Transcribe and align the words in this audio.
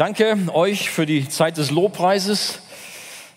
danke 0.00 0.38
euch 0.54 0.88
für 0.88 1.04
die 1.04 1.28
Zeit 1.28 1.58
des 1.58 1.70
Lobpreises. 1.70 2.60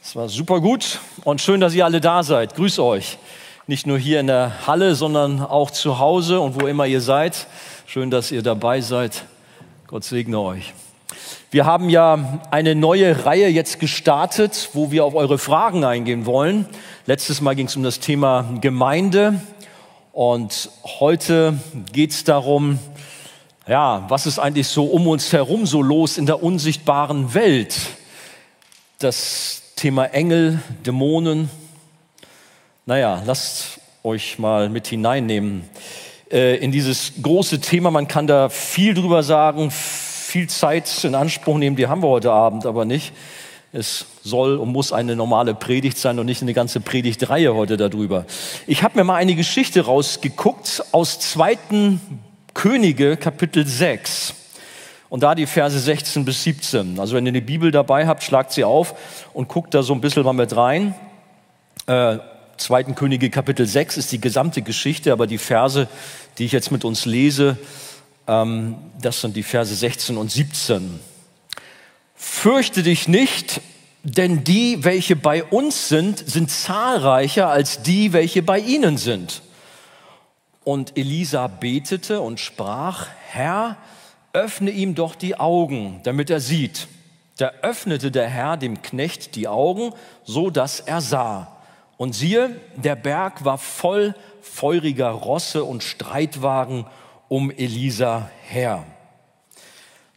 Es 0.01 0.15
war 0.15 0.29
super 0.29 0.61
gut 0.61 0.99
und 1.25 1.41
schön, 1.41 1.59
dass 1.59 1.73
ihr 1.73 1.83
alle 1.83 1.99
da 1.99 2.23
seid. 2.23 2.55
Grüß 2.55 2.79
euch. 2.79 3.17
Nicht 3.67 3.85
nur 3.85 3.97
hier 3.97 4.21
in 4.21 4.27
der 4.27 4.65
Halle, 4.65 4.95
sondern 4.95 5.41
auch 5.41 5.71
zu 5.71 5.99
Hause 5.99 6.39
und 6.39 6.61
wo 6.61 6.65
immer 6.67 6.85
ihr 6.85 7.01
seid. 7.01 7.47
Schön, 7.85 8.09
dass 8.09 8.31
ihr 8.31 8.43
dabei 8.43 8.79
seid. 8.79 9.25
Gott 9.87 10.05
segne 10.05 10.39
euch. 10.39 10.73
Wir 11.51 11.65
haben 11.65 11.89
ja 11.89 12.39
eine 12.49 12.75
neue 12.75 13.25
Reihe 13.25 13.49
jetzt 13.49 13.81
gestartet, 13.81 14.69
wo 14.71 14.89
wir 14.89 15.03
auf 15.03 15.15
eure 15.15 15.39
Fragen 15.39 15.83
eingehen 15.83 16.25
wollen. 16.25 16.65
Letztes 17.05 17.41
Mal 17.41 17.57
ging 17.57 17.67
es 17.67 17.75
um 17.75 17.83
das 17.83 17.99
Thema 17.99 18.45
Gemeinde 18.61 19.41
und 20.13 20.69
heute 20.85 21.55
geht 21.91 22.11
es 22.11 22.23
darum, 22.23 22.79
ja, 23.67 24.05
was 24.09 24.25
ist 24.25 24.39
eigentlich 24.39 24.67
so 24.67 24.85
um 24.85 25.07
uns 25.07 25.31
herum 25.31 25.65
so 25.65 25.81
los 25.81 26.17
in 26.17 26.25
der 26.25 26.43
unsichtbaren 26.43 27.33
Welt? 27.33 27.75
Das 28.99 29.61
Thema 29.75 30.05
Engel, 30.05 30.59
Dämonen. 30.85 31.49
Naja, 32.85 33.23
lasst 33.25 33.79
euch 34.03 34.37
mal 34.37 34.69
mit 34.69 34.87
hineinnehmen 34.87 35.63
äh, 36.29 36.57
in 36.57 36.73
dieses 36.73 37.13
große 37.21 37.61
Thema. 37.61 37.89
Man 37.89 38.09
kann 38.09 38.27
da 38.27 38.49
viel 38.49 38.93
drüber 38.93 39.23
sagen, 39.23 39.71
viel 39.71 40.49
Zeit 40.49 41.03
in 41.03 41.15
Anspruch 41.15 41.57
nehmen, 41.57 41.75
die 41.77 41.87
haben 41.87 42.03
wir 42.03 42.09
heute 42.09 42.31
Abend 42.31 42.65
aber 42.65 42.83
nicht. 42.83 43.13
Es 43.71 44.05
soll 44.23 44.57
und 44.57 44.71
muss 44.71 44.91
eine 44.91 45.15
normale 45.15 45.55
Predigt 45.55 45.97
sein 45.97 46.19
und 46.19 46.25
nicht 46.25 46.41
eine 46.41 46.53
ganze 46.53 46.79
Predigtreihe 46.79 47.55
heute 47.55 47.75
darüber. 47.77 48.25
Ich 48.67 48.83
habe 48.83 48.97
mir 48.97 49.03
mal 49.03 49.15
eine 49.15 49.35
Geschichte 49.35 49.85
rausgeguckt 49.85 50.83
aus 50.91 51.19
zweiten 51.19 52.22
Könige 52.53 53.17
Kapitel 53.17 53.65
6 53.65 54.35
und 55.13 55.21
da 55.21 55.35
die 55.35 55.45
Verse 55.45 55.77
16 55.77 56.25
bis 56.25 56.41
17. 56.41 56.99
Also 56.99 57.15
wenn 57.15 57.25
ihr 57.25 57.31
eine 57.31 57.41
Bibel 57.41 57.69
dabei 57.69 58.07
habt, 58.07 58.23
schlagt 58.23 58.51
sie 58.51 58.63
auf 58.63 58.95
und 59.33 59.47
guckt 59.47 59.75
da 59.75 59.83
so 59.83 59.93
ein 59.93 60.01
bisschen 60.01 60.23
mal 60.23 60.33
mit 60.33 60.55
rein. 60.55 60.95
Äh, 61.85 62.17
2. 62.57 62.83
Könige 62.95 63.29
Kapitel 63.29 63.67
6 63.67 63.97
ist 63.97 64.11
die 64.11 64.19
gesamte 64.19 64.63
Geschichte, 64.63 65.11
aber 65.11 65.27
die 65.27 65.37
Verse, 65.37 65.87
die 66.39 66.45
ich 66.45 66.51
jetzt 66.51 66.71
mit 66.71 66.83
uns 66.83 67.05
lese, 67.05 67.57
ähm, 68.27 68.75
das 68.99 69.21
sind 69.21 69.35
die 69.35 69.43
Verse 69.43 69.75
16 69.75 70.17
und 70.17 70.31
17. 70.31 70.99
Fürchte 72.15 72.81
dich 72.81 73.07
nicht, 73.07 73.61
denn 74.01 74.43
die, 74.43 74.83
welche 74.83 75.15
bei 75.15 75.43
uns 75.43 75.89
sind, 75.89 76.27
sind 76.27 76.49
zahlreicher 76.49 77.49
als 77.49 77.83
die, 77.83 78.13
welche 78.13 78.41
bei 78.41 78.57
ihnen 78.57 78.97
sind. 78.97 79.42
Und 80.63 80.97
Elisa 80.97 81.47
betete 81.47 82.21
und 82.21 82.39
sprach, 82.39 83.07
Herr, 83.29 83.77
öffne 84.31 84.71
ihm 84.71 84.95
doch 84.95 85.15
die 85.15 85.39
Augen, 85.39 85.99
damit 86.03 86.29
er 86.29 86.39
sieht. 86.39 86.87
Da 87.37 87.51
öffnete 87.61 88.11
der 88.11 88.29
Herr 88.29 88.57
dem 88.57 88.81
Knecht 88.81 89.35
die 89.35 89.47
Augen, 89.47 89.93
so 90.23 90.49
dass 90.49 90.79
er 90.79 91.01
sah. 91.01 91.55
Und 91.97 92.13
siehe, 92.13 92.59
der 92.75 92.95
Berg 92.95 93.45
war 93.45 93.57
voll 93.57 94.15
feuriger 94.41 95.09
Rosse 95.09 95.63
und 95.63 95.83
Streitwagen 95.83 96.85
um 97.27 97.49
Elisa 97.51 98.29
her. 98.47 98.85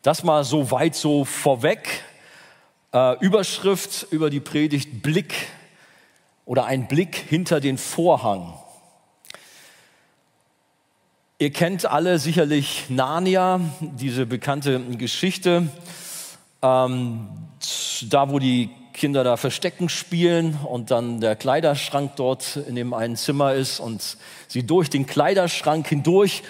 Das 0.03 0.23
mal 0.23 0.45
so 0.45 0.71
weit 0.71 0.95
so 0.95 1.25
vorweg. 1.25 2.05
Äh, 2.93 3.19
Überschrift 3.19 4.07
über 4.11 4.31
die 4.31 4.41
Predigt 4.41 5.03
Blick 5.03 5.35
oder 6.45 6.67
ein 6.67 6.87
Blick 6.87 7.17
hinter 7.17 7.61
den 7.61 7.79
Vorhang. 7.79 8.55
Ihr 11.39 11.51
kennt 11.53 11.85
alle 11.85 12.19
sicherlich 12.19 12.87
Narnia, 12.89 13.61
diese 13.81 14.25
bekannte 14.25 14.81
Geschichte, 14.81 15.69
ähm, 16.63 17.29
da 18.09 18.31
wo 18.31 18.39
die 18.39 18.71
Kinder 18.95 19.23
da 19.23 19.37
Verstecken 19.37 19.91
spielen 19.91 20.59
und 20.65 20.91
dann 20.91 21.21
der 21.21 21.37
Kleiderschrank 21.37 22.13
dort 22.17 22.57
in 22.57 22.75
dem 22.75 22.95
einen 22.95 23.17
Zimmer 23.17 23.53
ist 23.53 23.81
und 23.81 24.17
sie 24.49 24.67
durch 24.67 24.89
den 24.89 25.05
Kleiderschrank 25.05 25.87
hindurch 25.87 26.43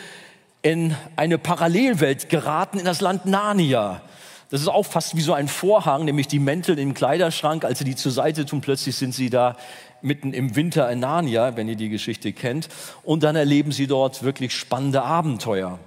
in 0.63 0.95
eine 1.17 1.39
Parallelwelt 1.39 2.29
geraten, 2.29 2.79
in 2.79 2.85
das 2.85 3.01
Land 3.01 3.27
Narnia. 3.27 4.03
Das 4.51 4.61
ist 4.61 4.69
auch 4.69 4.85
fast 4.85 5.17
wie 5.17 5.21
so 5.21 5.33
ein 5.33 5.49
Vorhang, 5.49 6.05
nämlich 6.05 6.29
die 6.29 6.39
Mäntel 6.39 6.79
im 6.79 6.95
Kleiderschrank, 6.95 7.65
als 7.65 7.81
sie 7.81 7.85
die 7.85 7.97
zur 7.97 8.13
Seite 8.13 8.47
tun, 8.47 8.61
plötzlich 8.61 8.95
sind 8.95 9.13
sie 9.13 9.29
da 9.29 9.57
mitten 10.03 10.33
im 10.33 10.55
Winter 10.55 10.91
in 10.91 11.01
Narnia, 11.01 11.57
wenn 11.57 11.69
ihr 11.69 11.77
die 11.77 11.89
Geschichte 11.89 12.33
kennt. 12.33 12.69
Und 13.03 13.23
dann 13.25 13.35
erleben 13.35 13.73
sie 13.73 13.87
dort 13.87 14.23
wirklich 14.23 14.55
spannende 14.55 15.03
Abenteuer. 15.03 15.81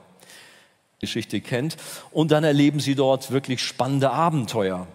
Geschichte 0.99 1.39
kennt. 1.39 1.77
Und 2.11 2.31
dann 2.31 2.43
erleben 2.43 2.79
sie 2.79 2.95
dort 2.95 3.31
wirklich 3.31 3.63
spannende 3.63 4.11
Abenteuer. 4.11 4.87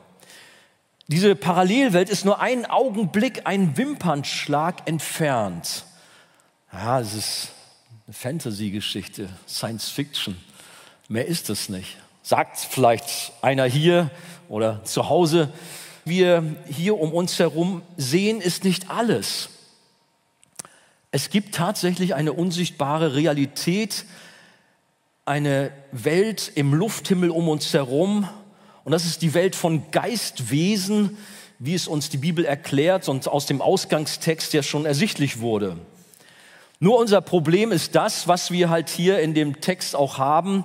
Diese 1.06 1.34
Parallelwelt 1.34 2.08
ist 2.08 2.25
nur 2.25 2.41
einen 2.41 2.66
Augenblick, 2.66 3.42
ein 3.46 3.76
Wimpernschlag 3.76 4.86
entfernt. 4.88 5.84
Ja, 6.72 7.00
es 7.00 7.14
ist 7.14 7.48
eine 8.06 8.14
Fantasy-Geschichte, 8.14 9.28
Science 9.48 9.88
Fiction. 9.88 10.36
Mehr 11.08 11.26
ist 11.26 11.50
es 11.50 11.69
nicht. 11.69 11.96
Sagt 12.26 12.58
vielleicht 12.58 13.34
einer 13.42 13.66
hier 13.66 14.10
oder 14.48 14.82
zu 14.84 15.10
Hause, 15.10 15.52
wir 16.06 16.56
hier 16.66 16.98
um 16.98 17.12
uns 17.12 17.38
herum 17.38 17.82
sehen, 17.98 18.40
ist 18.40 18.64
nicht 18.64 18.88
alles. 18.88 19.50
Es 21.10 21.28
gibt 21.28 21.54
tatsächlich 21.54 22.14
eine 22.14 22.32
unsichtbare 22.32 23.14
Realität, 23.14 24.06
eine 25.26 25.70
Welt 25.92 26.50
im 26.54 26.72
Lufthimmel 26.72 27.28
um 27.28 27.46
uns 27.50 27.74
herum. 27.74 28.26
Und 28.84 28.92
das 28.92 29.04
ist 29.04 29.20
die 29.20 29.34
Welt 29.34 29.54
von 29.54 29.90
Geistwesen, 29.90 31.18
wie 31.58 31.74
es 31.74 31.86
uns 31.86 32.08
die 32.08 32.16
Bibel 32.16 32.46
erklärt 32.46 33.06
und 33.10 33.28
aus 33.28 33.44
dem 33.44 33.60
Ausgangstext 33.60 34.54
ja 34.54 34.62
schon 34.62 34.86
ersichtlich 34.86 35.40
wurde. 35.40 35.76
Nur 36.80 36.96
unser 36.96 37.20
Problem 37.20 37.70
ist 37.70 37.94
das, 37.94 38.28
was 38.28 38.50
wir 38.50 38.70
halt 38.70 38.88
hier 38.88 39.18
in 39.18 39.34
dem 39.34 39.60
Text 39.60 39.94
auch 39.94 40.16
haben 40.16 40.64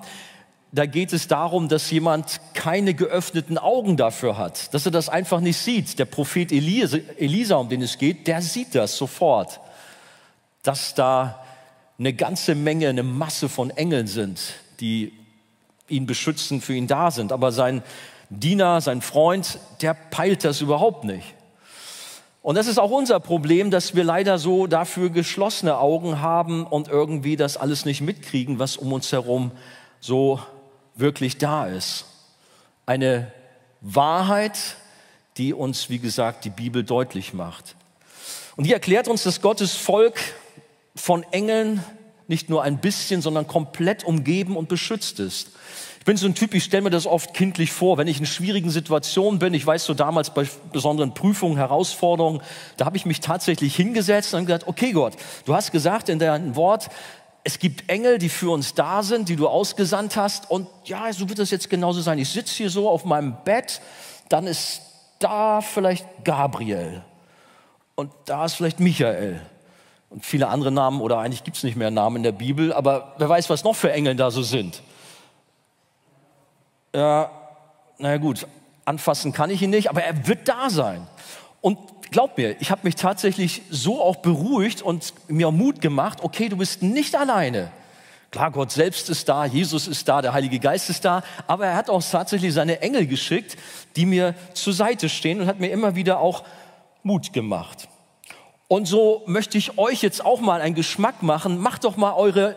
da 0.72 0.86
geht 0.86 1.14
es 1.14 1.28
darum, 1.28 1.68
dass 1.68 1.90
jemand 1.90 2.40
keine 2.54 2.94
geöffneten 2.94 3.58
Augen 3.58 3.98
dafür 3.98 4.38
hat, 4.38 4.74
dass 4.74 4.86
er 4.86 4.92
das 4.92 5.10
einfach 5.10 5.40
nicht 5.40 5.58
sieht. 5.58 5.98
Der 5.98 6.06
Prophet 6.06 6.52
Elisa, 6.52 7.56
um 7.56 7.70
den 7.70 7.82
es 7.82 7.98
geht, 7.98 8.28
der 8.28 8.42
sieht 8.42 8.76
das 8.76 8.96
sofort, 8.96 9.60
dass 10.62 10.94
da 10.94 11.44
eine 11.98 12.14
ganze 12.14 12.54
Menge, 12.54 12.88
eine 12.88 13.04
Masse 13.04 13.50
von 13.50 13.72
Engeln 13.72 14.06
sind, 14.06 14.40
die 14.80 15.12
ihn 15.88 16.06
beschützen, 16.06 16.62
für 16.62 16.76
ihn 16.76 16.88
da 16.88 17.10
sind. 17.10 17.32
Aber 17.32 17.52
sein 17.52 17.82
Diener, 18.30 18.80
sein 18.80 19.02
Freund, 19.02 19.58
der 19.82 19.96
peilt 19.96 20.44
das 20.44 20.62
überhaupt 20.62 21.04
nicht. 21.04 21.34
Und 22.44 22.56
das 22.56 22.68
ist 22.68 22.78
auch 22.78 22.92
unser 22.92 23.20
Problem, 23.20 23.72
dass 23.72 23.96
wir 23.96 24.04
leider 24.04 24.38
so 24.38 24.68
dafür 24.68 25.10
geschlossene 25.10 25.78
Augen 25.78 26.22
haben 26.22 26.66
und 26.66 26.88
irgendwie 26.88 27.36
das 27.36 27.58
alles 27.58 27.86
nicht 27.86 28.02
mitkriegen, 28.02 28.60
was 28.60 28.78
um 28.78 28.94
uns 28.94 29.12
herum 29.12 29.52
so 30.00 30.40
wirklich 31.00 31.38
da 31.38 31.68
ist. 31.68 32.06
Eine 32.86 33.32
Wahrheit, 33.82 34.58
die 35.38 35.54
uns, 35.54 35.90
wie 35.90 36.00
gesagt, 36.00 36.46
die 36.46 36.50
Bibel 36.50 36.84
deutlich 36.84 37.34
macht. 37.34 37.76
Und 38.56 38.66
die 38.66 38.74
erklärt 38.74 39.08
uns, 39.08 39.24
dass 39.24 39.42
Gottes 39.42 39.76
Volk 39.76 40.20
von 40.96 41.24
Engeln 41.32 41.84
nicht 42.28 42.50
nur 42.50 42.62
ein 42.62 42.80
bisschen, 42.80 43.22
sondern 43.22 43.48
komplett 43.48 44.04
umgeben 44.04 44.58
und 44.58 44.70
beschützt 44.70 45.20
ist. 45.20 45.50
Ich 46.00 46.06
bin 46.06 46.16
so 46.16 46.28
ein 46.28 46.36
Typ, 46.36 46.54
ich 46.54 46.64
stelle 46.64 46.84
mir 46.84 46.90
das 46.90 47.06
oft 47.06 47.34
kindlich 47.34 47.72
vor, 47.72 47.98
wenn 47.98 48.08
ich 48.08 48.20
in 48.20 48.26
schwierigen 48.26 48.70
Situationen 48.70 49.40
bin. 49.40 49.54
Ich 49.54 49.66
weiß 49.66 49.86
so 49.86 49.94
damals 49.94 50.34
bei 50.34 50.48
besonderen 50.72 51.14
Prüfungen, 51.14 51.58
Herausforderungen, 51.58 52.42
da 52.78 52.86
habe 52.86 52.98
ich 52.98 53.06
mich 53.06 53.20
tatsächlich 53.20 53.76
hingesetzt 53.76 54.34
und 54.34 54.46
gesagt, 54.46 54.68
okay 54.68 54.92
Gott, 54.92 55.14
du 55.46 55.54
hast 55.54 55.72
gesagt 55.72 56.08
in 56.08 56.20
deinem 56.20 56.56
Wort, 56.56 56.90
es 57.44 57.60
gibt 57.60 57.90
Engel, 57.90 58.18
die 58.18 58.30
für 58.30 58.52
uns 58.52 58.74
da 58.74 59.02
sind, 59.04 59.30
die 59.30 59.36
du 59.36 59.48
ausgesandt 59.48 60.16
hast. 60.16 60.50
Und 60.52 60.68
ja, 60.86 61.12
so 61.14 61.30
wird 61.30 61.40
das 61.40 61.52
jetzt 61.52 61.70
genauso 61.70 62.02
sein. 62.02 62.20
Ich 62.20 62.30
sitze 62.30 62.54
hier 62.56 62.70
so 62.70 62.90
auf 62.90 63.06
meinem 63.06 63.36
Bett, 63.44 63.82
dann 64.28 64.46
ist 64.46 64.82
da 65.20 65.62
vielleicht 65.62 66.06
Gabriel 66.24 67.04
und 67.96 68.12
da 68.26 68.46
ist 68.46 68.54
vielleicht 68.54 68.80
Michael 68.80 69.42
und 70.10 70.26
viele 70.26 70.48
andere 70.48 70.72
Namen 70.72 71.02
oder 71.02 71.20
eigentlich 71.20 71.44
gibt 71.44 71.58
es 71.58 71.64
nicht 71.64 71.76
mehr 71.76 71.92
Namen 71.92 72.18
in 72.18 72.24
der 72.24 72.32
Bibel, 72.32 72.72
aber 72.74 73.14
wer 73.18 73.28
weiß, 73.28 73.50
was 73.50 73.64
noch 73.64 73.76
für 73.76 73.92
Engel 73.92 74.16
da 74.16 74.32
so 74.32 74.42
sind. 74.42 74.82
Ja, 76.96 77.30
naja 77.98 78.18
gut, 78.18 78.48
anfassen 78.86 79.34
kann 79.34 79.50
ich 79.50 79.62
ihn 79.62 79.70
nicht, 79.70 79.90
aber 79.90 80.02
er 80.02 80.28
wird 80.28 80.48
da 80.48 80.70
sein. 80.70 81.06
Und 81.62 81.78
glaub 82.12 82.38
mir, 82.38 82.56
ich 82.60 82.72
habe 82.72 82.82
mich 82.84 82.96
tatsächlich 82.96 83.62
so 83.70 84.02
auch 84.02 84.18
beruhigt 84.18 84.82
und 84.82 85.14
mir 85.28 85.52
Mut 85.52 85.82
gemacht, 85.82 86.20
okay, 86.22 86.50
du 86.50 86.58
bist 86.58 86.82
nicht 86.84 87.16
alleine. 87.16 87.72
Klar, 88.32 88.52
Gott 88.52 88.72
selbst 88.72 89.10
ist 89.10 89.28
da, 89.28 89.46
Jesus 89.46 89.88
ist 89.88 90.08
da, 90.08 90.22
der 90.22 90.34
Heilige 90.34 90.60
Geist 90.60 90.90
ist 90.90 91.04
da, 91.04 91.24
aber 91.48 91.66
er 91.66 91.76
hat 91.76 91.90
auch 91.90 92.04
tatsächlich 92.04 92.54
seine 92.54 92.82
Engel 92.82 93.08
geschickt, 93.08 93.58
die 93.96 94.06
mir 94.06 94.36
zur 94.54 94.74
Seite 94.74 95.10
stehen 95.10 95.42
und 95.42 95.48
hat 95.48 95.60
mir 95.60 95.72
immer 95.72 95.96
wieder 95.96 96.20
auch 96.20 96.44
Mut 97.02 97.34
gemacht. 97.34 97.88
Und 98.68 98.88
so 98.88 99.24
möchte 99.26 99.58
ich 99.58 99.80
euch 99.80 100.04
jetzt 100.04 100.24
auch 100.24 100.42
mal 100.42 100.62
einen 100.62 100.76
Geschmack 100.76 101.24
machen. 101.24 101.58
Macht 101.58 101.86
doch 101.86 101.98
mal 101.98 102.14
eure 102.14 102.56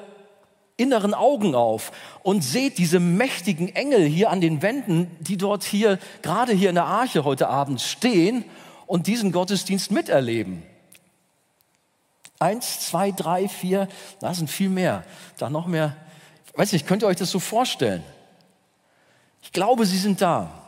inneren 0.76 1.14
Augen 1.14 1.54
auf 1.54 1.90
und 2.22 2.42
seht 2.42 2.76
diese 2.76 3.00
mächtigen 3.00 3.74
Engel 3.74 4.04
hier 4.04 4.28
an 4.28 4.42
den 4.42 4.60
Wänden, 4.60 5.10
die 5.20 5.38
dort 5.38 5.64
hier, 5.64 5.98
gerade 6.20 6.52
hier 6.52 6.68
in 6.68 6.74
der 6.74 6.84
Arche 6.84 7.24
heute 7.24 7.48
Abend 7.48 7.80
stehen 7.80 8.44
und 8.86 9.06
diesen 9.06 9.32
Gottesdienst 9.32 9.90
miterleben. 9.90 10.62
Eins, 12.38 12.80
zwei, 12.88 13.12
drei, 13.12 13.48
vier, 13.48 13.88
da 14.20 14.34
sind 14.34 14.50
viel 14.50 14.68
mehr. 14.68 15.04
Da 15.38 15.48
noch 15.48 15.66
mehr. 15.66 15.96
Ich 16.46 16.58
weiß 16.58 16.72
nicht, 16.72 16.86
könnt 16.86 17.02
ihr 17.02 17.06
euch 17.06 17.16
das 17.16 17.30
so 17.30 17.38
vorstellen? 17.38 18.02
Ich 19.42 19.52
glaube, 19.52 19.86
sie 19.86 19.98
sind 19.98 20.20
da. 20.20 20.62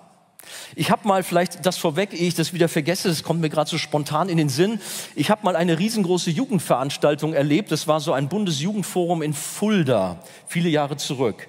Ich 0.75 0.90
habe 0.90 1.06
mal 1.06 1.22
vielleicht 1.22 1.64
das 1.64 1.76
vorweg, 1.76 2.12
ehe 2.12 2.28
ich 2.28 2.34
das 2.34 2.52
wieder 2.52 2.69
vergesse, 2.69 3.08
das 3.08 3.22
kommt 3.22 3.40
mir 3.40 3.49
gerade 3.49 3.70
so 3.70 3.78
spontan 3.78 4.28
in 4.28 4.37
den 4.37 4.49
Sinn. 4.49 4.81
Ich 5.14 5.31
habe 5.31 5.44
mal 5.44 5.56
eine 5.56 5.78
riesengroße 5.78 6.31
Jugendveranstaltung 6.31 7.32
erlebt. 7.34 7.72
Das 7.72 7.88
war 7.88 8.00
so 8.00 8.12
ein 8.12 8.28
Bundesjugendforum 8.28 9.22
in 9.22 9.32
Fulda, 9.32 10.19
viele 10.46 10.69
Jahre 10.69 10.96
zurück. 10.96 11.49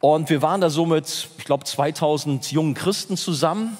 Und 0.00 0.30
wir 0.30 0.40
waren 0.40 0.60
da 0.60 0.70
so 0.70 0.86
mit, 0.86 1.28
ich 1.38 1.44
glaube, 1.44 1.64
2000 1.64 2.52
jungen 2.52 2.74
Christen 2.74 3.16
zusammen. 3.16 3.76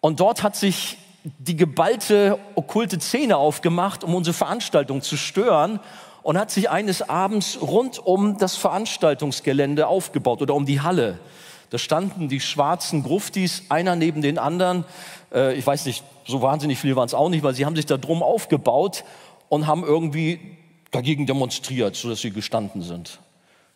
Und 0.00 0.20
dort 0.20 0.42
hat 0.42 0.56
sich 0.56 0.98
die 1.38 1.56
geballte 1.56 2.38
okkulte 2.54 3.00
Szene 3.00 3.36
aufgemacht, 3.36 4.04
um 4.04 4.14
unsere 4.14 4.34
Veranstaltung 4.34 5.02
zu 5.02 5.16
stören 5.16 5.80
und 6.22 6.38
hat 6.38 6.50
sich 6.50 6.70
eines 6.70 7.08
Abends 7.08 7.58
rund 7.60 7.98
um 7.98 8.38
das 8.38 8.56
Veranstaltungsgelände 8.56 9.86
aufgebaut 9.86 10.42
oder 10.42 10.54
um 10.54 10.66
die 10.66 10.80
Halle. 10.80 11.18
Da 11.70 11.78
standen 11.78 12.28
die 12.28 12.40
schwarzen 12.40 13.02
Gruftis, 13.02 13.64
einer 13.68 13.94
neben 13.94 14.22
den 14.22 14.38
anderen. 14.38 14.84
Äh, 15.32 15.54
ich 15.54 15.66
weiß 15.66 15.84
nicht, 15.86 16.02
so 16.26 16.40
wahnsinnig 16.40 16.78
viele 16.78 16.96
waren 16.96 17.06
es 17.06 17.14
auch 17.14 17.28
nicht, 17.28 17.42
weil 17.42 17.54
sie 17.54 17.66
haben 17.66 17.76
sich 17.76 17.86
da 17.86 17.98
drum 17.98 18.22
aufgebaut 18.22 19.04
und 19.48 19.66
haben 19.66 19.84
irgendwie 19.84 20.56
dagegen 20.90 21.26
demonstriert, 21.26 21.96
sodass 21.96 22.20
sie 22.20 22.30
gestanden 22.30 22.82
sind. 22.82 23.20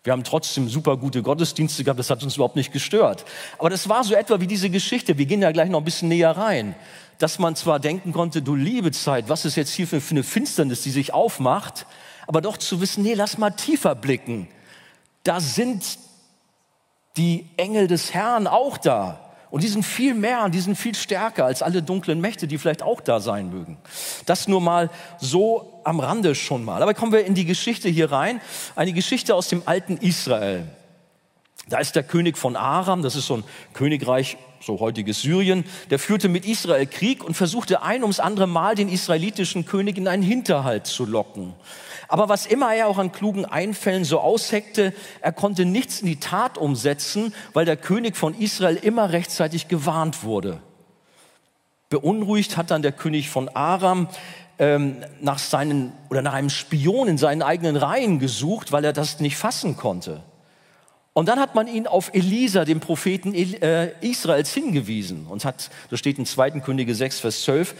Wir 0.05 0.13
haben 0.13 0.25
trotzdem 0.25 0.69
super 0.69 0.97
gute 0.97 1.23
Gottesdienste 1.23 1.85
gehabt, 1.85 2.01
das 2.01 2.11
hat 2.11 2.25
uns 2.25 2.35
überhaupt 2.35 2.57
nicht 2.57 2.73
gestört. 2.73 3.25
Aber 3.59 3.71
das 3.71 3.89
war 3.89 4.03
so 4.03 4.15
etwa 4.15 4.41
wie 4.41 4.49
diese 4.49 4.69
Geschichte, 4.69 5.17
wir 5.17 5.27
gehen 5.27 5.43
ja 5.43 5.53
gleich 5.53 5.71
noch 5.71 5.79
ein 5.79 5.85
bisschen 5.85 6.09
näher 6.09 6.37
rein, 6.37 6.75
dass 7.19 7.39
man 7.39 7.55
zwar 7.55 7.79
denken 7.79 8.13
konnte, 8.13 8.43
du 8.43 8.57
liebe 8.57 8.91
Zeit, 8.91 9.29
was 9.29 9.45
ist 9.45 9.55
jetzt 9.55 9.73
hier 9.73 9.87
für 9.87 10.01
eine 10.11 10.25
Finsternis, 10.25 10.83
die 10.83 10.91
sich 10.91 11.15
aufmacht, 11.15 11.87
aber 12.27 12.41
doch 12.41 12.57
zu 12.57 12.81
wissen, 12.81 13.05
nee, 13.05 13.15
lass 13.15 13.39
mal 13.39 13.51
tiefer 13.51 13.95
blicken. 13.95 14.49
Da 15.23 15.39
sind 15.39 15.85
die 17.17 17.47
Engel 17.57 17.87
des 17.87 18.13
Herrn 18.13 18.49
auch 18.49 18.79
da. 18.79 19.22
Und 19.53 19.63
die 19.63 19.69
sind 19.69 19.83
viel 19.83 20.15
mehr, 20.15 20.49
die 20.49 20.61
sind 20.61 20.77
viel 20.77 20.95
stärker 20.95 21.45
als 21.45 21.61
alle 21.61 21.83
dunklen 21.83 22.23
Mächte, 22.23 22.47
die 22.47 22.57
vielleicht 22.57 22.83
auch 22.83 23.03
da 23.03 23.21
sein 23.21 23.51
mögen. 23.51 23.77
Das 24.25 24.49
nur 24.49 24.63
mal 24.63 24.89
so 25.21 25.83
am 25.85 26.01
Rande 26.01 26.35
schon 26.35 26.65
mal. 26.65 26.83
Aber 26.83 26.95
kommen 26.95 27.13
wir 27.13 27.27
in 27.27 27.35
die 27.35 27.45
Geschichte 27.45 27.91
hier 27.91 28.11
rein. 28.11 28.41
Eine 28.77 28.95
Geschichte 28.95 29.35
aus 29.35 29.49
dem 29.49 29.63
alten 29.67 29.99
Israel. 29.99 30.65
Da 31.69 31.81
ist 31.81 31.95
der 31.97 32.03
König 32.03 32.39
von 32.39 32.57
Aram, 32.57 33.03
das 33.03 33.15
ist 33.15 33.27
so 33.27 33.37
ein 33.37 33.45
Königreich, 33.75 34.39
so 34.63 34.81
heutiges 34.81 35.21
Syrien, 35.21 35.65
der 35.91 35.99
führte 35.99 36.31
mit 36.31 36.47
Israel 36.47 36.87
Krieg 36.87 37.23
und 37.23 37.35
versuchte 37.35 37.83
ein 37.83 38.01
ums 38.01 38.21
andere 38.21 38.47
Mal 38.47 38.75
den 38.75 38.89
israelitischen 38.89 39.67
König 39.67 39.99
in 39.99 40.09
einen 40.09 40.23
Hinterhalt 40.23 40.87
zu 40.87 41.05
locken. 41.05 41.53
Aber 42.13 42.29
was 42.29 42.45
immer 42.45 42.75
er 42.75 42.89
auch 42.89 42.99
an 42.99 43.11
klugen 43.11 43.47
Einfällen 43.47 44.05
so 44.05 44.21
ausheckte, 44.21 44.93
er 45.23 45.33
konnte 45.33 45.65
nichts 45.65 46.03
in 46.03 46.07
die 46.07 46.21
Tat 46.21 46.59
umsetzen, 46.59 47.33
weil 47.55 47.65
der 47.65 47.79
König 47.79 48.19
von 48.19 48.39
Israel 48.39 48.77
immer 48.77 49.13
rechtzeitig 49.13 49.67
gewarnt 49.67 50.23
wurde. 50.23 50.61
Beunruhigt 51.89 52.59
hat 52.59 52.71
dann 52.71 52.83
der 52.83 52.93
König 52.93 53.31
von 53.31 53.49
Aram 53.49 54.09
ähm, 54.59 54.99
nach 55.23 55.39
seinen 55.39 55.95
oder 56.11 56.21
nach 56.21 56.35
einem 56.35 56.51
Spion 56.51 57.09
in 57.09 57.17
seinen 57.17 57.41
eigenen 57.41 57.77
Reihen 57.77 58.19
gesucht, 58.19 58.73
weil 58.73 58.85
er 58.85 58.93
das 58.93 59.21
nicht 59.21 59.39
fassen 59.39 59.79
konnte. 59.79 60.23
Und 61.15 61.31
dann 61.31 61.41
hat 61.41 61.55
man 61.55 61.67
ihn 61.67 61.87
auf 61.87 62.13
Elisa, 62.13 62.67
den 62.67 62.81
Propheten 62.81 63.33
äh, 63.33 63.93
Israels, 64.03 64.53
hingewiesen 64.53 65.27
und 65.29 65.47
hat, 65.47 65.71
das 65.89 65.99
steht 65.99 66.19
in 66.19 66.27
2. 66.27 66.61
Könige 66.61 66.95
6, 66.95 67.21
Vers 67.21 67.43
12, 67.45 67.75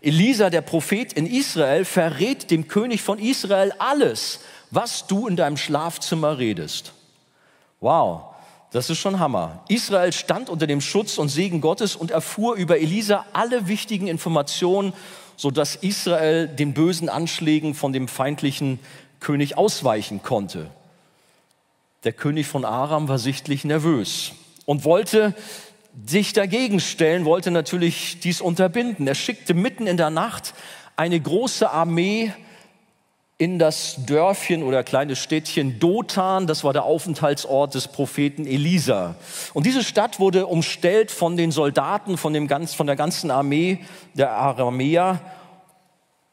Elisa, 0.00 0.50
der 0.50 0.60
Prophet 0.60 1.12
in 1.12 1.26
Israel, 1.26 1.84
verrät 1.84 2.50
dem 2.50 2.68
König 2.68 3.02
von 3.02 3.18
Israel 3.18 3.72
alles, 3.78 4.40
was 4.70 5.06
du 5.06 5.26
in 5.26 5.36
deinem 5.36 5.56
Schlafzimmer 5.56 6.38
redest. 6.38 6.92
Wow, 7.80 8.22
das 8.72 8.90
ist 8.90 8.98
schon 8.98 9.18
Hammer. 9.18 9.62
Israel 9.68 10.12
stand 10.12 10.50
unter 10.50 10.66
dem 10.66 10.80
Schutz 10.80 11.18
und 11.18 11.28
Segen 11.28 11.60
Gottes 11.60 11.96
und 11.96 12.10
erfuhr 12.10 12.56
über 12.56 12.78
Elisa 12.78 13.24
alle 13.32 13.68
wichtigen 13.68 14.06
Informationen, 14.06 14.92
sodass 15.36 15.76
Israel 15.76 16.48
den 16.48 16.74
bösen 16.74 17.08
Anschlägen 17.08 17.74
von 17.74 17.92
dem 17.92 18.08
feindlichen 18.08 18.78
König 19.20 19.56
ausweichen 19.56 20.22
konnte. 20.22 20.70
Der 22.04 22.12
König 22.12 22.46
von 22.46 22.64
Aram 22.64 23.08
war 23.08 23.18
sichtlich 23.18 23.64
nervös 23.64 24.32
und 24.66 24.84
wollte 24.84 25.34
sich 26.04 26.32
dagegen 26.32 26.80
stellen, 26.80 27.24
wollte 27.24 27.50
natürlich 27.50 28.20
dies 28.20 28.40
unterbinden. 28.40 29.06
Er 29.06 29.14
schickte 29.14 29.54
mitten 29.54 29.86
in 29.86 29.96
der 29.96 30.10
Nacht 30.10 30.54
eine 30.96 31.18
große 31.18 31.70
Armee 31.70 32.32
in 33.38 33.58
das 33.58 33.96
Dörfchen 34.06 34.62
oder 34.62 34.82
kleine 34.82 35.14
Städtchen 35.14 35.78
Dothan, 35.78 36.46
das 36.46 36.64
war 36.64 36.72
der 36.72 36.84
Aufenthaltsort 36.84 37.74
des 37.74 37.88
Propheten 37.88 38.46
Elisa. 38.46 39.14
Und 39.52 39.66
diese 39.66 39.84
Stadt 39.84 40.18
wurde 40.20 40.46
umstellt 40.46 41.10
von 41.10 41.36
den 41.36 41.52
Soldaten, 41.52 42.16
von, 42.16 42.32
dem 42.32 42.48
ganz, 42.48 42.72
von 42.72 42.86
der 42.86 42.96
ganzen 42.96 43.30
Armee 43.30 43.80
der 44.14 44.32
Aramäer, 44.32 45.20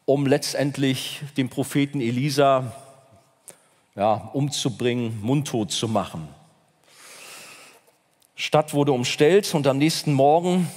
um 0.06 0.26
letztendlich 0.26 1.22
den 1.36 1.50
Propheten 1.50 2.00
Elisa 2.00 2.72
ja, 3.96 4.30
umzubringen, 4.34 5.20
mundtot 5.22 5.72
zu 5.72 5.90
machen. 5.90 6.30
Stadt 8.46 8.74
wurde 8.74 8.92
umstellt 8.92 9.56
und 9.56 9.68
am 9.68 9.78
nächsten 9.78 10.12
Morgen 10.12 10.68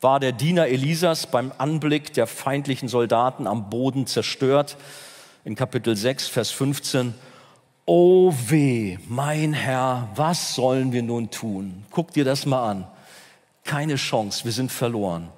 war 0.00 0.20
der 0.20 0.32
Diener 0.32 0.68
Elisas 0.68 1.26
beim 1.26 1.52
Anblick 1.58 2.14
der 2.14 2.26
feindlichen 2.26 2.88
Soldaten 2.88 3.46
am 3.46 3.68
Boden 3.68 4.06
zerstört. 4.06 4.78
In 5.44 5.54
Kapitel 5.54 5.96
6, 5.96 6.28
Vers 6.28 6.50
15. 6.50 7.12
Oh 7.84 8.32
weh, 8.48 8.96
mein 9.06 9.52
Herr, 9.52 10.08
was 10.14 10.54
sollen 10.54 10.92
wir 10.92 11.02
nun 11.02 11.30
tun? 11.30 11.84
Guck 11.90 12.12
dir 12.14 12.24
das 12.24 12.46
mal 12.46 12.70
an. 12.70 12.86
Keine 13.64 13.96
Chance, 13.96 14.46
wir 14.46 14.52
sind 14.52 14.72
verloren. 14.72 15.28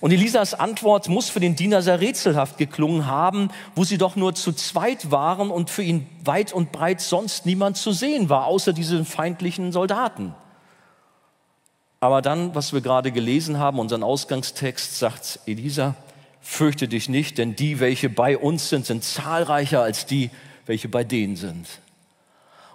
Und 0.00 0.10
Elisas 0.10 0.54
Antwort 0.54 1.08
muss 1.08 1.30
für 1.30 1.38
den 1.38 1.54
Diener 1.54 1.82
sehr 1.82 2.00
rätselhaft 2.00 2.58
geklungen 2.58 3.06
haben, 3.06 3.50
wo 3.76 3.84
sie 3.84 3.96
doch 3.96 4.16
nur 4.16 4.34
zu 4.34 4.52
zweit 4.52 5.12
waren 5.12 5.52
und 5.52 5.70
für 5.70 5.84
ihn 5.84 6.08
weit 6.24 6.52
und 6.52 6.72
breit 6.72 7.00
sonst 7.00 7.46
niemand 7.46 7.76
zu 7.76 7.92
sehen 7.92 8.28
war, 8.28 8.46
außer 8.46 8.72
diesen 8.72 9.04
feindlichen 9.04 9.70
Soldaten. 9.70 10.34
Aber 12.04 12.20
dann, 12.20 12.54
was 12.54 12.74
wir 12.74 12.82
gerade 12.82 13.12
gelesen 13.12 13.58
haben, 13.58 13.78
unseren 13.78 14.02
Ausgangstext, 14.02 14.98
sagt 14.98 15.40
Elisa, 15.46 15.94
fürchte 16.42 16.86
dich 16.86 17.08
nicht, 17.08 17.38
denn 17.38 17.56
die, 17.56 17.80
welche 17.80 18.10
bei 18.10 18.36
uns 18.36 18.68
sind, 18.68 18.84
sind 18.84 19.02
zahlreicher 19.02 19.80
als 19.82 20.04
die, 20.04 20.28
welche 20.66 20.90
bei 20.90 21.02
denen 21.02 21.36
sind. 21.36 21.66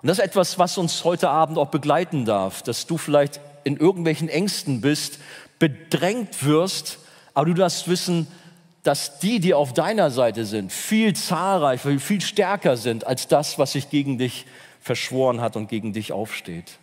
Und 0.02 0.08
das 0.08 0.18
ist 0.18 0.26
etwas, 0.26 0.58
was 0.58 0.80
uns 0.80 1.04
heute 1.04 1.30
Abend 1.30 1.60
auch 1.60 1.68
begleiten 1.68 2.26
darf, 2.26 2.64
dass 2.64 2.88
du 2.88 2.98
vielleicht 2.98 3.40
in 3.66 3.78
irgendwelchen 3.78 4.30
Ängsten 4.30 4.82
bist, 4.82 5.20
bedrängt 5.60 6.44
wirst, 6.44 6.98
aber 7.36 7.46
du 7.46 7.54
darfst 7.54 7.88
wissen, 7.88 8.26
dass 8.82 9.20
die, 9.20 9.40
die 9.40 9.54
auf 9.54 9.74
deiner 9.74 10.10
Seite 10.10 10.44
sind, 10.44 10.72
viel 10.72 11.16
zahlreicher, 11.16 12.00
viel 12.00 12.22
stärker 12.22 12.78
sind 12.78 13.06
als 13.06 13.28
das, 13.28 13.60
was 13.60 13.74
sich 13.74 13.92
gegen 13.92 14.18
dich 14.18 14.48
verschworen 14.82 15.40
hat 15.40 15.56
und 15.56 15.70
gegen 15.70 15.94
dich 15.94 16.14
aufsteht. 16.14 16.80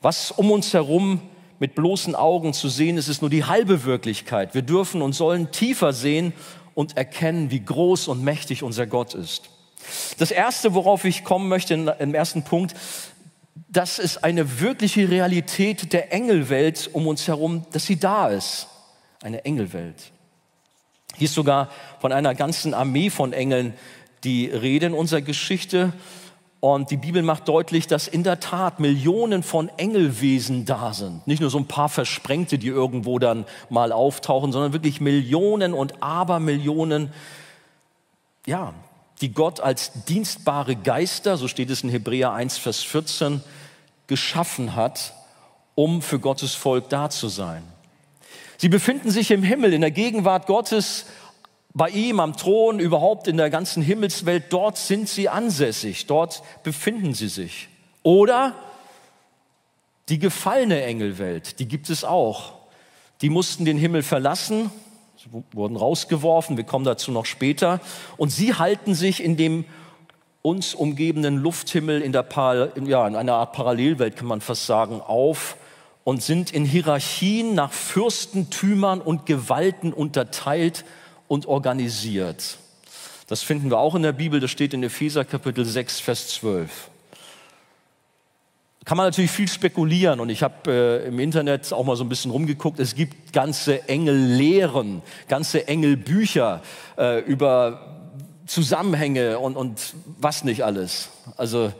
Was 0.00 0.30
um 0.30 0.52
uns 0.52 0.72
herum 0.72 1.20
mit 1.58 1.74
bloßen 1.74 2.14
Augen 2.14 2.52
zu 2.52 2.68
sehen, 2.68 2.98
ist 2.98 3.08
es 3.08 3.20
nur 3.20 3.30
die 3.30 3.44
halbe 3.44 3.84
Wirklichkeit. 3.84 4.54
Wir 4.54 4.62
dürfen 4.62 5.02
und 5.02 5.14
sollen 5.14 5.50
tiefer 5.52 5.92
sehen 5.92 6.32
und 6.74 6.96
erkennen, 6.96 7.50
wie 7.50 7.60
groß 7.60 8.08
und 8.08 8.22
mächtig 8.22 8.62
unser 8.62 8.86
Gott 8.86 9.14
ist. 9.14 9.50
Das 10.18 10.30
Erste, 10.30 10.74
worauf 10.74 11.04
ich 11.04 11.24
kommen 11.24 11.48
möchte 11.48 11.74
im 11.74 12.14
ersten 12.14 12.42
Punkt, 12.42 12.74
das 13.68 13.98
ist 13.98 14.24
eine 14.24 14.60
wirkliche 14.60 15.08
Realität 15.08 15.92
der 15.92 16.12
Engelwelt 16.12 16.90
um 16.92 17.06
uns 17.06 17.26
herum, 17.26 17.66
dass 17.72 17.86
sie 17.86 17.98
da 17.98 18.28
ist. 18.28 18.68
Eine 19.22 19.44
Engelwelt. 19.44 20.12
Hier 21.16 21.26
ist 21.26 21.34
sogar 21.34 21.70
von 22.00 22.12
einer 22.12 22.34
ganzen 22.34 22.74
Armee 22.74 23.10
von 23.10 23.32
Engeln 23.32 23.74
die 24.24 24.46
Rede 24.46 24.86
in 24.86 24.94
unserer 24.94 25.22
Geschichte. 25.22 25.92
Und 26.74 26.90
die 26.90 26.96
Bibel 26.96 27.22
macht 27.22 27.46
deutlich, 27.46 27.86
dass 27.86 28.08
in 28.08 28.24
der 28.24 28.40
Tat 28.40 28.80
Millionen 28.80 29.44
von 29.44 29.70
Engelwesen 29.76 30.64
da 30.64 30.92
sind. 30.92 31.24
Nicht 31.24 31.40
nur 31.40 31.48
so 31.48 31.58
ein 31.58 31.68
paar 31.68 31.88
Versprengte, 31.88 32.58
die 32.58 32.66
irgendwo 32.66 33.20
dann 33.20 33.44
mal 33.70 33.92
auftauchen, 33.92 34.50
sondern 34.50 34.72
wirklich 34.72 35.00
Millionen 35.00 35.74
und 35.74 36.02
Abermillionen, 36.02 37.12
ja, 38.46 38.74
die 39.20 39.32
Gott 39.32 39.60
als 39.60 39.92
dienstbare 40.08 40.74
Geister, 40.74 41.36
so 41.36 41.46
steht 41.46 41.70
es 41.70 41.84
in 41.84 41.88
Hebräer 41.88 42.32
1, 42.32 42.58
Vers 42.58 42.82
14, 42.82 43.42
geschaffen 44.08 44.74
hat, 44.74 45.14
um 45.76 46.02
für 46.02 46.18
Gottes 46.18 46.56
Volk 46.56 46.88
da 46.88 47.10
zu 47.10 47.28
sein. 47.28 47.62
Sie 48.58 48.68
befinden 48.68 49.12
sich 49.12 49.30
im 49.30 49.44
Himmel, 49.44 49.72
in 49.72 49.82
der 49.82 49.92
Gegenwart 49.92 50.48
Gottes 50.48 51.06
bei 51.76 51.90
ihm 51.90 52.20
am 52.20 52.34
Thron, 52.34 52.80
überhaupt 52.80 53.28
in 53.28 53.36
der 53.36 53.50
ganzen 53.50 53.82
Himmelswelt, 53.82 54.44
dort 54.48 54.78
sind 54.78 55.10
sie 55.10 55.28
ansässig, 55.28 56.06
dort 56.06 56.42
befinden 56.62 57.12
sie 57.12 57.28
sich. 57.28 57.68
Oder 58.02 58.54
die 60.08 60.18
gefallene 60.18 60.82
Engelwelt, 60.82 61.58
die 61.58 61.68
gibt 61.68 61.90
es 61.90 62.02
auch. 62.02 62.54
Die 63.20 63.28
mussten 63.28 63.66
den 63.66 63.76
Himmel 63.76 64.02
verlassen, 64.02 64.70
wurden 65.52 65.76
rausgeworfen, 65.76 66.56
wir 66.56 66.64
kommen 66.64 66.86
dazu 66.86 67.10
noch 67.10 67.26
später. 67.26 67.80
Und 68.16 68.30
sie 68.30 68.54
halten 68.54 68.94
sich 68.94 69.22
in 69.22 69.36
dem 69.36 69.66
uns 70.40 70.74
umgebenden 70.74 71.36
Lufthimmel 71.36 72.00
in, 72.00 72.12
der, 72.12 72.26
ja, 72.86 73.06
in 73.06 73.16
einer 73.16 73.34
Art 73.34 73.52
Parallelwelt, 73.52 74.16
kann 74.16 74.28
man 74.28 74.40
fast 74.40 74.64
sagen, 74.64 75.02
auf 75.02 75.58
und 76.04 76.22
sind 76.22 76.52
in 76.52 76.64
Hierarchien 76.64 77.54
nach 77.54 77.72
Fürstentümern 77.72 79.02
und 79.02 79.26
Gewalten 79.26 79.92
unterteilt 79.92 80.86
und 81.28 81.46
organisiert. 81.46 82.58
Das 83.28 83.42
finden 83.42 83.70
wir 83.70 83.78
auch 83.78 83.94
in 83.94 84.02
der 84.02 84.12
Bibel, 84.12 84.40
das 84.40 84.50
steht 84.50 84.74
in 84.74 84.82
Epheser 84.82 85.24
Kapitel 85.24 85.64
6, 85.64 86.00
Vers 86.00 86.28
12 86.28 86.90
kann 88.86 88.96
man 88.96 89.08
natürlich 89.08 89.32
viel 89.32 89.48
spekulieren 89.48 90.20
und 90.20 90.28
ich 90.28 90.44
habe 90.44 91.02
äh, 91.04 91.08
im 91.08 91.18
Internet 91.18 91.72
auch 91.72 91.84
mal 91.84 91.96
so 91.96 92.04
ein 92.04 92.08
bisschen 92.08 92.30
rumgeguckt. 92.30 92.78
Es 92.78 92.94
gibt 92.94 93.32
ganze 93.32 93.88
Engellehren, 93.88 95.02
ganze 95.26 95.66
Engelbücher 95.66 96.62
äh, 96.96 97.18
über 97.22 97.96
Zusammenhänge 98.46 99.40
und, 99.40 99.56
und 99.56 99.94
was 100.20 100.44
nicht 100.44 100.64
alles. 100.64 101.08
Also 101.36 101.72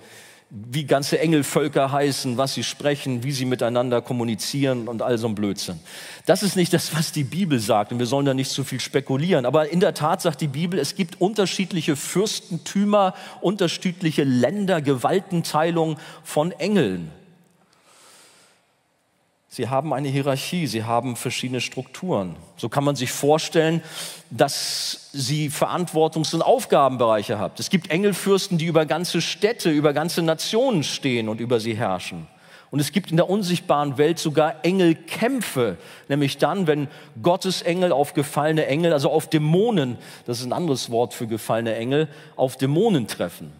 wie 0.50 0.84
ganze 0.84 1.18
Engelvölker 1.18 1.90
heißen, 1.90 2.36
was 2.36 2.54
sie 2.54 2.62
sprechen, 2.62 3.24
wie 3.24 3.32
sie 3.32 3.44
miteinander 3.44 4.00
kommunizieren 4.00 4.86
und 4.86 5.02
all 5.02 5.18
so 5.18 5.26
ein 5.26 5.34
Blödsinn. 5.34 5.80
Das 6.24 6.44
ist 6.44 6.54
nicht 6.54 6.72
das, 6.72 6.94
was 6.94 7.10
die 7.10 7.24
Bibel 7.24 7.58
sagt 7.58 7.90
und 7.90 7.98
wir 7.98 8.06
sollen 8.06 8.26
da 8.26 8.34
nicht 8.34 8.50
zu 8.50 8.62
viel 8.62 8.78
spekulieren. 8.78 9.44
Aber 9.44 9.70
in 9.70 9.80
der 9.80 9.94
Tat 9.94 10.22
sagt 10.22 10.40
die 10.40 10.46
Bibel, 10.46 10.78
es 10.78 10.94
gibt 10.94 11.20
unterschiedliche 11.20 11.96
Fürstentümer, 11.96 13.14
unterschiedliche 13.40 14.22
Länder, 14.22 14.80
Gewaltenteilung 14.80 15.98
von 16.22 16.52
Engeln. 16.52 17.10
Sie 19.48 19.68
haben 19.68 19.94
eine 19.94 20.08
Hierarchie, 20.08 20.66
sie 20.66 20.84
haben 20.84 21.16
verschiedene 21.16 21.60
Strukturen. 21.60 22.36
So 22.56 22.68
kann 22.68 22.84
man 22.84 22.96
sich 22.96 23.12
vorstellen, 23.12 23.82
dass 24.28 25.08
sie 25.12 25.50
Verantwortungs- 25.50 26.34
und 26.34 26.42
Aufgabenbereiche 26.42 27.38
haben. 27.38 27.54
Es 27.56 27.70
gibt 27.70 27.90
Engelfürsten, 27.90 28.58
die 28.58 28.66
über 28.66 28.86
ganze 28.86 29.22
Städte, 29.22 29.70
über 29.70 29.92
ganze 29.92 30.22
Nationen 30.22 30.82
stehen 30.82 31.28
und 31.28 31.40
über 31.40 31.60
sie 31.60 31.76
herrschen. 31.76 32.26
Und 32.70 32.80
es 32.80 32.90
gibt 32.90 33.10
in 33.10 33.16
der 33.16 33.30
unsichtbaren 33.30 33.96
Welt 33.96 34.18
sogar 34.18 34.64
Engelkämpfe, 34.64 35.78
nämlich 36.08 36.38
dann, 36.38 36.66
wenn 36.66 36.88
Gottes 37.22 37.62
Engel 37.62 37.92
auf 37.92 38.12
gefallene 38.12 38.66
Engel, 38.66 38.92
also 38.92 39.10
auf 39.10 39.30
Dämonen, 39.30 39.96
das 40.26 40.40
ist 40.40 40.46
ein 40.46 40.52
anderes 40.52 40.90
Wort 40.90 41.14
für 41.14 41.28
gefallene 41.28 41.76
Engel, 41.76 42.08
auf 42.34 42.56
Dämonen 42.56 43.06
treffen. 43.06 43.52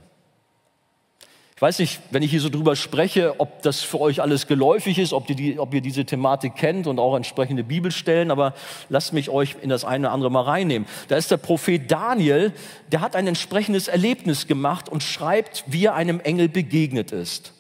Ich 1.57 1.63
weiß 1.63 1.79
nicht, 1.79 2.01
wenn 2.11 2.23
ich 2.23 2.31
hier 2.31 2.43
so 2.43 2.51
drüber 2.51 2.77
spreche, 2.77 3.41
ob 3.41 3.63
das 3.63 3.81
für 3.81 3.99
euch 3.99 4.21
alles 4.21 4.47
geläufig 4.47 4.99
ist, 4.99 5.15
ob 5.15 5.31
ihr, 5.31 5.37
die, 5.37 5.59
ob 5.59 5.73
ihr 5.73 5.81
diese 5.81 6.05
Thematik 6.05 6.55
kennt 6.55 6.87
und 6.87 6.99
auch 6.99 7.17
entsprechende 7.17 7.65
Bibelstellen, 7.65 8.31
aber 8.31 8.53
lasst 8.91 9.15
mich 9.15 9.31
euch 9.31 9.57
in 9.63 9.71
das 9.71 9.83
eine 9.83 10.09
oder 10.09 10.13
andere 10.13 10.31
mal 10.31 10.43
reinnehmen. 10.43 10.87
Da 11.09 11.17
ist 11.17 11.31
der 11.31 11.39
Prophet 11.39 11.91
Daniel, 11.91 12.53
der 12.93 13.01
hat 13.01 13.17
ein 13.17 13.27
entsprechendes 13.27 13.89
Erlebnis 13.89 14.47
gemacht 14.47 14.91
und 14.91 15.03
schreibt, 15.03 15.65
wie 15.67 15.87
er 15.87 15.95
einem 15.95 16.21
Engel 16.21 16.51
begegnet 16.51 17.11
ist. 17.11 17.55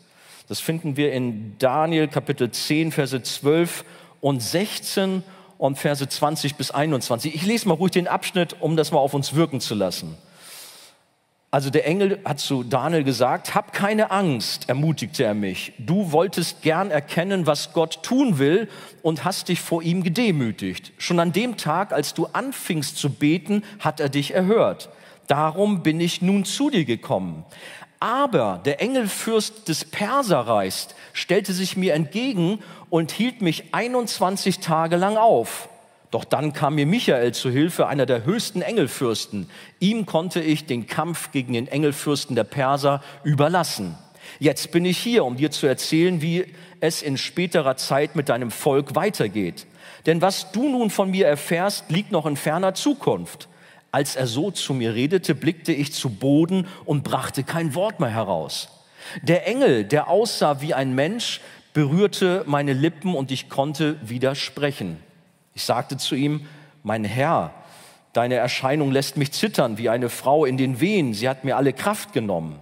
Das 0.46 0.60
finden 0.60 0.98
wir 0.98 1.14
in 1.14 1.54
Daniel 1.58 2.06
Kapitel 2.06 2.50
10, 2.50 2.92
Verse 2.92 3.22
12 3.22 3.82
und 4.20 4.42
16 4.42 5.22
und 5.56 5.78
Verse 5.78 6.06
20 6.06 6.56
bis 6.56 6.70
21. 6.70 7.34
Ich 7.34 7.46
lese 7.46 7.66
mal 7.66 7.74
ruhig 7.74 7.92
den 7.92 8.08
Abschnitt, 8.08 8.56
um 8.60 8.76
das 8.76 8.92
mal 8.92 8.98
auf 8.98 9.14
uns 9.14 9.34
wirken 9.34 9.62
zu 9.62 9.74
lassen. 9.74 10.18
Also 11.56 11.70
der 11.70 11.86
Engel 11.86 12.18
hat 12.22 12.38
zu 12.38 12.64
Daniel 12.64 13.02
gesagt, 13.02 13.54
hab 13.54 13.72
keine 13.72 14.10
Angst, 14.10 14.68
ermutigte 14.68 15.24
er 15.24 15.32
mich. 15.32 15.72
Du 15.78 16.12
wolltest 16.12 16.60
gern 16.60 16.90
erkennen, 16.90 17.46
was 17.46 17.72
Gott 17.72 18.02
tun 18.02 18.38
will 18.38 18.68
und 19.00 19.24
hast 19.24 19.48
dich 19.48 19.62
vor 19.62 19.82
ihm 19.82 20.02
gedemütigt. 20.02 20.92
Schon 20.98 21.18
an 21.18 21.32
dem 21.32 21.56
Tag, 21.56 21.94
als 21.94 22.12
du 22.12 22.26
anfingst 22.26 22.98
zu 22.98 23.08
beten, 23.08 23.64
hat 23.78 24.00
er 24.00 24.10
dich 24.10 24.34
erhört. 24.34 24.90
Darum 25.28 25.82
bin 25.82 25.98
ich 25.98 26.20
nun 26.20 26.44
zu 26.44 26.68
dir 26.68 26.84
gekommen. 26.84 27.46
Aber 28.00 28.60
der 28.66 28.82
Engelfürst 28.82 29.66
des 29.68 29.86
Perserreichs 29.86 30.88
stellte 31.14 31.54
sich 31.54 31.74
mir 31.74 31.94
entgegen 31.94 32.58
und 32.90 33.12
hielt 33.12 33.40
mich 33.40 33.72
21 33.72 34.58
Tage 34.58 34.96
lang 34.96 35.16
auf. 35.16 35.70
Doch 36.10 36.24
dann 36.24 36.52
kam 36.52 36.76
mir 36.76 36.86
Michael 36.86 37.32
zu 37.32 37.50
Hilfe, 37.50 37.86
einer 37.86 38.06
der 38.06 38.24
höchsten 38.24 38.62
Engelfürsten. 38.62 39.50
Ihm 39.80 40.06
konnte 40.06 40.40
ich 40.40 40.66
den 40.66 40.86
Kampf 40.86 41.32
gegen 41.32 41.52
den 41.52 41.68
Engelfürsten 41.68 42.36
der 42.36 42.44
Perser 42.44 43.02
überlassen. 43.24 43.96
Jetzt 44.38 44.70
bin 44.70 44.84
ich 44.84 44.98
hier, 44.98 45.24
um 45.24 45.36
dir 45.36 45.50
zu 45.50 45.66
erzählen, 45.66 46.20
wie 46.20 46.46
es 46.80 47.02
in 47.02 47.16
späterer 47.16 47.76
Zeit 47.76 48.16
mit 48.16 48.28
deinem 48.28 48.50
Volk 48.50 48.94
weitergeht. 48.94 49.66
Denn 50.04 50.20
was 50.20 50.52
du 50.52 50.68
nun 50.68 50.90
von 50.90 51.10
mir 51.10 51.26
erfährst, 51.26 51.90
liegt 51.90 52.12
noch 52.12 52.26
in 52.26 52.36
ferner 52.36 52.74
Zukunft. 52.74 53.48
Als 53.92 54.14
er 54.14 54.26
so 54.26 54.50
zu 54.50 54.74
mir 54.74 54.94
redete, 54.94 55.34
blickte 55.34 55.72
ich 55.72 55.92
zu 55.92 56.10
Boden 56.10 56.66
und 56.84 57.02
brachte 57.02 57.44
kein 57.44 57.74
Wort 57.74 57.98
mehr 57.98 58.10
heraus. 58.10 58.68
Der 59.22 59.46
Engel, 59.46 59.84
der 59.84 60.08
aussah 60.08 60.60
wie 60.60 60.74
ein 60.74 60.94
Mensch, 60.94 61.40
berührte 61.72 62.42
meine 62.46 62.72
Lippen 62.72 63.14
und 63.14 63.30
ich 63.30 63.48
konnte 63.48 63.96
widersprechen. 64.02 64.98
Ich 65.56 65.64
sagte 65.64 65.96
zu 65.96 66.14
ihm, 66.14 66.42
mein 66.82 67.02
Herr, 67.02 67.50
deine 68.12 68.34
Erscheinung 68.34 68.92
lässt 68.92 69.16
mich 69.16 69.32
zittern 69.32 69.78
wie 69.78 69.88
eine 69.88 70.10
Frau 70.10 70.44
in 70.44 70.58
den 70.58 70.80
Wehen. 70.80 71.14
Sie 71.14 71.30
hat 71.30 71.44
mir 71.44 71.56
alle 71.56 71.72
Kraft 71.72 72.12
genommen. 72.12 72.60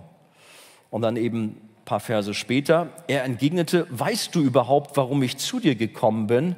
Und 0.91 1.03
dann 1.03 1.17
eben 1.17 1.43
ein 1.43 1.85
paar 1.85 1.99
Verse 1.99 2.33
später, 2.35 2.91
er 3.09 3.25
entgegnete, 3.25 3.89
weißt 3.91 4.33
du 4.33 4.43
überhaupt, 4.43 4.97
warum 4.97 5.25
ich 5.25 5.39
zu 5.39 5.59
dir 5.59 5.75
gekommen 5.75 6.29
bin? 6.29 6.55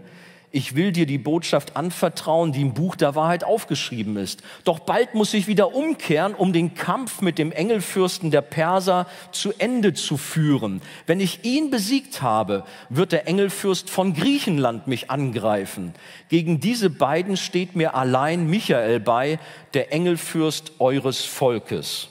Ich 0.57 0.75
will 0.75 0.91
dir 0.91 1.05
die 1.05 1.19
Botschaft 1.19 1.77
anvertrauen, 1.77 2.51
die 2.51 2.63
im 2.63 2.73
Buch 2.73 2.97
der 2.97 3.15
Wahrheit 3.15 3.45
aufgeschrieben 3.45 4.17
ist. 4.17 4.43
Doch 4.65 4.79
bald 4.79 5.15
muss 5.15 5.35
ich 5.35 5.49
wieder 5.49 5.75
umkehren, 5.75 6.35
um 6.35 6.55
den 6.55 6.73
Kampf 6.75 7.21
mit 7.21 7.37
dem 7.37 7.53
Engelfürsten 7.53 8.31
der 8.31 8.41
Perser 8.41 9.07
zu 9.33 9.53
Ende 9.59 9.93
zu 9.93 10.17
führen. 10.17 10.81
Wenn 11.07 11.21
ich 11.21 11.45
ihn 11.45 11.71
besiegt 11.71 12.23
habe, 12.23 12.65
wird 12.89 13.13
der 13.13 13.29
Engelfürst 13.29 13.91
von 13.91 14.15
Griechenland 14.15 14.87
mich 14.87 15.11
angreifen. 15.11 15.93
Gegen 16.31 16.59
diese 16.59 16.89
beiden 16.89 17.37
steht 17.37 17.77
mir 17.77 17.95
allein 17.95 18.49
Michael 18.49 18.99
bei, 18.99 19.39
der 19.75 19.93
Engelfürst 19.93 20.73
eures 20.79 21.23
Volkes. 21.23 22.09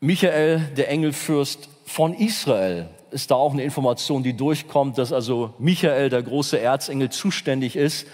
Michael, 0.00 0.68
der 0.76 0.90
Engelfürst 0.90 1.68
von 1.86 2.12
Israel 2.12 2.88
ist 3.14 3.30
da 3.30 3.36
auch 3.36 3.52
eine 3.52 3.62
Information, 3.62 4.22
die 4.22 4.36
durchkommt, 4.36 4.98
dass 4.98 5.12
also 5.12 5.54
Michael, 5.58 6.10
der 6.10 6.22
große 6.22 6.58
Erzengel, 6.58 7.10
zuständig 7.10 7.76
ist 7.76 8.06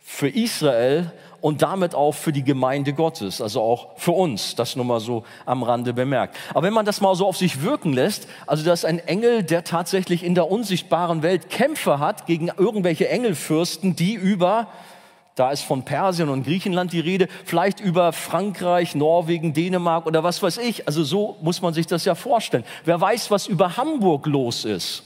für 0.00 0.28
Israel 0.28 1.12
und 1.40 1.62
damit 1.62 1.94
auch 1.94 2.12
für 2.12 2.32
die 2.32 2.42
Gemeinde 2.42 2.92
Gottes, 2.92 3.40
also 3.40 3.62
auch 3.62 3.96
für 3.96 4.10
uns, 4.10 4.56
das 4.56 4.74
nur 4.74 4.84
mal 4.84 4.98
so 4.98 5.22
am 5.46 5.62
Rande 5.62 5.92
bemerkt. 5.92 6.36
Aber 6.50 6.64
wenn 6.64 6.72
man 6.72 6.84
das 6.84 7.00
mal 7.00 7.14
so 7.14 7.26
auf 7.26 7.36
sich 7.36 7.62
wirken 7.62 7.92
lässt, 7.92 8.26
also 8.46 8.64
das 8.64 8.80
ist 8.80 8.84
ein 8.84 8.98
Engel, 8.98 9.44
der 9.44 9.62
tatsächlich 9.62 10.24
in 10.24 10.34
der 10.34 10.50
unsichtbaren 10.50 11.22
Welt 11.22 11.50
Kämpfe 11.50 12.00
hat 12.00 12.26
gegen 12.26 12.50
irgendwelche 12.56 13.08
Engelfürsten, 13.08 13.94
die 13.94 14.14
über 14.14 14.66
da 15.38 15.50
ist 15.50 15.62
von 15.62 15.84
Persien 15.84 16.28
und 16.28 16.44
Griechenland 16.44 16.92
die 16.92 17.00
Rede, 17.00 17.28
vielleicht 17.44 17.80
über 17.80 18.12
Frankreich, 18.12 18.94
Norwegen, 18.94 19.52
Dänemark 19.52 20.06
oder 20.06 20.24
was 20.24 20.42
weiß 20.42 20.58
ich. 20.58 20.86
Also 20.86 21.04
so 21.04 21.36
muss 21.42 21.62
man 21.62 21.74
sich 21.74 21.86
das 21.86 22.04
ja 22.04 22.14
vorstellen. 22.14 22.64
Wer 22.84 23.00
weiß, 23.00 23.30
was 23.30 23.46
über 23.46 23.76
Hamburg 23.76 24.26
los 24.26 24.64
ist. 24.64 25.04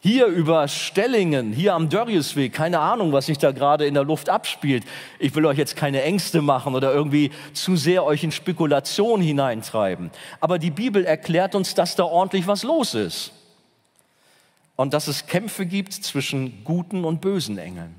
Hier 0.00 0.26
über 0.26 0.68
Stellingen, 0.68 1.52
hier 1.52 1.74
am 1.74 1.88
Dörriesweg, 1.88 2.52
keine 2.52 2.78
Ahnung, 2.78 3.12
was 3.12 3.26
sich 3.26 3.38
da 3.38 3.50
gerade 3.50 3.84
in 3.84 3.94
der 3.94 4.04
Luft 4.04 4.28
abspielt. 4.28 4.84
Ich 5.18 5.34
will 5.34 5.44
euch 5.44 5.58
jetzt 5.58 5.74
keine 5.74 6.02
Ängste 6.02 6.40
machen 6.40 6.76
oder 6.76 6.94
irgendwie 6.94 7.32
zu 7.52 7.74
sehr 7.74 8.04
euch 8.04 8.22
in 8.22 8.30
Spekulation 8.30 9.20
hineintreiben. 9.20 10.12
Aber 10.40 10.60
die 10.60 10.70
Bibel 10.70 11.04
erklärt 11.04 11.56
uns, 11.56 11.74
dass 11.74 11.96
da 11.96 12.04
ordentlich 12.04 12.46
was 12.46 12.62
los 12.62 12.94
ist. 12.94 13.32
Und 14.76 14.94
dass 14.94 15.08
es 15.08 15.26
Kämpfe 15.26 15.66
gibt 15.66 15.92
zwischen 15.92 16.62
guten 16.62 17.04
und 17.04 17.20
bösen 17.20 17.58
Engeln. 17.58 17.96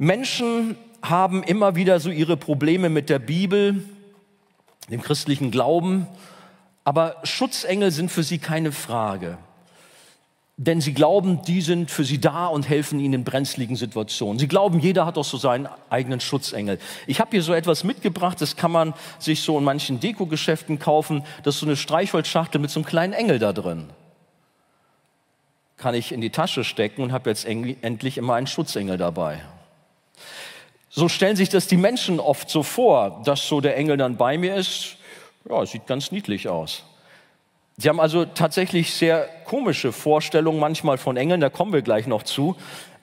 Menschen 0.00 0.78
haben 1.02 1.42
immer 1.42 1.74
wieder 1.74 2.00
so 2.00 2.08
ihre 2.08 2.38
Probleme 2.38 2.88
mit 2.88 3.10
der 3.10 3.18
Bibel, 3.18 3.84
dem 4.90 5.02
christlichen 5.02 5.50
Glauben, 5.50 6.06
aber 6.84 7.16
Schutzengel 7.22 7.90
sind 7.90 8.10
für 8.10 8.22
sie 8.22 8.38
keine 8.38 8.72
Frage. 8.72 9.36
Denn 10.56 10.80
sie 10.80 10.94
glauben, 10.94 11.42
die 11.42 11.60
sind 11.60 11.90
für 11.90 12.04
sie 12.04 12.18
da 12.18 12.46
und 12.46 12.66
helfen 12.66 12.98
ihnen 12.98 13.12
in 13.12 13.24
brenzligen 13.24 13.76
Situationen. 13.76 14.38
Sie 14.38 14.48
glauben, 14.48 14.80
jeder 14.80 15.04
hat 15.04 15.18
auch 15.18 15.24
so 15.24 15.36
seinen 15.36 15.68
eigenen 15.90 16.20
Schutzengel. 16.20 16.78
Ich 17.06 17.20
habe 17.20 17.32
hier 17.32 17.42
so 17.42 17.52
etwas 17.52 17.84
mitgebracht, 17.84 18.40
das 18.40 18.56
kann 18.56 18.72
man 18.72 18.94
sich 19.18 19.42
so 19.42 19.58
in 19.58 19.64
manchen 19.64 20.00
Dekogeschäften 20.00 20.78
kaufen. 20.78 21.24
Das 21.42 21.56
ist 21.56 21.60
so 21.60 21.66
eine 21.66 21.76
Streichholzschachtel 21.76 22.58
mit 22.58 22.70
so 22.70 22.80
einem 22.80 22.86
kleinen 22.86 23.12
Engel 23.12 23.38
da 23.38 23.52
drin. 23.52 23.90
Kann 25.76 25.94
ich 25.94 26.10
in 26.10 26.22
die 26.22 26.30
Tasche 26.30 26.64
stecken 26.64 27.02
und 27.02 27.12
habe 27.12 27.28
jetzt 27.28 27.44
endlich 27.44 28.16
immer 28.16 28.32
einen 28.32 28.46
Schutzengel 28.46 28.96
dabei. 28.96 29.42
So 30.90 31.08
stellen 31.08 31.36
sich 31.36 31.48
das 31.48 31.68
die 31.68 31.76
Menschen 31.76 32.18
oft 32.18 32.50
so 32.50 32.64
vor, 32.64 33.22
dass 33.24 33.46
so 33.46 33.60
der 33.60 33.76
Engel 33.76 33.96
dann 33.96 34.16
bei 34.16 34.36
mir 34.36 34.56
ist. 34.56 34.96
Ja, 35.48 35.64
sieht 35.64 35.86
ganz 35.86 36.10
niedlich 36.10 36.48
aus. 36.48 36.82
Sie 37.76 37.88
haben 37.88 38.00
also 38.00 38.24
tatsächlich 38.26 38.92
sehr 38.92 39.26
komische 39.44 39.92
Vorstellungen 39.92 40.58
manchmal 40.58 40.98
von 40.98 41.16
Engeln, 41.16 41.40
da 41.40 41.48
kommen 41.48 41.72
wir 41.72 41.82
gleich 41.82 42.06
noch 42.06 42.24
zu. 42.24 42.56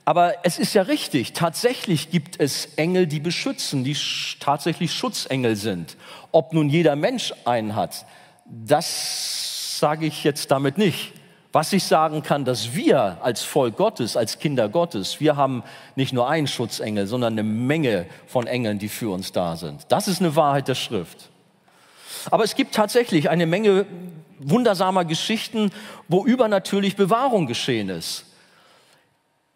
Aber 0.05 0.35
es 0.43 0.59
ist 0.59 0.73
ja 0.73 0.83
richtig, 0.83 1.33
tatsächlich 1.33 2.11
gibt 2.11 2.39
es 2.39 2.65
Engel, 2.75 3.07
die 3.07 3.19
beschützen, 3.19 3.83
die 3.83 3.97
tatsächlich 4.39 4.93
Schutzengel 4.93 5.55
sind. 5.55 5.97
Ob 6.31 6.53
nun 6.53 6.69
jeder 6.69 6.95
Mensch 6.95 7.33
einen 7.45 7.75
hat, 7.75 8.05
das 8.45 9.79
sage 9.79 10.05
ich 10.05 10.23
jetzt 10.23 10.51
damit 10.51 10.77
nicht. 10.77 11.13
Was 11.57 11.73
ich 11.73 11.85
sagen 11.85 12.21
kann, 12.21 12.45
dass 12.45 12.75
wir 12.75 13.17
als 13.23 13.41
Volk 13.41 13.77
Gottes, 13.77 14.15
als 14.15 14.37
Kinder 14.37 14.69
Gottes, 14.69 15.19
wir 15.19 15.37
haben 15.37 15.63
nicht 15.95 16.13
nur 16.13 16.29
einen 16.29 16.45
Schutzengel, 16.45 17.07
sondern 17.07 17.33
eine 17.33 17.41
Menge 17.41 18.05
von 18.27 18.45
Engeln, 18.45 18.77
die 18.77 18.89
für 18.89 19.11
uns 19.11 19.31
da 19.31 19.55
sind. 19.55 19.81
Das 19.87 20.07
ist 20.07 20.19
eine 20.19 20.35
Wahrheit 20.35 20.67
der 20.67 20.75
Schrift. 20.75 21.29
Aber 22.29 22.43
es 22.43 22.53
gibt 22.53 22.75
tatsächlich 22.75 23.31
eine 23.31 23.47
Menge 23.47 23.87
wundersamer 24.37 25.03
Geschichten, 25.03 25.71
wo 26.07 26.23
übernatürlich 26.23 26.95
Bewahrung 26.95 27.47
geschehen 27.47 27.89
ist. 27.89 28.25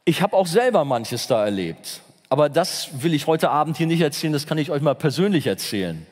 Ich 0.04 0.24
habe 0.24 0.36
auch 0.36 0.48
selber 0.48 0.86
manches 0.86 1.28
da 1.28 1.46
erlebt. 1.46 2.02
Aber 2.30 2.50
das 2.50 3.04
will 3.04 3.14
ich 3.14 3.28
heute 3.28 3.52
Abend 3.52 3.78
hier 3.78 3.86
nicht 3.86 4.02
erzählen, 4.02 4.34
das 4.34 4.48
kann 4.48 4.58
ich 4.58 4.72
euch 4.72 4.82
mal 4.82 4.96
persönlich 4.96 5.46
erzählen. 5.46 6.08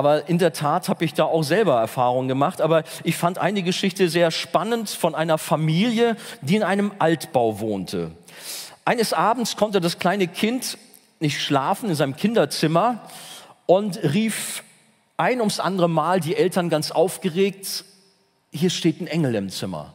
Aber 0.00 0.30
in 0.30 0.38
der 0.38 0.54
Tat 0.54 0.88
habe 0.88 1.04
ich 1.04 1.12
da 1.12 1.24
auch 1.24 1.42
selber 1.42 1.78
Erfahrungen 1.78 2.26
gemacht. 2.26 2.62
Aber 2.62 2.84
ich 3.04 3.18
fand 3.18 3.36
eine 3.36 3.62
Geschichte 3.62 4.08
sehr 4.08 4.30
spannend 4.30 4.88
von 4.88 5.14
einer 5.14 5.36
Familie, 5.36 6.16
die 6.40 6.56
in 6.56 6.62
einem 6.62 6.92
Altbau 6.98 7.60
wohnte. 7.60 8.10
Eines 8.86 9.12
Abends 9.12 9.58
konnte 9.58 9.78
das 9.78 9.98
kleine 9.98 10.26
Kind 10.26 10.78
nicht 11.18 11.42
schlafen 11.42 11.90
in 11.90 11.94
seinem 11.96 12.16
Kinderzimmer 12.16 13.02
und 13.66 14.02
rief 14.02 14.62
ein 15.18 15.40
ums 15.40 15.60
andere 15.60 15.90
Mal 15.90 16.20
die 16.20 16.34
Eltern 16.34 16.70
ganz 16.70 16.92
aufgeregt, 16.92 17.84
hier 18.52 18.70
steht 18.70 19.02
ein 19.02 19.06
Engel 19.06 19.34
im 19.34 19.50
Zimmer. 19.50 19.92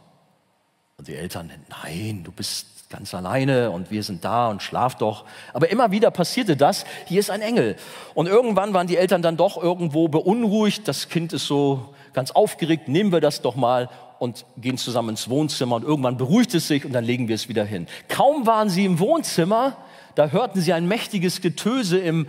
Und 1.00 1.07
die 1.07 1.15
Eltern, 1.15 1.51
nein, 1.83 2.24
du 2.24 2.31
bist 2.31 2.67
ganz 2.95 3.13
alleine 3.13 3.71
und 3.71 3.91
wir 3.91 4.03
sind 4.03 4.23
da 4.23 4.47
und 4.47 4.63
schlaf 4.63 4.95
doch. 4.95 5.25
Aber 5.53 5.69
immer 5.69 5.91
wieder 5.91 6.11
passierte 6.11 6.55
das, 6.55 6.85
hier 7.07 7.19
ist 7.19 7.29
ein 7.29 7.41
Engel. 7.41 7.75
Und 8.13 8.27
irgendwann 8.27 8.73
waren 8.73 8.87
die 8.87 8.95
Eltern 8.95 9.21
dann 9.21 9.35
doch 9.35 9.61
irgendwo 9.61 10.07
beunruhigt, 10.07 10.87
das 10.87 11.09
Kind 11.09 11.33
ist 11.33 11.45
so 11.45 11.93
ganz 12.13 12.31
aufgeregt, 12.31 12.87
nehmen 12.87 13.11
wir 13.11 13.19
das 13.19 13.41
doch 13.41 13.55
mal 13.55 13.89
und 14.19 14.45
gehen 14.55 14.77
zusammen 14.77 15.09
ins 15.09 15.29
Wohnzimmer 15.29 15.75
und 15.75 15.83
irgendwann 15.83 16.15
beruhigt 16.15 16.55
es 16.55 16.69
sich 16.69 16.85
und 16.85 16.93
dann 16.93 17.03
legen 17.03 17.27
wir 17.27 17.35
es 17.35 17.49
wieder 17.49 17.65
hin. 17.65 17.87
Kaum 18.07 18.47
waren 18.47 18.69
sie 18.69 18.85
im 18.85 18.99
Wohnzimmer, 18.99 19.75
da 20.15 20.29
hörten 20.29 20.61
sie 20.61 20.71
ein 20.71 20.87
mächtiges 20.87 21.41
Getöse 21.41 21.97
im 21.99 22.27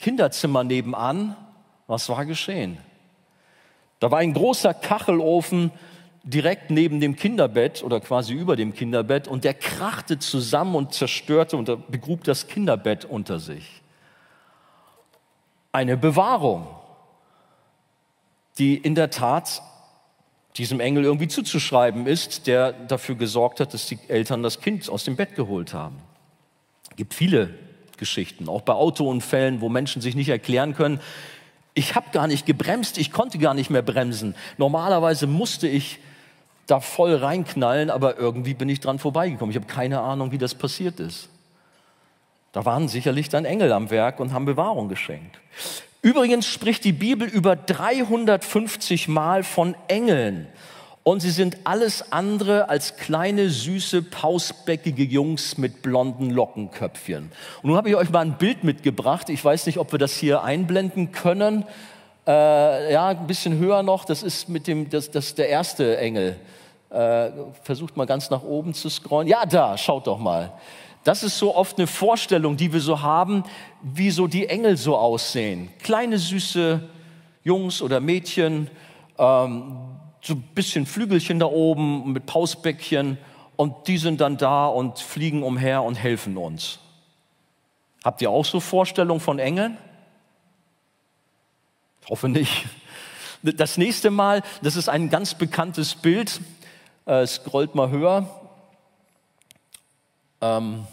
Kinderzimmer 0.00 0.64
nebenan. 0.64 1.36
Was 1.86 2.08
war 2.08 2.26
geschehen? 2.26 2.78
Da 4.00 4.10
war 4.10 4.18
ein 4.18 4.34
großer 4.34 4.74
Kachelofen 4.74 5.70
direkt 6.24 6.70
neben 6.70 7.00
dem 7.00 7.16
Kinderbett 7.16 7.82
oder 7.82 8.00
quasi 8.00 8.32
über 8.32 8.56
dem 8.56 8.74
Kinderbett 8.74 9.26
und 9.26 9.44
der 9.44 9.54
krachte 9.54 10.18
zusammen 10.18 10.74
und 10.74 10.94
zerstörte 10.94 11.56
und 11.56 11.90
begrub 11.90 12.24
das 12.24 12.46
Kinderbett 12.46 13.04
unter 13.04 13.40
sich. 13.40 13.82
Eine 15.72 15.96
Bewahrung, 15.96 16.66
die 18.58 18.76
in 18.76 18.94
der 18.94 19.10
Tat 19.10 19.62
diesem 20.56 20.80
Engel 20.80 21.04
irgendwie 21.04 21.28
zuzuschreiben 21.28 22.06
ist, 22.06 22.46
der 22.46 22.72
dafür 22.72 23.14
gesorgt 23.14 23.58
hat, 23.58 23.72
dass 23.72 23.86
die 23.86 23.98
Eltern 24.08 24.42
das 24.42 24.60
Kind 24.60 24.88
aus 24.88 25.04
dem 25.04 25.16
Bett 25.16 25.34
geholt 25.34 25.72
haben. 25.72 25.96
Es 26.90 26.96
gibt 26.96 27.14
viele 27.14 27.54
Geschichten, 27.96 28.48
auch 28.48 28.62
bei 28.62 28.74
Autounfällen, 28.74 29.60
wo 29.60 29.70
Menschen 29.70 30.02
sich 30.02 30.14
nicht 30.14 30.28
erklären 30.28 30.74
können. 30.74 31.00
Ich 31.72 31.94
habe 31.94 32.10
gar 32.12 32.26
nicht 32.26 32.44
gebremst, 32.44 32.98
ich 32.98 33.12
konnte 33.12 33.38
gar 33.38 33.54
nicht 33.54 33.70
mehr 33.70 33.80
bremsen. 33.80 34.34
Normalerweise 34.58 35.26
musste 35.26 35.68
ich 35.68 36.00
da 36.66 36.80
voll 36.80 37.14
reinknallen, 37.14 37.90
aber 37.90 38.18
irgendwie 38.18 38.54
bin 38.54 38.68
ich 38.68 38.80
dran 38.80 38.98
vorbeigekommen. 38.98 39.50
Ich 39.50 39.56
habe 39.56 39.66
keine 39.66 40.00
Ahnung, 40.00 40.32
wie 40.32 40.38
das 40.38 40.54
passiert 40.54 41.00
ist. 41.00 41.28
Da 42.52 42.64
waren 42.64 42.88
sicherlich 42.88 43.28
dann 43.28 43.44
Engel 43.44 43.72
am 43.72 43.90
Werk 43.90 44.20
und 44.20 44.32
haben 44.32 44.44
Bewahrung 44.44 44.88
geschenkt. 44.88 45.40
Übrigens 46.02 46.46
spricht 46.46 46.84
die 46.84 46.92
Bibel 46.92 47.28
über 47.28 47.56
350 47.56 49.08
Mal 49.08 49.42
von 49.42 49.74
Engeln. 49.88 50.48
Und 51.04 51.20
sie 51.20 51.30
sind 51.30 51.58
alles 51.64 52.12
andere 52.12 52.68
als 52.68 52.96
kleine, 52.96 53.48
süße, 53.50 54.02
pausbäckige 54.02 55.02
Jungs 55.02 55.58
mit 55.58 55.82
blonden 55.82 56.30
Lockenköpfchen. 56.30 57.32
Und 57.62 57.68
nun 57.68 57.76
habe 57.76 57.88
ich 57.88 57.96
euch 57.96 58.10
mal 58.10 58.20
ein 58.20 58.38
Bild 58.38 58.62
mitgebracht. 58.62 59.28
Ich 59.28 59.44
weiß 59.44 59.66
nicht, 59.66 59.78
ob 59.78 59.90
wir 59.90 59.98
das 59.98 60.14
hier 60.14 60.44
einblenden 60.44 61.10
können. 61.10 61.64
Äh, 62.26 62.92
ja, 62.92 63.08
ein 63.08 63.26
bisschen 63.26 63.58
höher 63.58 63.82
noch. 63.82 64.04
Das 64.04 64.22
ist 64.22 64.48
mit 64.48 64.66
dem, 64.66 64.88
das, 64.88 65.10
das 65.10 65.34
der 65.34 65.48
erste 65.48 65.96
Engel. 65.98 66.36
Äh, 66.90 67.30
versucht 67.62 67.96
mal 67.96 68.06
ganz 68.06 68.30
nach 68.30 68.42
oben 68.42 68.74
zu 68.74 68.88
scrollen. 68.88 69.26
Ja, 69.26 69.46
da, 69.46 69.76
schaut 69.76 70.06
doch 70.06 70.18
mal. 70.18 70.52
Das 71.04 71.24
ist 71.24 71.38
so 71.38 71.56
oft 71.56 71.78
eine 71.78 71.88
Vorstellung, 71.88 72.56
die 72.56 72.72
wir 72.72 72.80
so 72.80 73.02
haben, 73.02 73.42
wie 73.82 74.10
so 74.10 74.28
die 74.28 74.48
Engel 74.48 74.76
so 74.76 74.96
aussehen. 74.96 75.70
Kleine, 75.82 76.18
süße 76.18 76.80
Jungs 77.42 77.82
oder 77.82 77.98
Mädchen, 77.98 78.70
ähm, 79.18 79.78
so 80.20 80.34
ein 80.34 80.42
bisschen 80.54 80.86
Flügelchen 80.86 81.40
da 81.40 81.46
oben 81.46 82.12
mit 82.12 82.26
Pausbäckchen 82.26 83.18
und 83.56 83.88
die 83.88 83.98
sind 83.98 84.20
dann 84.20 84.36
da 84.36 84.66
und 84.66 85.00
fliegen 85.00 85.42
umher 85.42 85.82
und 85.82 85.96
helfen 85.96 86.36
uns. 86.36 86.78
Habt 88.04 88.22
ihr 88.22 88.30
auch 88.30 88.44
so 88.44 88.60
Vorstellungen 88.60 89.20
von 89.20 89.40
Engeln? 89.40 89.78
Ich 92.04 92.10
hoffe 92.10 92.28
nicht. 92.28 92.66
Das 93.42 93.78
nächste 93.78 94.10
Mal, 94.10 94.42
das 94.60 94.74
ist 94.74 94.88
ein 94.88 95.08
ganz 95.08 95.34
bekanntes 95.34 95.94
Bild, 95.94 96.40
äh, 97.06 97.26
scrollt 97.26 97.76
mal 97.76 97.90
höher. 97.90 98.28
Ähm, 100.40 100.86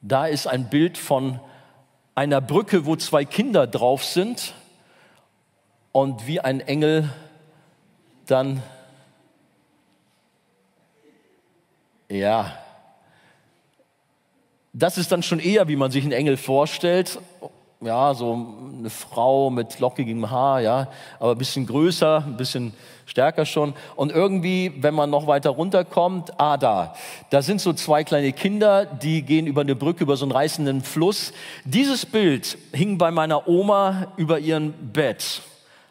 da 0.00 0.26
ist 0.26 0.46
ein 0.46 0.70
Bild 0.70 0.96
von 0.96 1.40
einer 2.14 2.40
Brücke, 2.40 2.86
wo 2.86 2.96
zwei 2.96 3.26
Kinder 3.26 3.66
drauf 3.66 4.02
sind 4.02 4.54
und 5.92 6.26
wie 6.26 6.40
ein 6.40 6.60
Engel 6.60 7.12
dann, 8.26 8.62
ja, 12.08 12.58
das 14.72 14.96
ist 14.96 15.12
dann 15.12 15.22
schon 15.22 15.38
eher, 15.38 15.68
wie 15.68 15.76
man 15.76 15.90
sich 15.90 16.02
einen 16.02 16.12
Engel 16.12 16.38
vorstellt 16.38 17.18
ja, 17.80 18.12
so 18.12 18.46
eine 18.78 18.90
Frau 18.90 19.50
mit 19.50 19.78
lockigem 19.78 20.30
Haar, 20.30 20.60
ja, 20.60 20.88
aber 21.20 21.32
ein 21.32 21.38
bisschen 21.38 21.66
größer, 21.66 22.24
ein 22.26 22.36
bisschen 22.36 22.72
stärker 23.06 23.46
schon. 23.46 23.74
Und 23.94 24.10
irgendwie, 24.10 24.72
wenn 24.80 24.94
man 24.94 25.10
noch 25.10 25.26
weiter 25.26 25.50
runterkommt, 25.50 26.38
ah, 26.40 26.56
da, 26.56 26.94
da 27.30 27.40
sind 27.40 27.60
so 27.60 27.72
zwei 27.72 28.02
kleine 28.02 28.32
Kinder, 28.32 28.84
die 28.84 29.22
gehen 29.22 29.46
über 29.46 29.60
eine 29.60 29.76
Brücke, 29.76 30.02
über 30.02 30.16
so 30.16 30.24
einen 30.24 30.32
reißenden 30.32 30.82
Fluss. 30.82 31.32
Dieses 31.64 32.04
Bild 32.04 32.58
hing 32.72 32.98
bei 32.98 33.10
meiner 33.10 33.46
Oma 33.48 34.08
über 34.16 34.40
ihrem 34.40 34.72
Bett. 34.92 35.42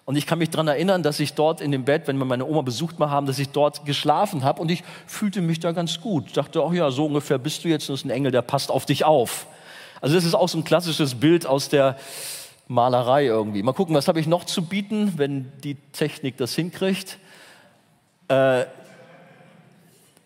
Und 0.04 0.16
ich 0.16 0.26
kann 0.26 0.40
mich 0.40 0.50
daran 0.50 0.68
erinnern, 0.68 1.04
dass 1.04 1.20
ich 1.20 1.34
dort 1.34 1.60
in 1.60 1.72
dem 1.72 1.84
Bett, 1.84 2.08
wenn 2.08 2.18
wir 2.18 2.26
meine 2.26 2.46
Oma 2.46 2.62
besucht 2.62 3.00
mal 3.00 3.10
haben, 3.10 3.28
dass 3.28 3.40
ich 3.40 3.50
dort 3.50 3.86
geschlafen 3.86 4.44
habe 4.44 4.62
und 4.62 4.72
ich 4.72 4.84
fühlte 5.06 5.42
mich 5.42 5.60
da 5.60 5.74
ganz 5.74 6.00
gut. 6.00 6.36
Dachte, 6.36 6.64
ach 6.66 6.72
ja, 6.72 6.92
so 6.92 7.06
ungefähr 7.06 7.38
bist 7.38 7.64
du 7.64 7.70
jetzt, 7.70 7.90
das 7.90 8.00
ist 8.00 8.06
ein 8.06 8.10
Engel, 8.10 8.32
der 8.32 8.42
passt 8.42 8.72
auf 8.72 8.86
dich 8.86 9.04
auf. 9.04 9.48
Also 10.02 10.16
das 10.16 10.26
ist 10.26 10.36
auch 10.36 10.50
so 10.50 10.58
ein 10.58 10.64
klassisches 10.64 11.16
Bild 11.16 11.46
aus 11.46 11.70
der 11.70 11.98
Malerei 12.68 13.26
irgendwie. 13.26 13.64
Mal 13.64 13.74
gucken, 13.74 13.96
was 13.96 14.08
habe 14.08 14.20
ich 14.20 14.28
noch 14.28 14.44
zu 14.44 14.64
bieten, 14.64 15.14
wenn 15.18 15.52
die 15.64 15.76
Technik 15.94 16.38
das 16.38 16.54
hinkriegt. 16.54 17.18
Äh, 18.28 18.66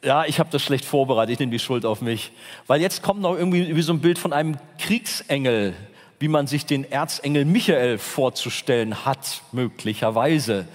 ja, 0.03 0.25
ich 0.25 0.39
habe 0.39 0.49
das 0.51 0.63
schlecht 0.63 0.86
vorbereitet, 0.86 1.34
ich 1.34 1.39
nehme 1.39 1.51
die 1.51 1.60
Schuld 1.60 1.86
auf 1.86 2.01
mich. 2.01 2.31
Weil 2.65 2.81
jetzt 2.81 3.03
kommt 3.03 3.21
noch 3.21 3.36
irgendwie 3.36 3.75
wie 3.75 3.81
so 3.84 3.93
ein 3.93 3.99
Bild 3.99 4.17
von 4.17 4.34
einem 4.34 4.57
Kriegsengel, 4.79 5.75
wie 6.19 6.27
man 6.27 6.47
sich 6.47 6.65
den 6.65 6.89
Erzengel 6.91 7.45
Michael 7.45 7.99
vorzustellen 7.99 9.05
hat, 9.05 9.41
möglicherweise. 9.51 10.67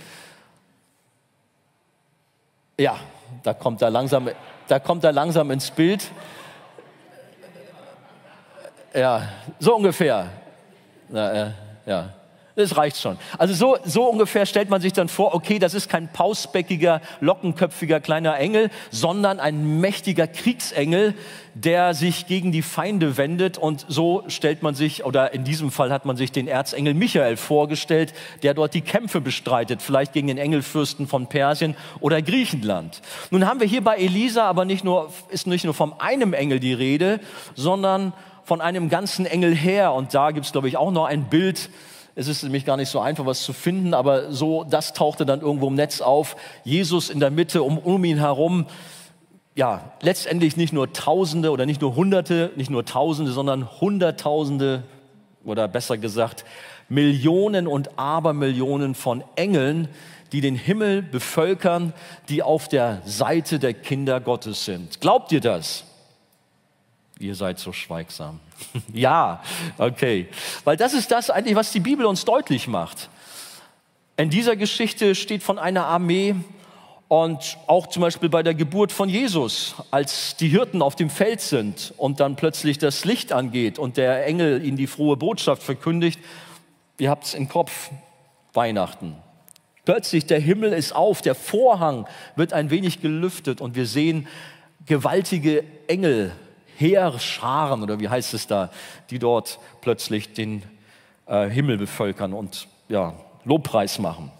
Ja, 2.78 2.98
da 3.42 3.54
kommt 3.54 3.82
er 3.82 3.90
langsam, 3.90 4.28
da 4.68 4.78
kommt 4.78 5.02
er 5.02 5.12
langsam 5.12 5.50
ins 5.50 5.70
Bild. 5.72 6.10
Ja, 8.96 9.28
so 9.58 9.76
ungefähr. 9.76 10.30
Na, 11.10 11.32
äh, 11.32 11.50
ja. 11.84 12.08
Das 12.56 12.74
reicht 12.78 12.96
schon. 12.96 13.18
Also 13.36 13.52
so, 13.52 13.76
so 13.84 14.04
ungefähr 14.04 14.46
stellt 14.46 14.70
man 14.70 14.80
sich 14.80 14.94
dann 14.94 15.08
vor, 15.10 15.34
okay, 15.34 15.58
das 15.58 15.74
ist 15.74 15.90
kein 15.90 16.10
pausbäckiger, 16.10 17.02
lockenköpfiger 17.20 18.00
kleiner 18.00 18.38
Engel, 18.38 18.70
sondern 18.90 19.40
ein 19.40 19.78
mächtiger 19.80 20.26
Kriegsengel, 20.26 21.12
der 21.52 21.92
sich 21.92 22.26
gegen 22.26 22.52
die 22.52 22.62
Feinde 22.62 23.18
wendet. 23.18 23.58
Und 23.58 23.84
so 23.88 24.24
stellt 24.28 24.62
man 24.62 24.74
sich, 24.74 25.04
oder 25.04 25.34
in 25.34 25.44
diesem 25.44 25.70
Fall 25.70 25.92
hat 25.92 26.06
man 26.06 26.16
sich 26.16 26.32
den 26.32 26.48
Erzengel 26.48 26.94
Michael 26.94 27.36
vorgestellt, 27.36 28.14
der 28.42 28.54
dort 28.54 28.72
die 28.72 28.80
Kämpfe 28.80 29.20
bestreitet, 29.20 29.82
vielleicht 29.82 30.14
gegen 30.14 30.28
den 30.28 30.38
Engelfürsten 30.38 31.06
von 31.06 31.26
Persien 31.26 31.76
oder 32.00 32.22
Griechenland. 32.22 33.02
Nun 33.30 33.46
haben 33.46 33.60
wir 33.60 33.66
hier 33.66 33.84
bei 33.84 33.96
Elisa 33.96 34.44
aber 34.46 34.64
nicht 34.64 34.82
nur, 34.82 35.12
ist 35.28 35.46
nicht 35.46 35.66
nur 35.66 35.74
vom 35.74 35.92
einem 35.98 36.32
Engel 36.32 36.58
die 36.58 36.72
Rede, 36.72 37.20
sondern 37.54 38.14
von 38.46 38.60
einem 38.60 38.88
ganzen 38.88 39.26
Engel 39.26 39.54
her. 39.54 39.92
Und 39.92 40.14
da 40.14 40.30
gibt 40.30 40.46
es, 40.46 40.52
glaube 40.52 40.68
ich, 40.68 40.76
auch 40.76 40.92
noch 40.92 41.04
ein 41.04 41.24
Bild. 41.24 41.68
Es 42.14 42.28
ist 42.28 42.44
nämlich 42.44 42.64
gar 42.64 42.76
nicht 42.76 42.88
so 42.88 43.00
einfach, 43.00 43.26
was 43.26 43.42
zu 43.42 43.52
finden, 43.52 43.92
aber 43.92 44.32
so, 44.32 44.62
das 44.62 44.92
tauchte 44.92 45.26
dann 45.26 45.40
irgendwo 45.40 45.66
im 45.66 45.74
Netz 45.74 46.00
auf. 46.00 46.36
Jesus 46.62 47.10
in 47.10 47.18
der 47.18 47.30
Mitte, 47.30 47.64
um, 47.64 47.76
um 47.76 48.04
ihn 48.04 48.18
herum. 48.18 48.66
Ja, 49.56 49.92
letztendlich 50.00 50.56
nicht 50.56 50.72
nur 50.72 50.92
Tausende 50.92 51.50
oder 51.50 51.66
nicht 51.66 51.80
nur 51.80 51.96
Hunderte, 51.96 52.52
nicht 52.54 52.70
nur 52.70 52.84
Tausende, 52.84 53.32
sondern 53.32 53.80
Hunderttausende 53.80 54.84
oder 55.44 55.66
besser 55.66 55.98
gesagt 55.98 56.44
Millionen 56.88 57.66
und 57.66 57.98
Abermillionen 57.98 58.94
von 58.94 59.24
Engeln, 59.34 59.88
die 60.30 60.40
den 60.40 60.54
Himmel 60.54 61.02
bevölkern, 61.02 61.92
die 62.28 62.44
auf 62.44 62.68
der 62.68 63.02
Seite 63.04 63.58
der 63.58 63.74
Kinder 63.74 64.20
Gottes 64.20 64.64
sind. 64.64 65.00
Glaubt 65.00 65.32
ihr 65.32 65.40
das? 65.40 65.85
Ihr 67.18 67.34
seid 67.34 67.58
so 67.58 67.72
schweigsam. 67.72 68.40
ja, 68.92 69.42
okay. 69.78 70.28
Weil 70.64 70.76
das 70.76 70.92
ist 70.92 71.10
das 71.10 71.30
eigentlich, 71.30 71.56
was 71.56 71.72
die 71.72 71.80
Bibel 71.80 72.04
uns 72.04 72.24
deutlich 72.24 72.68
macht. 72.68 73.08
In 74.18 74.30
dieser 74.30 74.56
Geschichte 74.56 75.14
steht 75.14 75.42
von 75.42 75.58
einer 75.58 75.86
Armee 75.86 76.34
und 77.08 77.56
auch 77.66 77.86
zum 77.86 78.02
Beispiel 78.02 78.28
bei 78.28 78.42
der 78.42 78.54
Geburt 78.54 78.92
von 78.92 79.08
Jesus, 79.08 79.76
als 79.90 80.36
die 80.36 80.48
Hirten 80.48 80.82
auf 80.82 80.96
dem 80.96 81.08
Feld 81.08 81.40
sind 81.40 81.94
und 81.96 82.20
dann 82.20 82.36
plötzlich 82.36 82.78
das 82.78 83.04
Licht 83.04 83.32
angeht 83.32 83.78
und 83.78 83.96
der 83.96 84.26
Engel 84.26 84.64
ihnen 84.64 84.76
die 84.76 84.86
frohe 84.86 85.16
Botschaft 85.16 85.62
verkündigt, 85.62 86.18
ihr 86.98 87.10
habt 87.10 87.24
es 87.24 87.34
im 87.34 87.48
Kopf, 87.48 87.90
Weihnachten. 88.52 89.16
Plötzlich 89.84 90.26
der 90.26 90.40
Himmel 90.40 90.72
ist 90.72 90.94
auf, 90.94 91.22
der 91.22 91.34
Vorhang 91.34 92.06
wird 92.34 92.52
ein 92.52 92.70
wenig 92.70 93.00
gelüftet 93.00 93.60
und 93.60 93.76
wir 93.76 93.86
sehen 93.86 94.26
gewaltige 94.84 95.62
Engel, 95.86 96.32
Heerscharen 96.78 97.82
oder 97.82 98.00
wie 98.00 98.08
heißt 98.08 98.34
es 98.34 98.46
da, 98.46 98.70
die 99.10 99.18
dort 99.18 99.58
plötzlich 99.80 100.32
den 100.32 100.62
äh, 101.26 101.48
Himmel 101.48 101.78
bevölkern 101.78 102.32
und 102.32 102.68
ja, 102.88 103.14
Lobpreis 103.44 103.98
machen. 103.98 104.30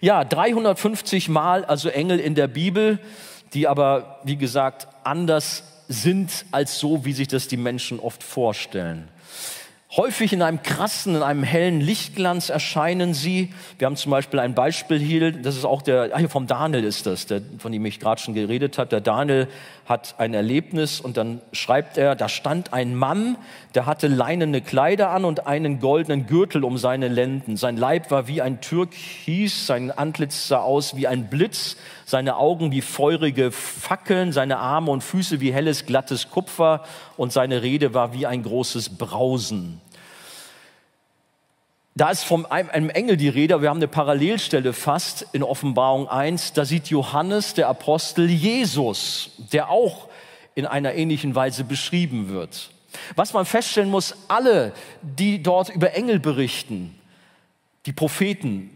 Ja, 0.00 0.24
350 0.24 1.28
Mal 1.28 1.64
also 1.64 1.88
Engel 1.88 2.18
in 2.18 2.34
der 2.34 2.48
Bibel, 2.48 2.98
die 3.54 3.68
aber, 3.68 4.20
wie 4.24 4.36
gesagt, 4.36 4.88
anders 5.04 5.84
sind 5.88 6.44
als 6.50 6.78
so, 6.78 7.04
wie 7.04 7.12
sich 7.12 7.28
das 7.28 7.48
die 7.48 7.56
Menschen 7.56 8.00
oft 8.00 8.22
vorstellen. 8.22 9.08
Häufig 9.94 10.32
in 10.32 10.40
einem 10.40 10.62
krassen, 10.62 11.16
in 11.16 11.22
einem 11.22 11.42
hellen 11.42 11.82
Lichtglanz 11.82 12.48
erscheinen 12.48 13.12
sie. 13.12 13.52
Wir 13.78 13.84
haben 13.86 13.96
zum 13.96 14.10
Beispiel 14.10 14.40
ein 14.40 14.54
Beispiel 14.54 14.98
hier, 14.98 15.32
das 15.32 15.54
ist 15.54 15.66
auch 15.66 15.82
der, 15.82 16.12
ach 16.14 16.18
hier 16.18 16.30
vom 16.30 16.46
Daniel 16.46 16.82
ist 16.82 17.04
das, 17.04 17.26
der, 17.26 17.42
von 17.58 17.72
dem 17.72 17.84
ich 17.84 18.00
gerade 18.00 18.18
schon 18.18 18.32
geredet 18.32 18.78
habe. 18.78 18.88
Der 18.88 19.02
Daniel 19.02 19.48
hat 19.92 20.14
ein 20.16 20.32
Erlebnis 20.32 21.00
und 21.00 21.18
dann 21.18 21.42
schreibt 21.52 21.98
er, 21.98 22.16
da 22.16 22.30
stand 22.30 22.72
ein 22.72 22.94
Mann, 22.94 23.36
der 23.74 23.84
hatte 23.84 24.08
leinene 24.08 24.62
Kleider 24.62 25.10
an 25.10 25.26
und 25.26 25.46
einen 25.46 25.80
goldenen 25.80 26.26
Gürtel 26.26 26.64
um 26.64 26.78
seine 26.78 27.08
Lenden. 27.08 27.58
Sein 27.58 27.76
Leib 27.76 28.10
war 28.10 28.26
wie 28.26 28.40
ein 28.40 28.62
Türkis, 28.62 29.66
sein 29.66 29.90
Antlitz 29.90 30.48
sah 30.48 30.60
aus 30.60 30.96
wie 30.96 31.06
ein 31.06 31.28
Blitz, 31.28 31.76
seine 32.06 32.36
Augen 32.36 32.72
wie 32.72 32.80
feurige 32.80 33.52
Fackeln, 33.52 34.32
seine 34.32 34.56
Arme 34.58 34.90
und 34.90 35.04
Füße 35.04 35.40
wie 35.40 35.52
helles, 35.52 35.84
glattes 35.84 36.30
Kupfer 36.30 36.84
und 37.18 37.30
seine 37.30 37.60
Rede 37.60 37.92
war 37.92 38.14
wie 38.14 38.26
ein 38.26 38.42
großes 38.42 38.96
Brausen. 38.96 39.78
Da 41.94 42.10
ist 42.10 42.24
von 42.24 42.46
einem 42.46 42.88
Engel 42.88 43.18
die 43.18 43.28
Rede, 43.28 43.60
wir 43.60 43.68
haben 43.68 43.76
eine 43.76 43.88
Parallelstelle 43.88 44.72
fast 44.72 45.26
in 45.32 45.42
Offenbarung 45.42 46.08
1, 46.08 46.54
da 46.54 46.64
sieht 46.64 46.88
Johannes, 46.88 47.52
der 47.52 47.68
Apostel, 47.68 48.30
Jesus, 48.30 49.32
der 49.52 49.68
auch 49.68 50.08
in 50.54 50.64
einer 50.64 50.94
ähnlichen 50.94 51.34
Weise 51.34 51.64
beschrieben 51.64 52.30
wird. 52.30 52.70
Was 53.14 53.34
man 53.34 53.44
feststellen 53.44 53.90
muss, 53.90 54.14
alle, 54.28 54.72
die 55.02 55.42
dort 55.42 55.68
über 55.68 55.92
Engel 55.94 56.18
berichten, 56.18 56.98
die 57.84 57.92
Propheten, 57.92 58.70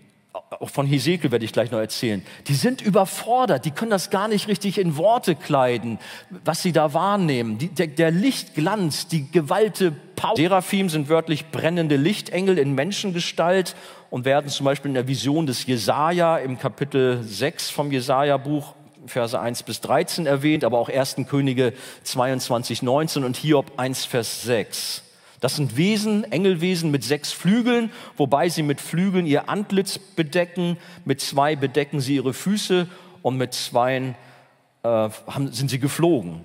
auch 0.50 0.70
von 0.70 0.86
Hesekiel 0.86 1.32
werde 1.32 1.44
ich 1.44 1.52
gleich 1.52 1.70
noch 1.70 1.80
erzählen, 1.80 2.24
die 2.46 2.54
sind 2.54 2.80
überfordert, 2.80 3.64
die 3.64 3.72
können 3.72 3.90
das 3.90 4.10
gar 4.10 4.28
nicht 4.28 4.46
richtig 4.46 4.78
in 4.78 4.96
Worte 4.96 5.34
kleiden, 5.34 5.98
was 6.44 6.62
sie 6.62 6.72
da 6.72 6.94
wahrnehmen. 6.94 7.58
Die, 7.58 7.68
der, 7.68 7.88
der, 7.88 8.10
Lichtglanz, 8.10 9.08
die 9.08 9.30
Gewalte, 9.30 9.92
Power. 10.14 10.36
Seraphim 10.36 10.88
sind 10.88 11.08
wörtlich 11.08 11.50
brennende 11.50 11.96
Lichtengel 11.96 12.58
in 12.58 12.74
Menschengestalt 12.74 13.74
und 14.08 14.24
werden 14.24 14.48
zum 14.48 14.64
Beispiel 14.64 14.90
in 14.90 14.94
der 14.94 15.08
Vision 15.08 15.46
des 15.46 15.66
Jesaja 15.66 16.38
im 16.38 16.58
Kapitel 16.58 17.22
6 17.22 17.70
vom 17.70 17.90
Jesaja-Buch 17.90 18.74
Verse 19.06 19.38
1 19.38 19.62
bis 19.62 19.80
13 19.82 20.26
erwähnt, 20.26 20.64
aber 20.64 20.78
auch 20.78 20.88
1. 20.88 21.16
Könige 21.28 21.72
22, 22.02 22.82
19 22.82 23.24
und 23.24 23.36
Hiob 23.36 23.72
1, 23.76 24.04
Vers 24.04 24.42
6. 24.42 25.02
Das 25.40 25.56
sind 25.56 25.76
Wesen, 25.76 26.24
Engelwesen 26.30 26.90
mit 26.90 27.04
sechs 27.04 27.32
Flügeln, 27.32 27.90
wobei 28.16 28.48
sie 28.48 28.62
mit 28.62 28.80
Flügeln 28.80 29.26
ihr 29.26 29.48
Antlitz 29.48 29.98
bedecken, 29.98 30.78
mit 31.04 31.20
zwei 31.20 31.56
bedecken 31.56 32.00
sie 32.00 32.16
ihre 32.16 32.32
Füße 32.32 32.88
und 33.22 33.36
mit 33.36 33.54
zweien 33.54 34.14
äh, 34.82 35.08
sind 35.50 35.70
sie 35.70 35.78
geflogen. 35.78 36.44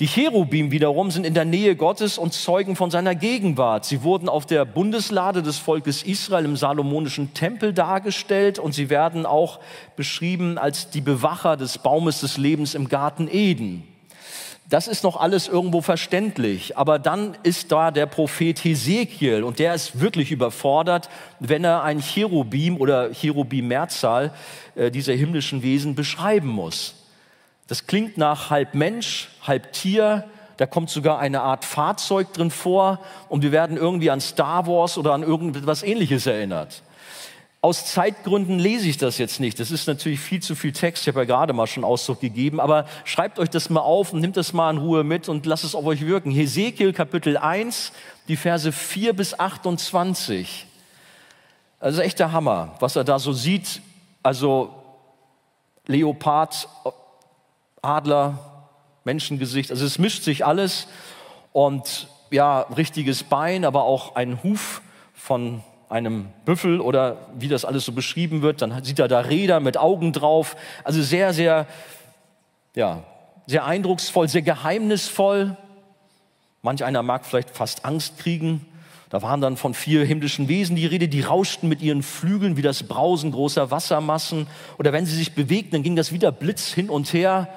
Die 0.00 0.08
Cherubim 0.08 0.72
wiederum 0.72 1.12
sind 1.12 1.24
in 1.24 1.34
der 1.34 1.44
Nähe 1.44 1.76
Gottes 1.76 2.18
und 2.18 2.32
zeugen 2.32 2.74
von 2.74 2.90
seiner 2.90 3.14
Gegenwart. 3.14 3.84
Sie 3.84 4.02
wurden 4.02 4.28
auf 4.28 4.44
der 4.44 4.64
Bundeslade 4.64 5.40
des 5.40 5.58
Volkes 5.58 6.02
Israel 6.02 6.46
im 6.46 6.56
Salomonischen 6.56 7.32
Tempel 7.32 7.72
dargestellt 7.72 8.58
und 8.58 8.72
sie 8.72 8.90
werden 8.90 9.24
auch 9.24 9.60
beschrieben 9.94 10.58
als 10.58 10.90
die 10.90 11.00
Bewacher 11.00 11.56
des 11.56 11.78
Baumes 11.78 12.22
des 12.22 12.38
Lebens 12.38 12.74
im 12.74 12.88
Garten 12.88 13.28
Eden. 13.30 13.84
Das 14.74 14.88
ist 14.88 15.04
noch 15.04 15.20
alles 15.20 15.46
irgendwo 15.46 15.82
verständlich. 15.82 16.76
Aber 16.76 16.98
dann 16.98 17.36
ist 17.44 17.70
da 17.70 17.92
der 17.92 18.06
Prophet 18.06 18.64
Hesekiel 18.64 19.44
und 19.44 19.60
der 19.60 19.72
ist 19.72 20.00
wirklich 20.00 20.32
überfordert, 20.32 21.10
wenn 21.38 21.62
er 21.62 21.84
ein 21.84 22.00
Cherubim 22.00 22.78
oder 22.78 23.12
Cherubim-Mehrzahl 23.12 24.32
äh, 24.74 24.90
dieser 24.90 25.12
himmlischen 25.12 25.62
Wesen 25.62 25.94
beschreiben 25.94 26.48
muss. 26.48 27.04
Das 27.68 27.86
klingt 27.86 28.18
nach 28.18 28.50
halb 28.50 28.74
Mensch, 28.74 29.28
halb 29.44 29.72
Tier. 29.72 30.24
Da 30.56 30.66
kommt 30.66 30.90
sogar 30.90 31.20
eine 31.20 31.42
Art 31.42 31.64
Fahrzeug 31.64 32.32
drin 32.32 32.50
vor 32.50 32.98
und 33.28 33.44
wir 33.44 33.52
werden 33.52 33.76
irgendwie 33.76 34.10
an 34.10 34.20
Star 34.20 34.66
Wars 34.66 34.98
oder 34.98 35.12
an 35.12 35.22
irgendetwas 35.22 35.84
ähnliches 35.84 36.26
erinnert. 36.26 36.82
Aus 37.64 37.86
Zeitgründen 37.86 38.58
lese 38.58 38.86
ich 38.90 38.98
das 38.98 39.16
jetzt 39.16 39.40
nicht. 39.40 39.58
Das 39.58 39.70
ist 39.70 39.86
natürlich 39.86 40.20
viel 40.20 40.42
zu 40.42 40.54
viel 40.54 40.72
Text. 40.72 41.04
Ich 41.04 41.08
habe 41.08 41.20
ja 41.20 41.24
gerade 41.24 41.54
mal 41.54 41.66
schon 41.66 41.82
Ausdruck 41.82 42.20
gegeben. 42.20 42.60
Aber 42.60 42.84
schreibt 43.06 43.38
euch 43.38 43.48
das 43.48 43.70
mal 43.70 43.80
auf 43.80 44.12
und 44.12 44.20
nimmt 44.20 44.36
das 44.36 44.52
mal 44.52 44.70
in 44.70 44.76
Ruhe 44.76 45.02
mit 45.02 45.30
und 45.30 45.46
lasst 45.46 45.64
es 45.64 45.74
auf 45.74 45.86
euch 45.86 46.04
wirken. 46.04 46.30
Hesekiel 46.30 46.92
Kapitel 46.92 47.38
1, 47.38 47.92
die 48.28 48.36
Verse 48.36 48.70
4 48.70 49.14
bis 49.14 49.40
28. 49.40 50.66
Also 51.80 52.02
echt 52.02 52.18
der 52.18 52.32
Hammer, 52.32 52.74
was 52.80 52.96
er 52.96 53.04
da 53.04 53.18
so 53.18 53.32
sieht. 53.32 53.80
Also 54.22 54.68
Leopard, 55.86 56.68
Adler, 57.80 58.68
Menschengesicht. 59.04 59.70
Also 59.70 59.86
es 59.86 59.98
mischt 59.98 60.22
sich 60.22 60.44
alles. 60.44 60.86
Und 61.54 62.08
ja, 62.30 62.60
richtiges 62.76 63.22
Bein, 63.22 63.64
aber 63.64 63.84
auch 63.84 64.16
ein 64.16 64.42
Huf 64.42 64.82
von 65.14 65.62
einem 65.94 66.26
Büffel 66.44 66.80
oder 66.80 67.18
wie 67.38 67.46
das 67.46 67.64
alles 67.64 67.84
so 67.84 67.92
beschrieben 67.92 68.42
wird. 68.42 68.62
Dann 68.62 68.82
sieht 68.82 68.98
er 68.98 69.06
da 69.06 69.20
Räder 69.20 69.60
mit 69.60 69.76
Augen 69.76 70.12
drauf. 70.12 70.56
Also 70.82 71.00
sehr, 71.00 71.32
sehr, 71.32 71.68
ja, 72.74 73.04
sehr 73.46 73.64
eindrucksvoll, 73.64 74.28
sehr 74.28 74.42
geheimnisvoll. 74.42 75.56
Manch 76.62 76.84
einer 76.84 77.04
mag 77.04 77.24
vielleicht 77.24 77.50
fast 77.50 77.84
Angst 77.84 78.18
kriegen. 78.18 78.66
Da 79.08 79.22
waren 79.22 79.40
dann 79.40 79.56
von 79.56 79.72
vier 79.72 80.04
himmlischen 80.04 80.48
Wesen 80.48 80.74
die 80.74 80.86
Rede, 80.86 81.06
die 81.06 81.20
rauschten 81.20 81.68
mit 81.68 81.80
ihren 81.80 82.02
Flügeln 82.02 82.56
wie 82.56 82.62
das 82.62 82.82
Brausen 82.82 83.30
großer 83.30 83.70
Wassermassen. 83.70 84.48
Oder 84.78 84.92
wenn 84.92 85.06
sie 85.06 85.14
sich 85.14 85.36
bewegten, 85.36 85.76
dann 85.76 85.84
ging 85.84 85.94
das 85.94 86.10
wieder 86.10 86.32
Blitz 86.32 86.72
hin 86.72 86.90
und 86.90 87.12
her. 87.12 87.48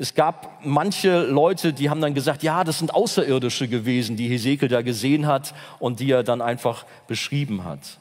Es 0.00 0.14
gab 0.14 0.64
manche 0.64 1.24
Leute, 1.24 1.72
die 1.72 1.90
haben 1.90 2.00
dann 2.00 2.14
gesagt, 2.14 2.44
ja, 2.44 2.62
das 2.62 2.78
sind 2.78 2.94
Außerirdische 2.94 3.66
gewesen, 3.66 4.16
die 4.16 4.28
Hesekiel 4.28 4.68
da 4.68 4.82
gesehen 4.82 5.26
hat 5.26 5.54
und 5.80 5.98
die 5.98 6.12
er 6.12 6.22
dann 6.22 6.40
einfach 6.40 6.86
beschrieben 7.08 7.64
hat. 7.64 7.98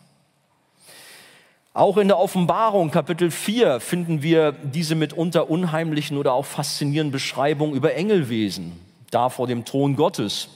Auch 1.73 1.97
in 1.97 2.07
der 2.07 2.19
Offenbarung 2.19 2.91
Kapitel 2.91 3.31
4 3.31 3.79
finden 3.79 4.21
wir 4.21 4.51
diese 4.51 4.93
mitunter 4.93 5.49
unheimlichen 5.49 6.17
oder 6.17 6.33
auch 6.33 6.45
faszinierenden 6.45 7.12
Beschreibungen 7.12 7.75
über 7.75 7.95
Engelwesen, 7.95 8.79
da 9.10 9.29
vor 9.29 9.47
dem 9.47 9.65
Thron 9.65 9.95
Gottes. 9.95 10.49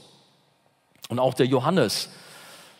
Und 1.10 1.20
auch 1.20 1.34
der 1.34 1.48
Johannes, 1.48 2.10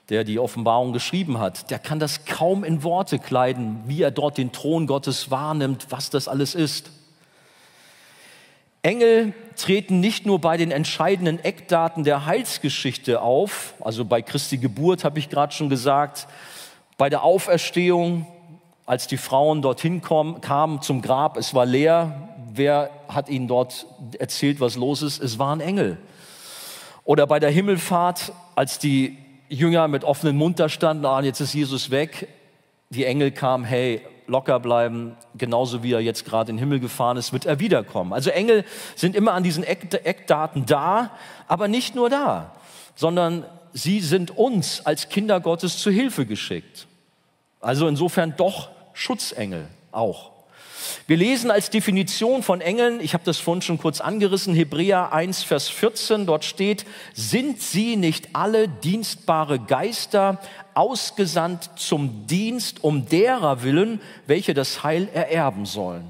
der 0.10 0.24
die 0.24 0.40
Offenbarung 0.40 0.94
geschrieben 0.94 1.40
hat, 1.40 1.72
der 1.72 1.80
kann 1.80 2.00
das 2.00 2.26
kaum 2.26 2.64
in 2.64 2.84
Worte 2.84 3.18
kleiden, 3.18 3.82
wie 3.88 4.02
er 4.02 4.12
dort 4.12 4.38
den 4.38 4.52
Thron 4.52 4.86
Gottes 4.86 5.32
wahrnimmt, 5.32 5.88
was 5.90 6.12
das 6.12 6.28
alles 6.28 6.54
ist. 6.54 6.92
Engel 8.84 9.34
treten 9.58 10.00
nicht 10.00 10.26
nur 10.26 10.40
bei 10.40 10.58
den 10.58 10.72
entscheidenden 10.72 11.40
Eckdaten 11.40 12.04
der 12.04 12.26
Heilsgeschichte 12.26 13.22
auf, 13.22 13.76
also 13.80 14.06
bei 14.06 14.24
Christi 14.24 14.58
Geburt 14.58 15.04
habe 15.04 15.20
ich 15.20 15.30
gerade 15.30 15.54
schon 15.54 15.70
gesagt, 15.70 16.28
bei 16.98 17.10
der 17.10 17.24
Auferstehung, 17.24 18.26
als 18.88 19.06
die 19.06 19.18
Frauen 19.18 19.62
dorthin 19.62 20.02
kamen 20.02 20.82
zum 20.82 21.02
Grab, 21.02 21.38
es 21.38 21.54
war 21.54 21.66
leer, 21.68 22.30
wer 22.54 22.90
hat 23.08 23.30
ihnen 23.30 23.48
dort 23.48 23.86
erzählt, 24.18 24.60
was 24.60 24.76
los 24.76 25.04
ist? 25.04 25.22
Es 25.22 25.38
waren 25.38 25.62
Engel. 25.62 25.98
Oder 27.04 27.28
bei 27.28 27.40
der 27.40 27.52
Himmelfahrt, 27.52 28.34
als 28.56 28.80
die 28.80 29.18
Jünger 29.48 29.88
mit 29.88 30.04
offenem 30.04 30.38
Mund 30.38 30.60
da 30.60 30.70
standen, 30.70 31.06
ah, 31.06 31.22
jetzt 31.22 31.40
ist 31.40 31.54
Jesus 31.54 31.92
weg. 31.92 32.28
Die 32.90 33.06
Engel 33.06 33.32
kamen, 33.32 33.64
hey, 33.64 34.02
locker 34.28 34.60
bleiben, 34.60 35.16
genauso 35.36 35.84
wie 35.84 35.94
er 35.94 36.00
jetzt 36.00 36.26
gerade 36.26 36.52
in 36.52 36.58
den 36.58 36.60
Himmel 36.60 36.80
gefahren 36.80 37.18
ist, 37.18 37.34
wird 37.34 37.46
er 37.46 37.60
wiederkommen. 37.60 38.14
Also 38.14 38.30
Engel 38.30 38.66
sind 38.96 39.16
immer 39.16 39.34
an 39.34 39.44
diesen 39.44 39.64
Eckdaten 39.64 40.66
da, 40.66 41.12
aber 41.48 41.68
nicht 41.68 41.96
nur 41.96 42.10
da, 42.10 42.56
sondern 42.96 43.46
sie 43.74 44.00
sind 44.00 44.38
uns 44.38 44.86
als 44.86 45.10
Kinder 45.10 45.40
Gottes 45.40 45.78
zu 45.80 45.92
Hilfe 45.92 46.26
geschickt. 46.26 46.88
Also 47.60 47.88
insofern 47.88 48.36
doch 48.38 48.70
Schutzengel 48.94 49.68
auch. 49.92 50.32
Wir 51.08 51.18
lesen 51.18 51.52
als 51.52 51.70
Definition 51.70 52.44
von 52.44 52.62
Engeln, 52.62 53.00
ich 53.02 53.14
habe 53.14 53.24
das 53.24 53.38
vorhin 53.38 53.62
schon 53.62 53.78
kurz 53.78 54.02
angerissen, 54.02 54.54
Hebräer 54.54 55.14
1, 55.14 55.44
Vers 55.44 55.70
14, 55.70 56.26
dort 56.26 56.44
steht, 56.44 56.86
sind 57.14 57.62
sie 57.62 57.96
nicht 57.96 58.36
alle 58.36 58.68
dienstbare 58.68 59.60
Geister, 59.60 60.40
ausgesandt 60.74 61.70
zum 61.76 62.28
Dienst 62.28 62.84
um 62.84 63.08
derer 63.08 63.64
willen, 63.64 64.02
welche 64.28 64.54
das 64.54 64.84
Heil 64.84 65.10
ererben 65.14 65.66
sollen. 65.66 66.06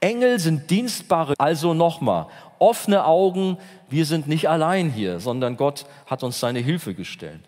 Engel 0.00 0.38
sind 0.38 0.70
dienstbare, 0.70 1.34
also 1.38 1.74
nochmal, 1.74 2.26
offene 2.58 3.04
Augen, 3.04 3.58
wir 3.88 4.06
sind 4.06 4.28
nicht 4.28 4.48
allein 4.48 4.90
hier, 4.90 5.20
sondern 5.20 5.56
Gott 5.56 5.84
hat 6.06 6.22
uns 6.22 6.40
seine 6.40 6.60
Hilfe 6.60 6.94
gestellt. 6.94 7.40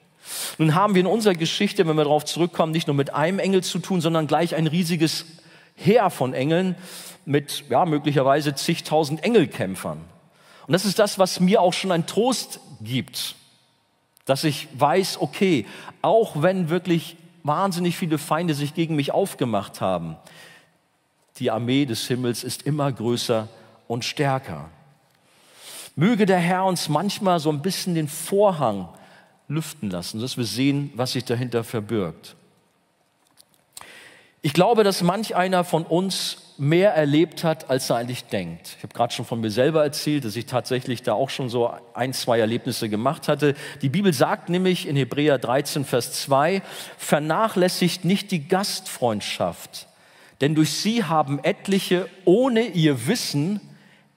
Nun 0.59 0.75
haben 0.75 0.95
wir 0.95 1.01
in 1.01 1.07
unserer 1.07 1.35
Geschichte, 1.35 1.87
wenn 1.87 1.97
wir 1.97 2.05
darauf 2.05 2.25
zurückkommen, 2.25 2.73
nicht 2.73 2.87
nur 2.87 2.97
mit 2.97 3.15
einem 3.15 3.39
Engel 3.39 3.63
zu 3.63 3.79
tun, 3.79 4.01
sondern 4.01 4.27
gleich 4.27 4.55
ein 4.55 4.67
riesiges 4.67 5.25
Heer 5.75 6.11
von 6.11 6.35
Engeln 6.35 6.77
mit 7.25 7.65
ja, 7.71 7.85
möglicherweise 7.85 8.55
zigtausend 8.55 9.25
Engelkämpfern. 9.25 10.01
Und 10.67 10.73
das 10.73 10.85
ist 10.85 10.99
das, 10.99 11.19
was 11.19 11.41
mir 11.41 11.61
auch 11.61 11.73
schon 11.73 11.93
ein 11.93 12.07
Trost 12.07 12.61
gibt, 12.81 13.35
dass 14.25 14.45
ich 14.45 14.69
weiß, 14.79 15.21
okay, 15.21 15.67
auch 16.01 16.43
wenn 16.43 16.69
wirklich 16.69 17.17
wahnsinnig 17.43 17.97
viele 17.97 18.19
Feinde 18.19 18.55
sich 18.55 18.75
gegen 18.75 18.97
mich 18.97 19.13
aufgemacht 19.13 19.81
haben, 19.81 20.17
die 21.39 21.51
Armee 21.51 21.87
des 21.87 22.07
Himmels 22.07 22.45
ist 22.45 22.63
immer 22.63 22.93
größer 22.93 23.49
und 23.89 24.05
stärker. 24.05 24.69
Möge 25.97 26.27
der 26.27 26.39
Herr 26.39 26.65
uns 26.65 26.89
manchmal 26.89 27.41
so 27.41 27.51
ein 27.51 27.63
bisschen 27.63 27.95
den 27.95 28.09
Vorhang 28.09 28.89
lüften 29.49 29.91
lassen, 29.91 30.21
dass 30.21 30.37
wir 30.37 30.45
sehen, 30.45 30.93
was 30.95 31.13
sich 31.13 31.25
dahinter 31.25 31.65
verbirgt. 31.65 32.37
Ich 34.41 34.53
glaube, 34.53 34.85
dass 34.85 35.03
manch 35.03 35.37
einer 35.37 35.65
von 35.65 35.85
uns 35.85 36.42
mehr 36.59 36.95
erlebt 36.95 37.45
hat, 37.45 37.71
als 37.71 37.91
er 37.91 37.97
eigentlich 37.97 38.25
denkt. 38.25 38.75
Ich 38.77 38.83
habe 38.83 38.95
gerade 38.95 39.13
schon 39.13 39.25
von 39.25 39.41
mir 39.41 39.51
selber 39.51 39.83
erzählt, 39.83 40.25
dass 40.25 40.37
ich 40.37 40.47
tatsächlich 40.47 41.03
da 41.03 41.15
auch 41.15 41.31
schon 41.31 41.49
so 41.49 41.73
ein, 41.95 42.13
zwei 42.13 42.39
Erlebnisse 42.39 42.89
gemacht 42.89 43.29
hatte. 43.29 43.55
Die 43.81 43.89
Bibel 43.89 44.13
sagt 44.13 44.49
nämlich 44.49 44.87
in 44.87 44.97
Hebräer 44.97 45.39
13, 45.39 45.85
Vers 45.85 46.13
2, 46.23 46.63
vernachlässigt 46.99 48.05
nicht 48.05 48.31
die 48.31 48.49
Gastfreundschaft, 48.49 49.89
denn 50.41 50.55
durch 50.55 50.73
sie 50.73 51.05
haben 51.05 51.39
etliche 51.43 52.09
ohne 52.25 52.63
ihr 52.63 53.07
Wissen 53.07 53.61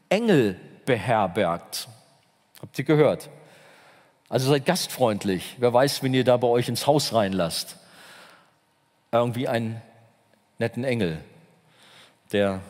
Engel 0.09 0.59
beherbergt. 0.85 1.87
Habt 2.61 2.77
ihr 2.79 2.85
gehört? 2.85 3.29
Also 4.29 4.49
seid 4.49 4.65
gastfreundlich. 4.65 5.55
Wer 5.59 5.73
weiß, 5.73 6.03
wenn 6.03 6.13
ihr 6.13 6.23
da 6.23 6.37
bei 6.37 6.47
euch 6.47 6.67
ins 6.67 6.87
Haus 6.87 7.13
reinlasst. 7.13 7.77
Irgendwie 9.11 9.47
einen 9.47 9.81
netten 10.57 10.83
Engel 10.83 11.19
der 12.31 12.61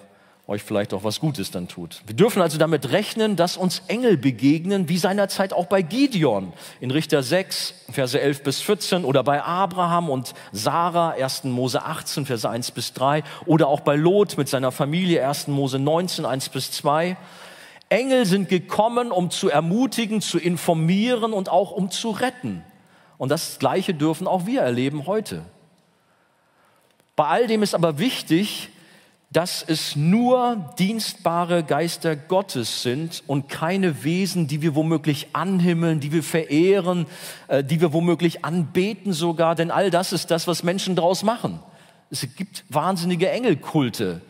euch 0.48 0.62
vielleicht 0.62 0.94
auch 0.94 1.04
was 1.04 1.20
Gutes 1.20 1.50
dann 1.50 1.68
tut. 1.68 2.02
Wir 2.06 2.16
dürfen 2.16 2.42
also 2.42 2.60
damit 2.60 2.92
rechnen, 2.92 3.36
dass 3.36 3.58
uns 3.58 3.82
Engel 3.88 4.16
begegnen, 4.16 4.90
wie 4.90 4.98
seinerzeit 4.98 5.54
auch 5.54 5.66
bei 5.66 5.82
Gideon 5.82 6.54
in 6.80 6.92
Richter 6.92 7.24
6, 7.24 7.74
Verse 7.92 8.20
11 8.20 8.44
bis 8.44 8.62
14 8.62 9.06
oder 9.06 9.24
bei 9.24 9.42
Abraham 9.42 10.10
und 10.10 10.36
Sarah, 10.52 11.12
1. 11.12 11.46
Mose 11.46 11.82
18, 11.82 12.28
Verse 12.28 12.48
1 12.48 12.72
bis 12.72 12.94
3 12.94 13.24
oder 13.48 13.68
auch 13.68 13.80
bei 13.80 13.96
Lot 13.96 14.38
mit 14.38 14.48
seiner 14.48 14.72
Familie, 14.72 15.28
1. 15.28 15.48
Mose 15.48 15.80
19, 15.80 16.26
1 16.26 16.50
bis 16.50 16.72
2. 16.72 17.18
Engel 17.90 18.26
sind 18.26 18.48
gekommen, 18.48 19.12
um 19.12 19.32
zu 19.32 19.50
ermutigen, 19.50 20.22
zu 20.22 20.38
informieren 20.38 21.34
und 21.34 21.50
auch 21.50 21.72
um 21.72 21.90
zu 21.90 22.12
retten. 22.12 22.64
Und 23.18 23.30
das 23.30 23.58
Gleiche 23.58 23.96
dürfen 23.96 24.28
auch 24.28 24.46
wir 24.46 24.62
erleben 24.62 25.08
heute. 25.08 25.44
Bei 27.16 27.26
all 27.26 27.48
dem 27.48 27.64
ist 27.64 27.74
aber 27.74 27.98
wichtig, 27.98 28.70
dass 29.36 29.62
es 29.68 29.98
nur 29.98 30.74
dienstbare 30.80 31.66
Geister 31.66 32.16
Gottes 32.16 32.84
sind 32.84 33.22
und 33.28 33.50
keine 33.50 34.06
Wesen, 34.06 34.48
die 34.48 34.62
wir 34.62 34.76
womöglich 34.76 35.28
anhimmeln, 35.34 36.00
die 36.00 36.14
wir 36.14 36.24
verehren, 36.24 37.06
äh, 37.50 37.62
die 37.62 37.82
wir 37.82 37.92
womöglich 37.92 38.46
anbeten 38.46 39.12
sogar, 39.12 39.56
denn 39.56 39.72
all 39.72 39.92
das 39.92 40.14
ist 40.14 40.32
das, 40.32 40.48
was 40.48 40.64
Menschen 40.64 40.96
daraus 40.96 41.22
machen. 41.24 41.60
Es 42.10 42.26
gibt 42.38 42.64
wahnsinnige 42.70 43.30
Engelkulte. 43.30 44.22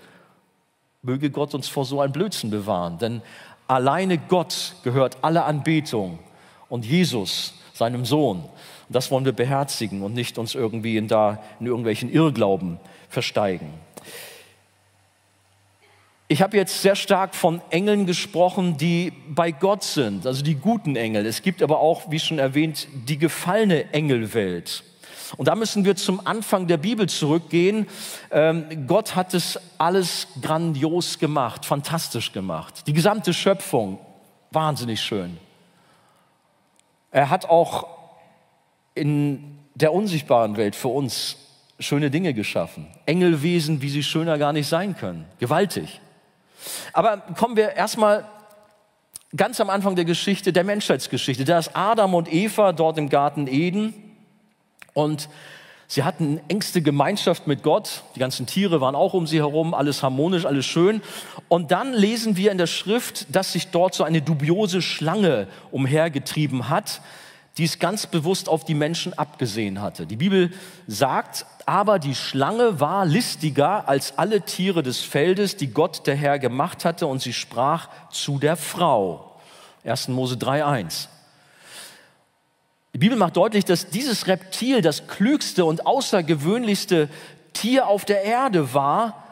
Möge 1.04 1.30
Gott 1.30 1.54
uns 1.54 1.68
vor 1.68 1.86
so 1.86 2.02
einem 2.02 2.12
Blödsinn 2.12 2.50
bewahren, 2.50 2.98
denn 2.98 3.22
alleine 3.68 4.18
Gott 4.18 4.74
gehört 4.84 5.20
alle 5.22 5.44
Anbetung 5.44 6.18
und 6.68 6.84
Jesus, 6.84 7.54
seinem 7.76 8.06
Sohn. 8.06 8.39
Und 8.39 8.96
das 8.96 9.12
wollen 9.12 9.26
wir 9.26 9.34
beherzigen 9.34 10.02
und 10.02 10.15
nicht 10.15 10.39
uns 10.39 10.56
irgendwie 10.56 10.98
in, 10.98 11.08
da, 11.08 11.44
in 11.60 11.68
irgendwelchen 11.68 12.12
Irrglauben 12.12 12.80
versteigen. 13.08 13.85
Ich 16.27 16.41
habe 16.41 16.57
jetzt 16.57 16.81
sehr 16.81 16.95
stark 16.95 17.35
von 17.35 17.61
Engeln 17.69 18.07
gesprochen, 18.07 18.77
die 18.77 19.13
bei 19.29 19.51
Gott 19.51 19.83
sind, 19.83 20.25
also 20.25 20.43
die 20.43 20.55
guten 20.55 20.95
Engel. 20.95 21.23
Es 21.23 21.43
gibt 21.43 21.61
aber 21.61 21.79
auch, 21.79 22.09
wie 22.09 22.19
schon 22.19 22.39
erwähnt, 22.39 22.88
die 23.07 23.19
gefallene 23.19 23.93
Engelwelt. 23.93 24.83
Und 25.38 25.47
da 25.47 25.55
müssen 25.55 25.85
wir 25.85 25.95
zum 25.95 26.25
Anfang 26.25 26.65
der 26.65 26.77
Bibel 26.77 27.07
zurückgehen. 27.07 27.88
Ähm, 28.31 28.88
Gott 28.88 29.15
hat 29.15 29.35
es 29.35 29.59
alles 29.77 30.27
grandios 30.41 31.19
gemacht, 31.19 31.63
fantastisch 31.63 32.31
gemacht. 32.31 32.88
Die 32.88 32.93
gesamte 32.93 33.31
Schöpfung, 33.31 33.99
wahnsinnig 34.49 35.01
schön. 35.01 35.38
Er 37.11 37.29
hat 37.29 37.45
auch 37.45 37.88
in 38.95 39.59
der 39.75 39.93
unsichtbaren 39.93 40.57
Welt 40.57 40.75
für 40.75 40.88
uns 40.88 41.38
schöne 41.79 42.09
Dinge 42.09 42.33
geschaffen. 42.33 42.88
Engelwesen, 43.05 43.83
wie 43.83 43.89
sie 43.89 44.03
schöner 44.03 44.39
gar 44.39 44.53
nicht 44.53 44.67
sein 44.67 44.95
können. 44.95 45.25
Gewaltig. 45.39 46.01
Aber 46.93 47.17
kommen 47.38 47.56
wir 47.56 47.71
erstmal 47.75 48.25
ganz 49.36 49.60
am 49.60 49.69
Anfang 49.69 49.95
der 49.95 50.06
Geschichte, 50.06 50.54
der 50.54 50.63
Menschheitsgeschichte. 50.63 51.45
Da 51.45 51.60
ist 51.60 51.71
Adam 51.73 52.13
und 52.13 52.32
Eva 52.32 52.71
dort 52.71 52.97
im 52.97 53.10
Garten 53.10 53.47
Eden 53.47 53.93
und 54.93 55.30
sie 55.88 56.04
hatten 56.04 56.39
engste 56.47 56.82
Gemeinschaft 56.82 57.47
mit 57.47 57.63
Gott. 57.63 58.04
Die 58.15 58.19
ganzen 58.19 58.45
Tiere 58.45 58.82
waren 58.82 58.95
auch 58.95 59.13
um 59.13 59.28
sie 59.28 59.39
herum, 59.39 59.73
alles 59.73 60.04
harmonisch, 60.04 60.45
alles 60.45 60.65
schön. 60.65 61.01
Und 61.49 61.71
dann 61.71 61.93
lesen 61.93 62.38
wir 62.38 62.51
in 62.51 62.58
der 62.58 62.67
Schrift, 62.67 63.28
dass 63.36 63.51
sich 63.51 63.67
dort 63.67 63.93
so 63.93 64.04
eine 64.04 64.21
dubiose 64.21 64.82
Schlange 64.82 65.47
umhergetrieben 65.71 66.69
hat, 66.69 67.01
die 67.58 67.63
es 67.63 67.80
ganz 67.80 68.08
bewusst 68.08 68.50
auf 68.50 68.65
die 68.65 68.74
Menschen 68.74 69.13
abgesehen 69.13 69.82
hatte. 69.82 70.06
Die 70.06 70.18
Bibel 70.18 70.52
sagt, 70.88 71.46
aber 71.65 72.00
die 72.00 72.15
Schlange 72.15 72.80
war 72.80 73.06
listiger 73.06 73.88
als 73.88 74.18
alle 74.18 74.41
Tiere 74.41 74.84
des 74.84 75.00
Feldes, 75.00 75.56
die 75.56 75.68
Gott 75.68 76.06
der 76.06 76.15
Herr 76.15 76.38
gemacht 76.38 76.84
hatte, 76.84 77.08
und 77.08 77.22
sie 77.22 77.34
sprach 77.34 77.88
zu 78.12 78.39
der 78.39 78.58
Frau. 78.58 79.38
1. 79.86 80.10
Mose 80.10 80.36
3.1. 80.36 81.08
Die 82.94 82.98
Bibel 82.98 83.18
macht 83.18 83.38
deutlich, 83.38 83.65
dass 83.65 83.89
dieses 83.89 84.28
Reptil 84.28 84.82
das 84.82 85.08
klügste 85.08 85.65
und 85.65 85.86
außergewöhnlichste 85.86 87.10
Tier 87.54 87.88
auf 87.88 88.06
der 88.06 88.24
Erde 88.24 88.74
war, 88.74 89.24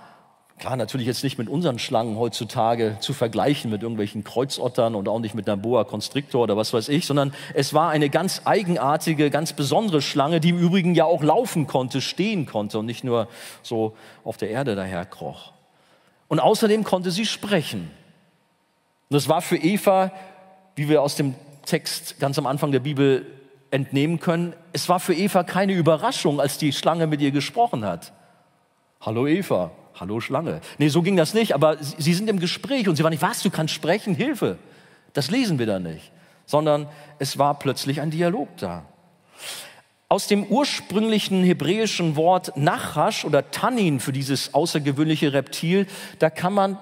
Klar, 0.64 0.78
natürlich 0.78 1.08
jetzt 1.08 1.26
nicht 1.26 1.38
mit 1.38 1.50
unseren 1.50 1.78
Schlangen 1.78 2.18
heutzutage 2.18 2.96
zu 3.02 3.12
vergleichen, 3.12 3.70
mit 3.70 3.82
irgendwelchen 3.82 4.24
Kreuzottern 4.24 4.96
und 4.96 5.10
auch 5.10 5.20
nicht 5.20 5.36
mit 5.36 5.46
einer 5.50 5.58
Boa 5.58 5.84
Constrictor 5.84 6.42
oder 6.42 6.56
was 6.56 6.72
weiß 6.72 6.88
ich, 6.88 7.06
sondern 7.06 7.34
es 7.54 7.74
war 7.74 7.90
eine 7.90 8.10
ganz 8.10 8.44
eigenartige, 8.46 9.30
ganz 9.30 9.52
besondere 9.52 10.02
Schlange, 10.02 10.40
die 10.40 10.52
im 10.52 10.60
Übrigen 10.60 10.96
ja 10.96 11.04
auch 11.04 11.22
laufen 11.22 11.68
konnte, 11.68 12.00
stehen 12.00 12.46
konnte 12.46 12.80
und 12.80 12.86
nicht 12.86 13.04
nur 13.04 13.28
so 13.62 13.98
auf 14.24 14.38
der 14.38 14.52
Erde 14.52 14.76
daherkroch. 14.76 15.52
Und 16.30 16.40
außerdem 16.40 16.86
konnte 16.86 17.12
sie 17.12 17.26
sprechen. 17.26 17.92
Und 19.10 19.16
das 19.16 19.28
war 19.28 19.42
für 19.42 19.58
Eva, 19.58 20.14
wie 20.78 20.88
wir 20.88 21.02
aus 21.02 21.18
dem 21.18 21.36
Text 21.66 22.22
ganz 22.22 22.40
am 22.40 22.46
Anfang 22.46 22.72
der 22.72 22.80
Bibel 22.80 23.26
entnehmen 23.70 24.22
können, 24.22 24.54
es 24.72 24.88
war 24.88 25.02
für 25.02 25.14
Eva 25.14 25.44
keine 25.44 25.74
Überraschung, 25.74 26.40
als 26.40 26.58
die 26.58 26.72
Schlange 26.72 27.06
mit 27.06 27.20
ihr 27.20 27.32
gesprochen 27.32 27.84
hat. 27.84 28.14
Hallo 29.02 29.28
Eva, 29.28 29.72
hallo 30.00 30.20
Schlange. 30.20 30.62
Nee, 30.78 30.90
so 30.90 31.02
ging 31.02 31.16
das 31.16 31.34
nicht, 31.34 31.54
aber 31.54 31.78
sie 31.80 32.14
sind 32.14 32.30
im 32.30 32.40
Gespräch 32.40 32.88
und 32.88 32.96
sie 32.96 33.04
waren 33.04 33.12
nicht, 33.12 33.22
was, 33.22 33.42
du 33.42 33.50
kannst 33.50 33.74
sprechen, 33.74 34.16
Hilfe. 34.16 34.58
Das 35.14 35.30
lesen 35.30 35.60
wir 35.60 35.66
da 35.66 35.80
nicht, 35.80 36.12
sondern 36.46 36.88
es 37.20 37.38
war 37.38 37.60
plötzlich 37.60 38.02
ein 38.02 38.12
Dialog 38.12 38.50
da. 38.58 38.86
Aus 40.10 40.28
dem 40.28 40.46
ursprünglichen 40.46 41.44
hebräischen 41.44 42.16
Wort 42.16 42.56
Nachash 42.56 43.26
oder 43.26 43.50
Tannin 43.50 44.00
für 44.00 44.12
dieses 44.12 44.54
außergewöhnliche 44.54 45.34
Reptil, 45.34 45.88
da 46.20 46.30
kann 46.30 46.54
man 46.54 46.78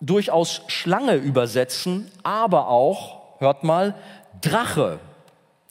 durchaus 0.00 0.62
Schlange 0.68 1.16
übersetzen, 1.16 2.10
aber 2.22 2.68
auch, 2.68 3.38
hört 3.38 3.64
mal, 3.64 3.94
Drache. 4.40 4.98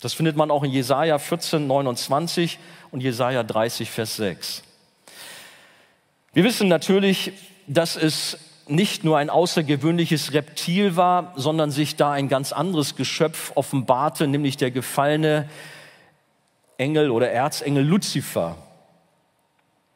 Das 0.01 0.13
findet 0.13 0.35
man 0.35 0.51
auch 0.51 0.63
in 0.63 0.71
Jesaja 0.71 1.17
14, 1.17 1.65
29 1.65 2.59
und 2.91 3.01
Jesaja 3.01 3.43
30, 3.43 3.89
Vers 3.89 4.15
6. 4.15 4.63
Wir 6.33 6.43
wissen 6.43 6.67
natürlich, 6.67 7.31
dass 7.67 7.95
es 7.95 8.37
nicht 8.67 9.03
nur 9.03 9.17
ein 9.17 9.29
außergewöhnliches 9.29 10.33
Reptil 10.33 10.95
war, 10.95 11.33
sondern 11.35 11.71
sich 11.71 11.95
da 11.95 12.11
ein 12.11 12.27
ganz 12.27 12.51
anderes 12.51 12.95
Geschöpf 12.95 13.51
offenbarte, 13.55 14.27
nämlich 14.27 14.57
der 14.57 14.69
gefallene 14.69 15.49
Engel 16.77 17.09
oder 17.09 17.31
Erzengel 17.31 17.83
Luzifer. 17.83 18.57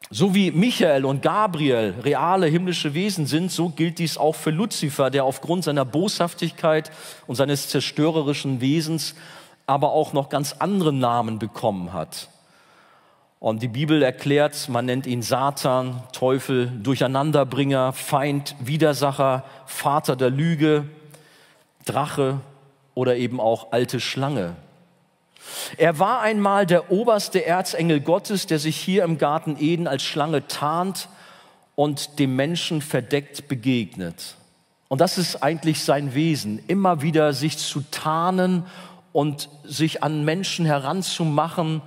So 0.10 0.36
wie 0.36 0.52
Michael 0.52 1.06
und 1.06 1.22
Gabriel 1.22 1.96
reale 2.04 2.48
himmlische 2.48 2.93
Wesen 2.93 3.26
sind, 3.26 3.52
so 3.52 3.69
gilt 3.69 4.00
dies 4.00 4.17
auch 4.17 4.36
für 4.36 4.52
Luzifer, 4.52 5.10
der 5.10 5.24
aufgrund 5.24 5.63
seiner 5.63 5.86
Boshaftigkeit 5.86 6.91
und 7.26 7.36
seines 7.36 7.69
zerstörerischen 7.69 8.60
Wesens 8.60 9.15
aber 9.65 9.91
auch 9.91 10.13
noch 10.13 10.30
ganz 10.30 10.56
andere 10.60 10.91
Namen 10.91 11.39
bekommen 11.39 11.93
hat. 11.93 12.28
Und 13.43 13.62
die 13.62 13.67
Bibel 13.67 14.01
erklärt, 14.01 14.69
man 14.69 14.86
nennt 14.86 15.06
ihn 15.06 15.21
Satan, 15.21 16.01
Teufel, 16.13 16.71
Durcheinanderbringer, 16.82 17.91
Feind, 17.91 18.56
Widersacher, 18.62 19.43
Vater 19.65 20.15
der 20.15 20.29
Lüge, 20.29 20.86
Drache 21.84 22.39
oder 22.93 23.17
eben 23.17 23.41
auch 23.41 23.73
alte 23.73 23.99
Schlange. 23.99 24.56
Er 25.75 25.99
war 25.99 26.21
einmal 26.21 26.65
der 26.65 26.89
oberste 26.89 27.45
Erzengel 27.45 27.99
Gottes, 27.99 28.47
der 28.47 28.60
sich 28.60 28.77
hier 28.77 29.03
im 29.03 29.17
Garten 29.17 29.58
Eden 29.60 29.89
als 29.89 30.03
Schlange 30.03 30.47
tarnt 30.47 31.10
und 31.75 32.19
dem 32.19 32.38
Menschen 32.38 32.82
verdeckt 32.82 33.49
begegnet. 33.49 34.36
Und 34.88 35.01
das 35.01 35.17
ist 35.17 35.43
eigentlich 35.43 35.84
sein 35.84 36.15
Wesen, 36.15 36.63
immer 36.67 37.01
wieder 37.01 37.34
sich 37.34 37.58
zu 37.58 37.84
tarnen 37.91 38.65
und 39.12 39.49
sich 39.65 40.01
an 40.01 40.23
Menschen 40.23 40.65
heranzumachen, 40.65 41.82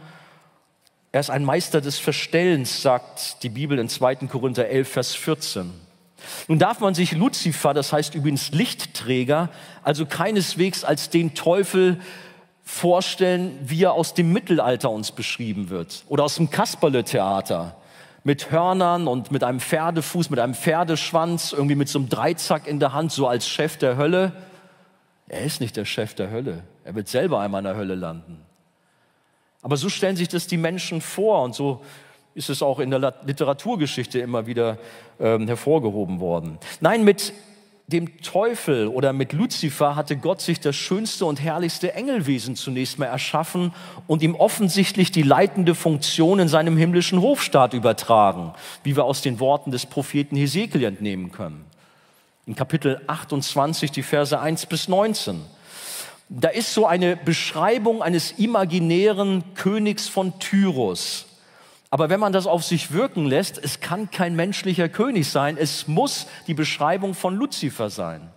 er 1.16 1.20
ist 1.20 1.30
ein 1.30 1.46
Meister 1.46 1.80
des 1.80 1.98
Verstellens, 1.98 2.82
sagt 2.82 3.42
die 3.42 3.48
Bibel 3.48 3.78
in 3.78 3.88
2. 3.88 4.16
Korinther 4.26 4.68
11, 4.68 4.86
Vers 4.86 5.14
14. 5.14 5.72
Nun 6.46 6.58
darf 6.58 6.80
man 6.80 6.94
sich 6.94 7.12
Luzifer, 7.12 7.72
das 7.72 7.90
heißt 7.90 8.14
übrigens 8.14 8.50
Lichtträger, 8.50 9.48
also 9.82 10.04
keineswegs 10.04 10.84
als 10.84 11.08
den 11.08 11.32
Teufel 11.32 11.98
vorstellen, 12.64 13.58
wie 13.62 13.84
er 13.84 13.94
aus 13.94 14.12
dem 14.12 14.30
Mittelalter 14.30 14.90
uns 14.90 15.10
beschrieben 15.10 15.70
wird 15.70 16.04
oder 16.08 16.22
aus 16.22 16.36
dem 16.36 16.50
Kasperle-Theater 16.50 17.76
mit 18.22 18.50
Hörnern 18.50 19.08
und 19.08 19.30
mit 19.30 19.42
einem 19.42 19.60
Pferdefuß, 19.60 20.28
mit 20.28 20.38
einem 20.38 20.52
Pferdeschwanz, 20.52 21.54
irgendwie 21.54 21.76
mit 21.76 21.88
so 21.88 21.98
einem 21.98 22.10
Dreizack 22.10 22.66
in 22.66 22.78
der 22.78 22.92
Hand, 22.92 23.10
so 23.10 23.26
als 23.26 23.48
Chef 23.48 23.78
der 23.78 23.96
Hölle. 23.96 24.32
Er 25.28 25.40
ist 25.40 25.62
nicht 25.62 25.78
der 25.78 25.86
Chef 25.86 26.12
der 26.12 26.30
Hölle. 26.30 26.62
Er 26.84 26.94
wird 26.94 27.08
selber 27.08 27.40
einmal 27.40 27.60
in 27.60 27.64
der 27.64 27.76
Hölle 27.76 27.94
landen. 27.94 28.45
Aber 29.66 29.76
so 29.76 29.88
stellen 29.88 30.14
sich 30.14 30.28
das 30.28 30.46
die 30.46 30.58
Menschen 30.58 31.00
vor 31.00 31.42
und 31.42 31.52
so 31.52 31.80
ist 32.34 32.50
es 32.50 32.62
auch 32.62 32.78
in 32.78 32.88
der 32.92 33.14
Literaturgeschichte 33.24 34.20
immer 34.20 34.46
wieder 34.46 34.78
ähm, 35.18 35.48
hervorgehoben 35.48 36.20
worden. 36.20 36.60
Nein, 36.80 37.02
mit 37.02 37.32
dem 37.88 38.22
Teufel 38.22 38.86
oder 38.86 39.12
mit 39.12 39.32
Luzifer 39.32 39.96
hatte 39.96 40.18
Gott 40.18 40.40
sich 40.40 40.60
das 40.60 40.76
schönste 40.76 41.24
und 41.24 41.42
herrlichste 41.42 41.94
Engelwesen 41.94 42.54
zunächst 42.54 43.00
mal 43.00 43.06
erschaffen 43.06 43.74
und 44.06 44.22
ihm 44.22 44.36
offensichtlich 44.36 45.10
die 45.10 45.22
leitende 45.22 45.74
Funktion 45.74 46.38
in 46.38 46.46
seinem 46.46 46.76
himmlischen 46.76 47.20
Hofstaat 47.20 47.74
übertragen, 47.74 48.52
wie 48.84 48.94
wir 48.94 49.02
aus 49.02 49.20
den 49.20 49.40
Worten 49.40 49.72
des 49.72 49.84
Propheten 49.84 50.36
Hesekiel 50.36 50.84
entnehmen 50.84 51.32
können. 51.32 51.64
In 52.46 52.54
Kapitel 52.54 53.00
28, 53.08 53.90
die 53.90 54.04
Verse 54.04 54.38
1 54.38 54.66
bis 54.66 54.86
19. 54.86 55.55
Da 56.28 56.48
ist 56.48 56.74
so 56.74 56.86
eine 56.86 57.16
Beschreibung 57.16 58.02
eines 58.02 58.32
imaginären 58.32 59.44
Königs 59.54 60.08
von 60.08 60.38
Tyrus. 60.40 61.26
Aber 61.90 62.10
wenn 62.10 62.18
man 62.18 62.32
das 62.32 62.46
auf 62.46 62.64
sich 62.64 62.92
wirken 62.92 63.26
lässt, 63.26 63.58
es 63.62 63.80
kann 63.80 64.10
kein 64.10 64.34
menschlicher 64.34 64.88
König 64.88 65.28
sein, 65.30 65.56
es 65.56 65.86
muss 65.86 66.26
die 66.48 66.54
Beschreibung 66.54 67.14
von 67.14 67.36
Luzifer 67.36 67.90
sein. 67.90 68.28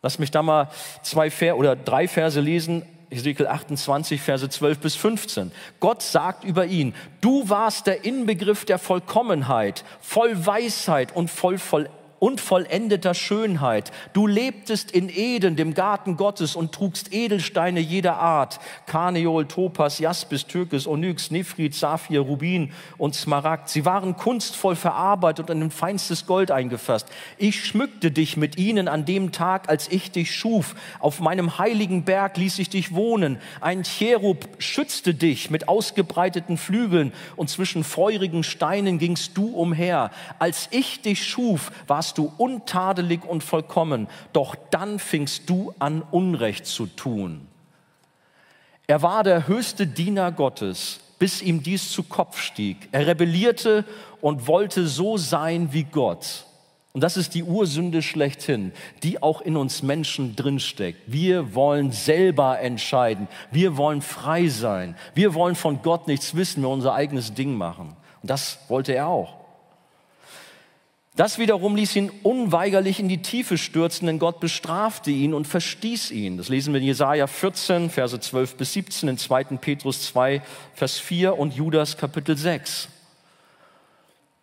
Lass 0.00 0.18
mich 0.18 0.30
da 0.30 0.42
mal 0.42 0.68
zwei 1.02 1.30
Ver 1.30 1.56
oder 1.56 1.76
drei 1.76 2.08
Verse 2.08 2.40
lesen. 2.40 2.82
Ezekiel 3.10 3.46
28, 3.46 4.22
Verse 4.22 4.48
12 4.48 4.78
bis 4.78 4.96
15. 4.96 5.52
Gott 5.78 6.02
sagt 6.02 6.44
über 6.44 6.64
ihn, 6.64 6.94
du 7.20 7.48
warst 7.50 7.86
der 7.86 8.06
Inbegriff 8.06 8.64
der 8.64 8.78
Vollkommenheit, 8.78 9.84
voll 10.00 10.46
Weisheit 10.46 11.14
und 11.14 11.30
voll 11.30 11.58
Vollendung 11.58 12.01
und 12.22 12.40
vollendeter 12.40 13.14
Schönheit. 13.14 13.90
Du 14.12 14.28
lebtest 14.28 14.92
in 14.92 15.08
Eden, 15.08 15.56
dem 15.56 15.74
Garten 15.74 16.16
Gottes, 16.16 16.54
und 16.54 16.70
trugst 16.70 17.12
Edelsteine 17.12 17.80
jeder 17.80 18.16
Art, 18.16 18.60
Karneol, 18.86 19.48
Topas, 19.48 19.98
Jaspis, 19.98 20.46
Türkis, 20.46 20.86
Onyx, 20.86 21.32
Nephrit, 21.32 21.74
Saphir, 21.74 22.20
Rubin 22.20 22.70
und 22.96 23.16
Smaragd. 23.16 23.70
Sie 23.70 23.84
waren 23.84 24.16
kunstvoll 24.16 24.76
verarbeitet 24.76 25.50
und 25.50 25.62
in 25.62 25.72
feinstes 25.72 26.24
Gold 26.24 26.52
eingefasst. 26.52 27.08
Ich 27.38 27.64
schmückte 27.64 28.12
dich 28.12 28.36
mit 28.36 28.56
ihnen 28.56 28.86
an 28.86 29.04
dem 29.04 29.32
Tag, 29.32 29.68
als 29.68 29.90
ich 29.90 30.12
dich 30.12 30.32
schuf. 30.32 30.76
Auf 31.00 31.18
meinem 31.18 31.58
heiligen 31.58 32.04
Berg 32.04 32.36
ließ 32.36 32.60
ich 32.60 32.70
dich 32.70 32.94
wohnen. 32.94 33.38
Ein 33.60 33.82
Cherub 33.82 34.46
schützte 34.58 35.12
dich 35.12 35.50
mit 35.50 35.66
ausgebreiteten 35.66 36.56
Flügeln 36.56 37.12
und 37.34 37.50
zwischen 37.50 37.82
feurigen 37.82 38.44
Steinen 38.44 39.00
gingst 39.00 39.36
du 39.36 39.48
umher. 39.48 40.12
Als 40.38 40.68
ich 40.70 41.02
dich 41.02 41.26
schuf, 41.26 41.72
warst 41.88 42.11
warst 42.12 42.18
du 42.18 42.32
untadelig 42.36 43.24
und 43.24 43.42
vollkommen, 43.42 44.06
doch 44.34 44.54
dann 44.70 44.98
fingst 44.98 45.48
du 45.48 45.72
an, 45.78 46.02
Unrecht 46.10 46.66
zu 46.66 46.86
tun. 46.86 47.46
Er 48.86 49.00
war 49.00 49.22
der 49.22 49.48
höchste 49.48 49.86
Diener 49.86 50.30
Gottes, 50.30 51.00
bis 51.18 51.40
ihm 51.40 51.62
dies 51.62 51.90
zu 51.90 52.02
Kopf 52.02 52.38
stieg. 52.38 52.88
Er 52.92 53.06
rebellierte 53.06 53.86
und 54.20 54.46
wollte 54.46 54.86
so 54.86 55.16
sein 55.16 55.72
wie 55.72 55.84
Gott. 55.84 56.44
Und 56.92 57.00
das 57.02 57.16
ist 57.16 57.34
die 57.34 57.44
Ursünde 57.44 58.02
schlechthin, 58.02 58.72
die 59.02 59.22
auch 59.22 59.40
in 59.40 59.56
uns 59.56 59.82
Menschen 59.82 60.36
drinsteckt. 60.36 61.00
Wir 61.06 61.54
wollen 61.54 61.92
selber 61.92 62.60
entscheiden. 62.60 63.26
Wir 63.50 63.78
wollen 63.78 64.02
frei 64.02 64.48
sein. 64.48 64.96
Wir 65.14 65.32
wollen 65.32 65.54
von 65.54 65.80
Gott 65.80 66.08
nichts 66.08 66.34
wissen, 66.34 66.60
wir 66.60 66.68
unser 66.68 66.92
eigenes 66.92 67.32
Ding 67.32 67.54
machen. 67.54 67.96
Und 68.20 68.30
das 68.30 68.58
wollte 68.68 68.92
er 68.92 69.06
auch. 69.06 69.41
Das 71.14 71.38
wiederum 71.38 71.76
ließ 71.76 71.94
ihn 71.96 72.10
unweigerlich 72.22 72.98
in 72.98 73.08
die 73.08 73.20
Tiefe 73.20 73.58
stürzen, 73.58 74.06
denn 74.06 74.18
Gott 74.18 74.40
bestrafte 74.40 75.10
ihn 75.10 75.34
und 75.34 75.46
verstieß 75.46 76.10
ihn. 76.10 76.38
Das 76.38 76.48
lesen 76.48 76.72
wir 76.72 76.80
in 76.80 76.86
Jesaja 76.86 77.26
14, 77.26 77.90
Verse 77.90 78.18
12 78.18 78.56
bis 78.56 78.72
17, 78.72 79.10
in 79.10 79.18
2. 79.18 79.44
Petrus 79.60 80.06
2, 80.06 80.40
Vers 80.74 80.98
4 80.98 81.38
und 81.38 81.54
Judas 81.54 81.98
Kapitel 81.98 82.34
6. 82.34 82.88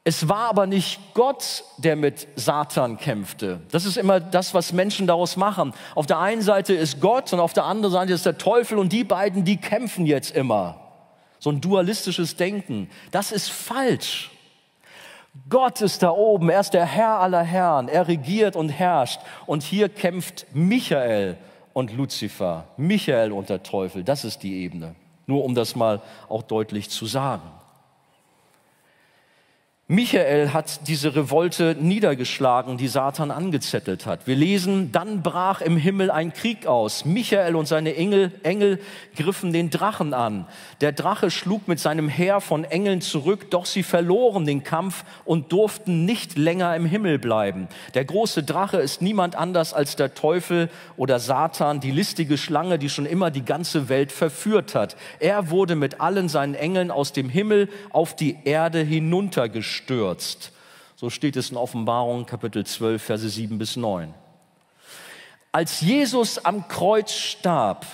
Es 0.04 0.30
war 0.30 0.50
aber 0.50 0.68
nicht 0.68 1.00
Gott, 1.16 1.64
der 1.78 1.96
mit 1.96 2.28
Satan 2.36 2.98
kämpfte. 2.98 3.62
Das 3.72 3.86
ist 3.86 3.98
immer 3.98 4.20
das, 4.20 4.54
was 4.54 4.72
Menschen 4.72 5.08
daraus 5.08 5.38
machen. 5.38 5.74
Auf 5.96 6.06
der 6.06 6.20
einen 6.20 6.42
Seite 6.44 6.74
ist 6.74 7.02
Gott 7.02 7.34
und 7.34 7.40
auf 7.40 7.54
der 7.54 7.66
anderen 7.66 7.94
Seite 7.94 8.14
ist 8.14 8.28
der 8.28 8.38
Teufel 8.38 8.78
und 8.78 8.94
die 8.94 9.04
beiden, 9.04 9.44
die 9.44 9.58
kämpfen 9.58 10.06
jetzt 10.06 10.36
immer. 10.36 10.80
So 11.40 11.50
ein 11.50 11.62
dualistisches 11.62 12.36
Denken. 12.36 12.90
Das 13.12 13.32
ist 13.32 13.50
falsch. 13.50 14.32
Gott 15.48 15.82
ist 15.82 16.04
da 16.04 16.12
oben, 16.12 16.50
er 16.50 16.60
ist 16.60 16.74
der 16.74 16.86
Herr 16.86 17.20
aller 17.20 17.44
Herren, 17.44 17.88
er 17.88 18.08
regiert 18.08 18.56
und 18.56 18.70
herrscht. 18.70 19.20
Und 19.46 19.64
hier 19.64 19.90
kämpft 19.90 20.48
Michael 20.54 21.38
und 21.74 21.96
Luzifer, 21.96 22.66
Michael 22.78 23.32
und 23.32 23.50
der 23.50 23.64
Teufel, 23.64 24.04
das 24.04 24.26
ist 24.26 24.44
die 24.44 24.64
Ebene. 24.64 24.96
Nur 25.28 25.44
um 25.44 25.54
das 25.54 25.76
mal 25.76 26.02
auch 26.28 26.44
deutlich 26.44 26.90
zu 26.90 27.06
sagen. 27.06 27.59
Michael 29.92 30.54
hat 30.54 30.88
diese 30.88 31.16
Revolte 31.16 31.76
niedergeschlagen, 31.80 32.78
die 32.78 32.88
Satan 32.88 33.32
angezettelt 33.32 34.06
hat. 34.06 34.28
Wir 34.28 34.36
lesen, 34.36 34.92
dann 34.92 35.24
brach 35.24 35.62
im 35.62 35.78
Himmel 35.78 36.12
ein 36.12 36.32
Krieg 36.32 36.68
aus. 36.68 37.06
Michael 37.06 37.56
und 37.56 37.68
seine 37.68 37.96
Engel, 37.96 38.32
Engel 38.44 38.80
griffen 39.16 39.52
den 39.52 39.72
Drachen 39.72 40.14
an. 40.14 40.46
Der 40.82 40.92
Drache 40.92 41.32
schlug 41.32 41.68
mit 41.68 41.80
seinem 41.80 42.08
Heer 42.08 42.40
von 42.40 42.66
Engeln 42.66 43.02
zurück, 43.02 43.50
doch 43.50 43.66
sie 43.66 43.82
verloren 43.82 44.46
den 44.46 44.62
Kampf 44.62 45.06
und 45.26 45.52
durften 45.52 46.06
nicht 46.06 46.38
länger 46.38 46.76
im 46.76 46.86
Himmel 46.86 47.18
bleiben. 47.18 47.68
Der 47.96 48.06
große 48.06 48.44
Drache 48.44 48.78
ist 48.78 49.02
niemand 49.02 49.36
anders 49.36 49.74
als 49.74 49.96
der 49.96 50.14
Teufel 50.14 50.70
oder 50.98 51.18
Satan, 51.18 51.80
die 51.80 51.90
listige 51.90 52.38
Schlange, 52.38 52.78
die 52.78 52.90
schon 52.90 53.08
immer 53.08 53.32
die 53.32 53.44
ganze 53.44 53.90
Welt 53.90 54.12
verführt 54.12 54.76
hat. 54.76 54.96
Er 55.20 55.50
wurde 55.50 55.76
mit 55.76 56.00
allen 56.00 56.30
seinen 56.30 56.54
Engeln 56.54 56.92
aus 56.92 57.12
dem 57.12 57.28
Himmel 57.28 57.70
auf 57.90 58.16
die 58.16 58.38
Erde 58.46 58.84
hinuntergeschickt 58.84 59.79
gestürzt. 59.80 60.52
So 60.96 61.10
steht 61.10 61.38
es 61.38 61.52
in 61.52 61.58
Offenbarung 61.58 62.26
Kapitel 62.26 62.66
12, 62.66 63.02
Verse 63.02 63.30
7 63.30 63.58
bis 63.58 63.78
9. 63.78 64.14
Als 65.52 65.82
Jesus 65.82 66.44
am 66.44 66.68
Kreuz 66.68 67.14
starb, 67.14 67.86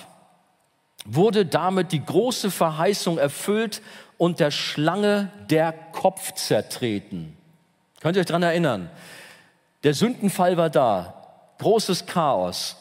wurde 1.04 1.46
damit 1.46 1.92
die 1.92 2.04
große 2.04 2.50
Verheißung 2.50 3.16
erfüllt 3.16 3.80
und 4.18 4.40
der 4.40 4.50
Schlange 4.50 5.30
der 5.48 5.72
Kopf 5.72 6.32
zertreten. 6.34 7.36
Könnt 8.00 8.16
ihr 8.16 8.20
euch 8.20 8.26
daran 8.26 8.42
erinnern? 8.42 8.90
Der 9.84 9.94
Sündenfall 9.94 10.56
war 10.56 10.68
da, 10.68 11.14
großes 11.58 12.06
Chaos. 12.06 12.76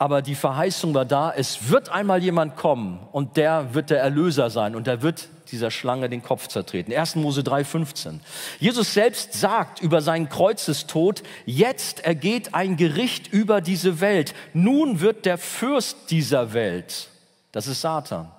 Aber 0.00 0.22
die 0.22 0.34
Verheißung 0.34 0.94
war 0.94 1.04
da, 1.04 1.30
es 1.30 1.68
wird 1.68 1.90
einmal 1.90 2.22
jemand 2.22 2.56
kommen 2.56 3.06
und 3.12 3.36
der 3.36 3.74
wird 3.74 3.90
der 3.90 4.00
Erlöser 4.00 4.48
sein 4.48 4.74
und 4.74 4.86
der 4.86 5.02
wird 5.02 5.28
dieser 5.52 5.70
Schlange 5.70 6.08
den 6.08 6.22
Kopf 6.22 6.48
zertreten. 6.48 6.90
1. 6.90 7.16
Mose 7.16 7.42
3,15. 7.42 8.20
Jesus 8.58 8.94
selbst 8.94 9.34
sagt 9.34 9.82
über 9.82 10.00
seinen 10.00 10.30
Kreuzestod, 10.30 11.22
jetzt 11.44 12.02
ergeht 12.02 12.54
ein 12.54 12.78
Gericht 12.78 13.30
über 13.30 13.60
diese 13.60 14.00
Welt. 14.00 14.32
Nun 14.54 15.02
wird 15.02 15.26
der 15.26 15.36
Fürst 15.36 16.10
dieser 16.10 16.54
Welt, 16.54 17.10
das 17.52 17.66
ist 17.66 17.82
Satan, 17.82 18.30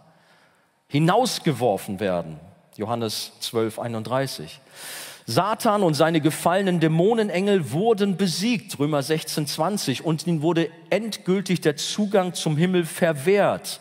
hinausgeworfen 0.88 2.00
werden. 2.00 2.40
Johannes 2.76 3.34
12, 3.40 3.78
31. 3.78 4.60
Satan 5.26 5.84
und 5.84 5.94
seine 5.94 6.22
gefallenen 6.22 6.80
Dämonenengel 6.80 7.72
wurden 7.72 8.18
besiegt, 8.18 8.80
Römer 8.80 9.04
16, 9.04 9.48
20, 9.48 10.04
und 10.06 10.26
ihnen 10.28 10.42
wurde 10.42 10.70
endgültig 10.90 11.62
der 11.62 11.76
Zugang 11.76 12.34
zum 12.34 12.58
Himmel 12.58 12.86
verwehrt, 12.86 13.80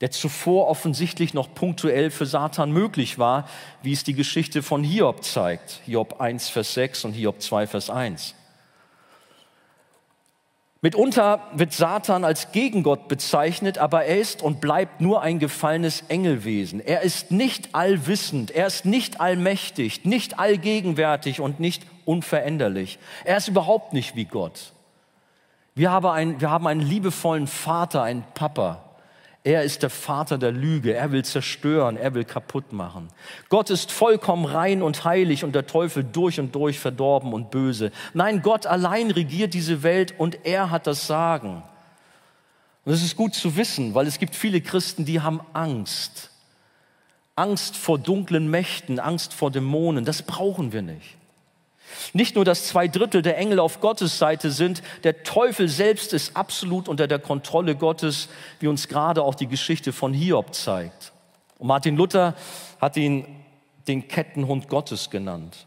der 0.00 0.10
zuvor 0.10 0.68
offensichtlich 0.68 1.34
noch 1.34 1.54
punktuell 1.54 2.10
für 2.10 2.26
Satan 2.26 2.72
möglich 2.72 3.18
war, 3.18 3.48
wie 3.82 3.92
es 3.92 4.04
die 4.04 4.14
Geschichte 4.14 4.62
von 4.62 4.82
Hiob 4.82 5.24
zeigt. 5.24 5.80
Hiob 5.84 6.20
1, 6.20 6.48
Vers 6.48 6.74
6 6.74 7.04
und 7.04 7.12
Hiob 7.12 7.42
2, 7.42 7.66
Vers 7.66 7.90
1. 7.90 8.34
Mitunter 10.82 11.46
wird 11.52 11.74
Satan 11.74 12.24
als 12.24 12.52
Gegengott 12.52 13.06
bezeichnet, 13.06 13.76
aber 13.76 14.06
er 14.06 14.18
ist 14.18 14.40
und 14.42 14.62
bleibt 14.62 15.02
nur 15.02 15.20
ein 15.20 15.38
gefallenes 15.38 16.04
Engelwesen. 16.08 16.80
Er 16.80 17.02
ist 17.02 17.30
nicht 17.30 17.74
allwissend, 17.74 18.50
er 18.50 18.66
ist 18.66 18.86
nicht 18.86 19.20
allmächtig, 19.20 20.06
nicht 20.06 20.38
allgegenwärtig 20.38 21.42
und 21.42 21.60
nicht 21.60 21.86
unveränderlich. 22.06 22.98
Er 23.24 23.36
ist 23.36 23.48
überhaupt 23.48 23.92
nicht 23.92 24.16
wie 24.16 24.24
Gott. 24.24 24.72
Wir 25.74 25.90
haben, 25.90 26.06
einen, 26.06 26.40
wir 26.40 26.50
haben 26.50 26.66
einen 26.66 26.80
liebevollen 26.80 27.46
Vater, 27.46 28.02
einen 28.02 28.24
Papa. 28.32 28.89
Er 29.42 29.62
ist 29.62 29.82
der 29.82 29.90
Vater 29.90 30.36
der 30.36 30.52
Lüge. 30.52 30.94
Er 30.94 31.12
will 31.12 31.24
zerstören. 31.24 31.96
Er 31.96 32.14
will 32.14 32.24
kaputt 32.24 32.72
machen. 32.72 33.08
Gott 33.48 33.70
ist 33.70 33.90
vollkommen 33.90 34.44
rein 34.44 34.82
und 34.82 35.04
heilig 35.04 35.44
und 35.44 35.54
der 35.54 35.66
Teufel 35.66 36.04
durch 36.04 36.38
und 36.38 36.54
durch 36.54 36.78
verdorben 36.78 37.32
und 37.32 37.50
böse. 37.50 37.90
Nein, 38.12 38.42
Gott 38.42 38.66
allein 38.66 39.10
regiert 39.10 39.54
diese 39.54 39.82
Welt 39.82 40.14
und 40.18 40.44
er 40.44 40.70
hat 40.70 40.86
das 40.86 41.06
Sagen. 41.06 41.62
Und 42.84 42.92
es 42.92 43.02
ist 43.02 43.16
gut 43.16 43.34
zu 43.34 43.56
wissen, 43.56 43.94
weil 43.94 44.06
es 44.06 44.18
gibt 44.18 44.34
viele 44.34 44.60
Christen, 44.60 45.04
die 45.04 45.20
haben 45.20 45.40
Angst. 45.52 46.30
Angst 47.34 47.76
vor 47.76 47.98
dunklen 47.98 48.50
Mächten, 48.50 48.98
Angst 49.00 49.32
vor 49.32 49.50
Dämonen. 49.50 50.04
Das 50.04 50.22
brauchen 50.22 50.72
wir 50.72 50.82
nicht. 50.82 51.16
Nicht 52.12 52.34
nur, 52.34 52.44
dass 52.44 52.66
zwei 52.66 52.88
Drittel 52.88 53.22
der 53.22 53.38
Engel 53.38 53.58
auf 53.58 53.80
Gottes 53.80 54.18
Seite 54.18 54.50
sind, 54.50 54.82
der 55.04 55.22
Teufel 55.22 55.68
selbst 55.68 56.12
ist 56.12 56.36
absolut 56.36 56.88
unter 56.88 57.06
der 57.06 57.18
Kontrolle 57.18 57.76
Gottes, 57.76 58.28
wie 58.58 58.66
uns 58.66 58.88
gerade 58.88 59.22
auch 59.22 59.34
die 59.34 59.46
Geschichte 59.46 59.92
von 59.92 60.12
Hiob 60.12 60.54
zeigt. 60.54 61.12
Und 61.58 61.68
Martin 61.68 61.96
Luther 61.96 62.34
hat 62.80 62.96
ihn 62.96 63.24
den 63.86 64.08
Kettenhund 64.08 64.68
Gottes 64.68 65.10
genannt. 65.10 65.66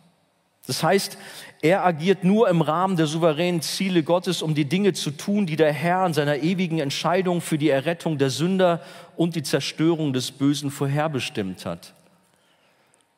Das 0.65 0.81
heißt, 0.81 1.17
er 1.61 1.85
agiert 1.85 2.23
nur 2.23 2.47
im 2.47 2.61
Rahmen 2.61 2.95
der 2.95 3.05
souveränen 3.05 3.61
Ziele 3.61 4.03
Gottes, 4.03 4.41
um 4.41 4.55
die 4.55 4.65
Dinge 4.65 4.93
zu 4.93 5.11
tun, 5.11 5.45
die 5.45 5.57
der 5.57 5.73
Herr 5.73 6.05
in 6.05 6.13
seiner 6.13 6.37
ewigen 6.37 6.79
Entscheidung 6.79 7.41
für 7.41 7.57
die 7.57 7.69
Errettung 7.69 8.17
der 8.17 8.29
Sünder 8.29 8.81
und 9.17 9.35
die 9.35 9.43
Zerstörung 9.43 10.13
des 10.13 10.31
Bösen 10.31 10.71
vorherbestimmt 10.71 11.65
hat. 11.65 11.93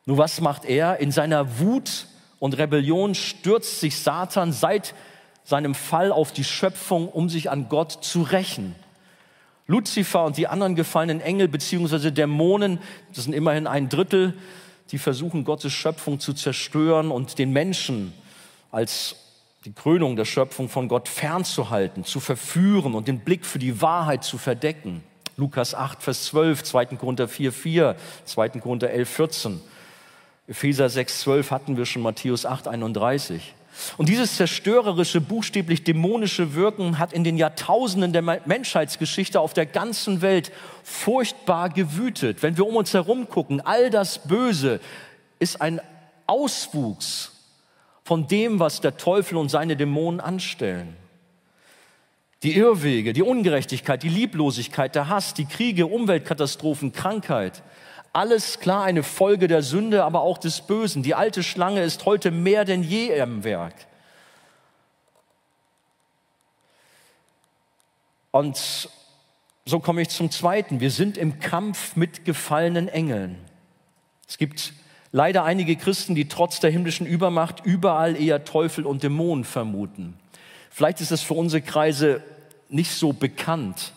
Nur 0.05 0.17
was 0.17 0.41
macht 0.41 0.65
er? 0.65 0.99
In 0.99 1.11
seiner 1.11 1.59
Wut 1.59 2.07
und 2.45 2.59
Rebellion 2.59 3.15
stürzt 3.15 3.79
sich 3.79 3.97
Satan 3.97 4.51
seit 4.51 4.93
seinem 5.43 5.73
Fall 5.73 6.11
auf 6.11 6.31
die 6.31 6.43
Schöpfung, 6.43 7.09
um 7.09 7.27
sich 7.27 7.49
an 7.49 7.69
Gott 7.69 7.91
zu 8.03 8.21
rächen. 8.21 8.75
Luzifer 9.65 10.23
und 10.23 10.37
die 10.37 10.47
anderen 10.47 10.75
gefallenen 10.75 11.21
Engel 11.21 11.47
beziehungsweise 11.47 12.11
Dämonen, 12.11 12.77
das 13.15 13.23
sind 13.23 13.33
immerhin 13.33 13.65
ein 13.65 13.89
Drittel, 13.89 14.35
die 14.91 14.99
versuchen 14.99 15.43
Gottes 15.43 15.73
Schöpfung 15.73 16.19
zu 16.19 16.33
zerstören 16.33 17.09
und 17.09 17.39
den 17.39 17.51
Menschen 17.51 18.13
als 18.71 19.15
die 19.65 19.73
Krönung 19.73 20.15
der 20.15 20.25
Schöpfung 20.25 20.69
von 20.69 20.87
Gott 20.87 21.09
fernzuhalten, 21.09 22.03
zu 22.03 22.19
verführen 22.19 22.93
und 22.93 23.07
den 23.07 23.21
Blick 23.21 23.43
für 23.43 23.57
die 23.57 23.81
Wahrheit 23.81 24.23
zu 24.23 24.37
verdecken. 24.37 25.03
Lukas 25.35 25.73
8, 25.73 26.03
Vers 26.03 26.25
12, 26.25 26.61
2. 26.61 26.85
Korinther 26.97 27.27
4, 27.27 27.51
4, 27.51 27.95
2. 28.25 28.49
Korinther 28.49 28.91
11, 28.91 29.09
14. 29.09 29.61
Epheser 30.47 30.85
6,12 30.85 31.49
hatten 31.49 31.77
wir 31.77 31.85
schon, 31.85 32.03
Matthäus 32.03 32.45
8,31. 32.45 33.39
Und 33.97 34.09
dieses 34.09 34.37
zerstörerische, 34.37 35.19
buchstäblich 35.19 35.83
dämonische 35.83 36.53
Wirken 36.53 36.99
hat 36.99 37.11
in 37.13 37.23
den 37.23 37.37
Jahrtausenden 37.37 38.13
der 38.13 38.21
Menschheitsgeschichte 38.21 39.39
auf 39.39 39.53
der 39.53 39.65
ganzen 39.65 40.21
Welt 40.21 40.51
furchtbar 40.83 41.69
gewütet. 41.69 42.41
Wenn 42.41 42.57
wir 42.57 42.67
um 42.67 42.75
uns 42.75 42.93
herum 42.93 43.27
gucken, 43.27 43.59
all 43.59 43.89
das 43.89 44.19
Böse 44.19 44.79
ist 45.39 45.61
ein 45.61 45.81
Auswuchs 46.27 47.31
von 48.03 48.27
dem, 48.27 48.59
was 48.59 48.81
der 48.81 48.97
Teufel 48.97 49.37
und 49.37 49.49
seine 49.49 49.75
Dämonen 49.75 50.21
anstellen. 50.21 50.95
Die 52.43 52.55
Irrwege, 52.55 53.13
die 53.13 53.23
Ungerechtigkeit, 53.23 54.03
die 54.03 54.09
Lieblosigkeit, 54.09 54.93
der 54.93 55.09
Hass, 55.09 55.33
die 55.33 55.45
Kriege, 55.45 55.87
Umweltkatastrophen, 55.87 56.93
Krankheit– 56.93 57.63
alles 58.15 58.59
klar 58.59 58.83
eine 58.83 59.03
Folge 59.03 59.47
der 59.47 59.61
Sünde, 59.61 60.05
aber 60.05 60.21
auch 60.21 60.37
des 60.37 60.61
Bösen. 60.61 61.03
Die 61.03 61.15
alte 61.15 61.43
Schlange 61.43 61.83
ist 61.83 62.05
heute 62.05 62.31
mehr 62.31 62.63
denn 62.63 62.81
je 62.81 63.07
im 63.07 63.43
Werk. 63.43 63.73
Und 68.31 68.89
so 69.65 69.79
komme 69.79 70.01
ich 70.01 70.09
zum 70.09 70.31
Zweiten. 70.31 70.79
Wir 70.79 70.91
sind 70.91 71.17
im 71.17 71.39
Kampf 71.39 71.95
mit 71.95 72.23
gefallenen 72.23 72.87
Engeln. 72.87 73.37
Es 74.27 74.37
gibt 74.37 74.73
leider 75.11 75.43
einige 75.43 75.75
Christen, 75.75 76.15
die 76.15 76.27
trotz 76.27 76.61
der 76.61 76.71
himmlischen 76.71 77.05
Übermacht 77.05 77.65
überall 77.65 78.15
eher 78.15 78.45
Teufel 78.45 78.85
und 78.85 79.03
Dämonen 79.03 79.43
vermuten. 79.43 80.17
Vielleicht 80.69 81.01
ist 81.01 81.11
es 81.11 81.21
für 81.21 81.33
unsere 81.33 81.61
Kreise 81.61 82.23
nicht 82.69 82.91
so 82.91 83.11
bekannt. 83.11 83.93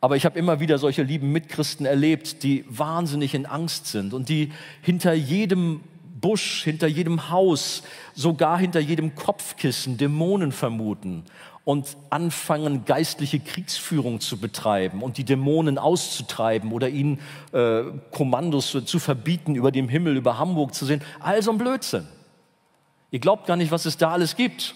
Aber 0.00 0.16
ich 0.16 0.24
habe 0.24 0.38
immer 0.38 0.60
wieder 0.60 0.78
solche 0.78 1.02
lieben 1.02 1.30
Mitchristen 1.32 1.84
erlebt, 1.84 2.42
die 2.42 2.64
wahnsinnig 2.68 3.34
in 3.34 3.44
Angst 3.44 3.86
sind 3.86 4.14
und 4.14 4.28
die 4.28 4.52
hinter 4.80 5.12
jedem 5.12 5.80
Busch, 6.20 6.62
hinter 6.64 6.86
jedem 6.86 7.30
Haus, 7.30 7.82
sogar 8.14 8.58
hinter 8.58 8.80
jedem 8.80 9.14
Kopfkissen 9.14 9.96
Dämonen 9.96 10.52
vermuten 10.52 11.24
und 11.64 11.96
anfangen, 12.08 12.84
geistliche 12.84 13.40
Kriegsführung 13.40 14.20
zu 14.20 14.38
betreiben 14.38 15.02
und 15.02 15.18
die 15.18 15.24
Dämonen 15.24 15.78
auszutreiben 15.78 16.72
oder 16.72 16.88
ihnen 16.88 17.20
äh, 17.52 17.82
Kommandos 18.10 18.76
zu 18.84 18.98
verbieten, 18.98 19.54
über 19.54 19.70
dem 19.70 19.88
Himmel, 19.88 20.16
über 20.16 20.38
Hamburg 20.38 20.74
zu 20.74 20.86
sehen. 20.86 21.02
Also 21.20 21.50
ein 21.52 21.58
Blödsinn. 21.58 22.06
Ihr 23.10 23.20
glaubt 23.20 23.46
gar 23.46 23.56
nicht, 23.56 23.70
was 23.70 23.86
es 23.86 23.96
da 23.96 24.12
alles 24.12 24.36
gibt. 24.36 24.74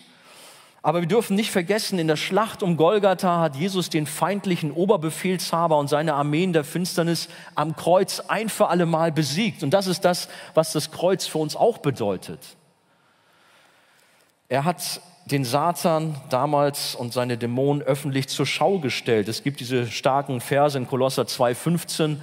Aber 0.84 1.00
wir 1.00 1.08
dürfen 1.08 1.34
nicht 1.34 1.50
vergessen, 1.50 1.98
in 1.98 2.08
der 2.08 2.16
Schlacht 2.16 2.62
um 2.62 2.76
Golgatha 2.76 3.40
hat 3.40 3.56
Jesus 3.56 3.88
den 3.88 4.04
feindlichen 4.04 4.70
Oberbefehlshaber 4.70 5.78
und 5.78 5.88
seine 5.88 6.12
Armeen 6.12 6.52
der 6.52 6.62
Finsternis 6.62 7.30
am 7.54 7.74
Kreuz 7.74 8.20
ein 8.28 8.50
für 8.50 8.68
alle 8.68 8.84
Mal 8.84 9.10
besiegt. 9.10 9.62
Und 9.62 9.70
das 9.70 9.86
ist 9.86 10.04
das, 10.04 10.28
was 10.52 10.74
das 10.74 10.90
Kreuz 10.90 11.26
für 11.26 11.38
uns 11.38 11.56
auch 11.56 11.78
bedeutet. 11.78 12.38
Er 14.50 14.66
hat 14.66 15.00
den 15.24 15.46
Satan 15.46 16.20
damals 16.28 16.94
und 16.94 17.14
seine 17.14 17.38
Dämonen 17.38 17.82
öffentlich 17.82 18.28
zur 18.28 18.44
Schau 18.44 18.78
gestellt. 18.78 19.26
Es 19.28 19.42
gibt 19.42 19.60
diese 19.60 19.86
starken 19.86 20.42
Verse 20.42 20.76
in 20.76 20.86
Kolosser 20.86 21.22
2,15. 21.22 22.18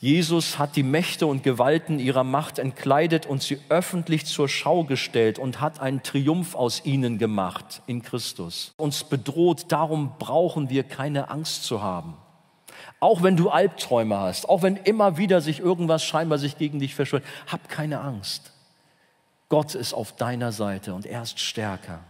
Jesus 0.00 0.60
hat 0.60 0.76
die 0.76 0.84
Mächte 0.84 1.26
und 1.26 1.42
Gewalten 1.42 1.98
ihrer 1.98 2.22
Macht 2.22 2.60
entkleidet 2.60 3.26
und 3.26 3.42
sie 3.42 3.58
öffentlich 3.68 4.26
zur 4.26 4.48
Schau 4.48 4.84
gestellt 4.84 5.40
und 5.40 5.60
hat 5.60 5.80
einen 5.80 6.04
Triumph 6.04 6.54
aus 6.54 6.84
ihnen 6.84 7.18
gemacht 7.18 7.82
in 7.88 8.02
Christus. 8.02 8.72
Uns 8.76 9.02
bedroht, 9.02 9.66
darum 9.70 10.12
brauchen 10.20 10.70
wir 10.70 10.84
keine 10.84 11.30
Angst 11.30 11.64
zu 11.64 11.82
haben. 11.82 12.16
Auch 13.00 13.24
wenn 13.24 13.36
du 13.36 13.50
Albträume 13.50 14.16
hast, 14.16 14.48
auch 14.48 14.62
wenn 14.62 14.76
immer 14.76 15.18
wieder 15.18 15.40
sich 15.40 15.58
irgendwas 15.58 16.04
scheinbar 16.04 16.38
sich 16.38 16.58
gegen 16.58 16.78
dich 16.78 16.94
verschwört, 16.94 17.24
hab 17.50 17.68
keine 17.68 18.00
Angst. 18.00 18.52
Gott 19.48 19.74
ist 19.74 19.94
auf 19.94 20.14
deiner 20.14 20.52
Seite 20.52 20.94
und 20.94 21.06
er 21.06 21.22
ist 21.22 21.40
stärker. 21.40 22.00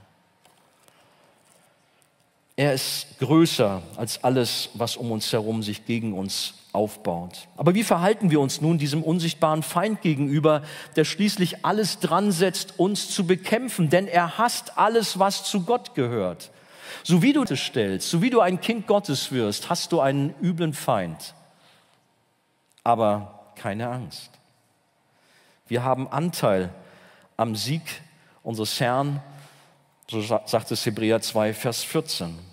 Er 2.59 2.75
ist 2.75 3.21
größer 3.21 3.83
als 3.97 4.25
alles, 4.25 4.71
was 4.75 4.97
um 4.97 5.13
uns 5.13 5.33
herum 5.33 5.63
sich 5.63 5.87
gegen 5.87 6.13
uns 6.13 6.55
aufbaut. 6.73 7.47
Aber 7.57 7.77
wie 7.77 7.85
verhalten 7.85 8.33
wir 8.33 8.41
uns 8.41 8.61
nun 8.61 8.79
diesem 8.79 9.05
unsichtbaren 9.05 9.63
Feind 9.63 10.03
gegenüber, 10.03 10.63
der 10.97 11.05
schließlich 11.05 11.65
alles 11.65 12.01
dran 12.01 12.33
setzt, 12.33 12.81
uns 12.81 13.11
zu 13.11 13.29
bekämpfen? 13.29 13.91
Denn 13.91 14.09
er 14.09 14.39
hasst 14.39 14.77
alles, 14.77 15.21
was 15.21 15.45
zu 15.45 15.63
Gott 15.63 15.95
gehört. 15.95 16.51
So 17.05 17.23
wie 17.23 17.33
du 17.33 17.45
das 17.45 17.61
stellst, 17.61 18.11
so 18.11 18.23
wie 18.23 18.31
du 18.31 18.41
ein 18.41 18.61
Kind 18.61 18.89
Gottes 18.89 19.31
wirst, 19.31 19.71
hast 19.71 19.93
du 19.93 20.01
einen 20.01 20.35
üblen 20.43 20.75
Feind. 20.75 21.35
Aber 22.83 23.53
keine 23.55 23.89
Angst. 23.89 24.33
Wir 25.69 25.85
haben 25.85 26.09
Anteil 26.09 26.71
am 27.37 27.55
Sieg 27.55 27.83
unseres 28.43 28.81
Herrn, 28.81 29.23
so 30.11 30.23
sagt 30.23 30.73
es 30.73 30.85
Hebräer 30.87 31.21
2, 31.21 31.55
Vers 31.55 31.85
14. 31.85 32.48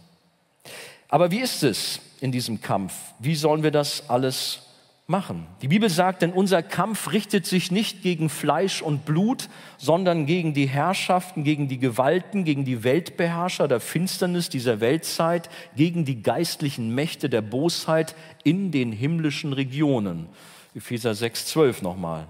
Aber 1.16 1.32
wie 1.32 1.40
ist 1.40 1.64
es 1.64 2.02
in 2.20 2.34
diesem 2.34 2.60
Kampf? 2.60 2.94
Wie 3.20 3.36
sollen 3.36 3.64
wir 3.64 3.72
das 3.72 4.10
alles 4.10 4.64
machen? 5.08 5.48
Die 5.62 5.70
Bibel 5.70 5.90
sagt, 5.90 6.22
denn 6.22 6.34
unser 6.34 6.62
Kampf 6.62 7.14
richtet 7.14 7.46
sich 7.46 7.72
nicht 7.72 8.02
gegen 8.02 8.28
Fleisch 8.28 8.82
und 8.82 9.06
Blut, 9.06 9.48
sondern 9.78 10.26
gegen 10.26 10.54
die 10.54 10.66
Herrschaften, 10.66 11.46
gegen 11.46 11.70
die 11.70 11.78
Gewalten, 11.78 12.44
gegen 12.44 12.66
die 12.66 12.84
Weltbeherrscher 12.84 13.70
der 13.70 13.80
Finsternis 13.80 14.50
dieser 14.50 14.82
Weltzeit, 14.82 15.50
gegen 15.78 16.04
die 16.04 16.22
geistlichen 16.22 16.94
Mächte 16.94 17.30
der 17.30 17.42
Bosheit 17.42 18.14
in 18.44 18.72
den 18.72 18.92
himmlischen 18.92 19.54
Regionen. 19.54 20.28
Epheser 20.76 21.16
6, 21.16 21.46
12 21.46 21.82
nochmal. 21.82 22.28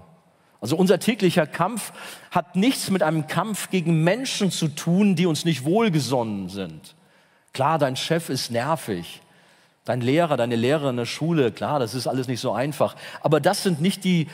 Also 0.60 0.76
unser 0.76 1.00
täglicher 1.00 1.48
Kampf 1.48 1.92
hat 2.30 2.54
nichts 2.54 2.88
mit 2.90 3.02
einem 3.02 3.26
Kampf 3.26 3.68
gegen 3.70 4.04
Menschen 4.04 4.52
zu 4.52 4.68
tun, 4.68 5.16
die 5.16 5.26
uns 5.26 5.44
nicht 5.44 5.64
wohlgesonnen 5.64 6.50
sind. 6.50 6.95
Klar, 7.56 7.78
dein 7.78 7.96
Chef 7.96 8.28
ist 8.28 8.50
nervig. 8.50 9.22
Dein 9.86 10.02
Lehrer, 10.02 10.36
deine 10.36 10.56
Lehrerin 10.56 10.90
in 10.90 10.96
der 10.98 11.06
Schule, 11.06 11.50
klar, 11.50 11.78
das 11.78 11.94
ist 11.94 12.06
alles 12.06 12.28
nicht 12.28 12.40
so 12.40 12.52
einfach. 12.52 12.96
Aber 13.22 13.40
das 13.40 13.62
sind 13.62 13.80
nicht 13.80 14.04
die 14.04 14.28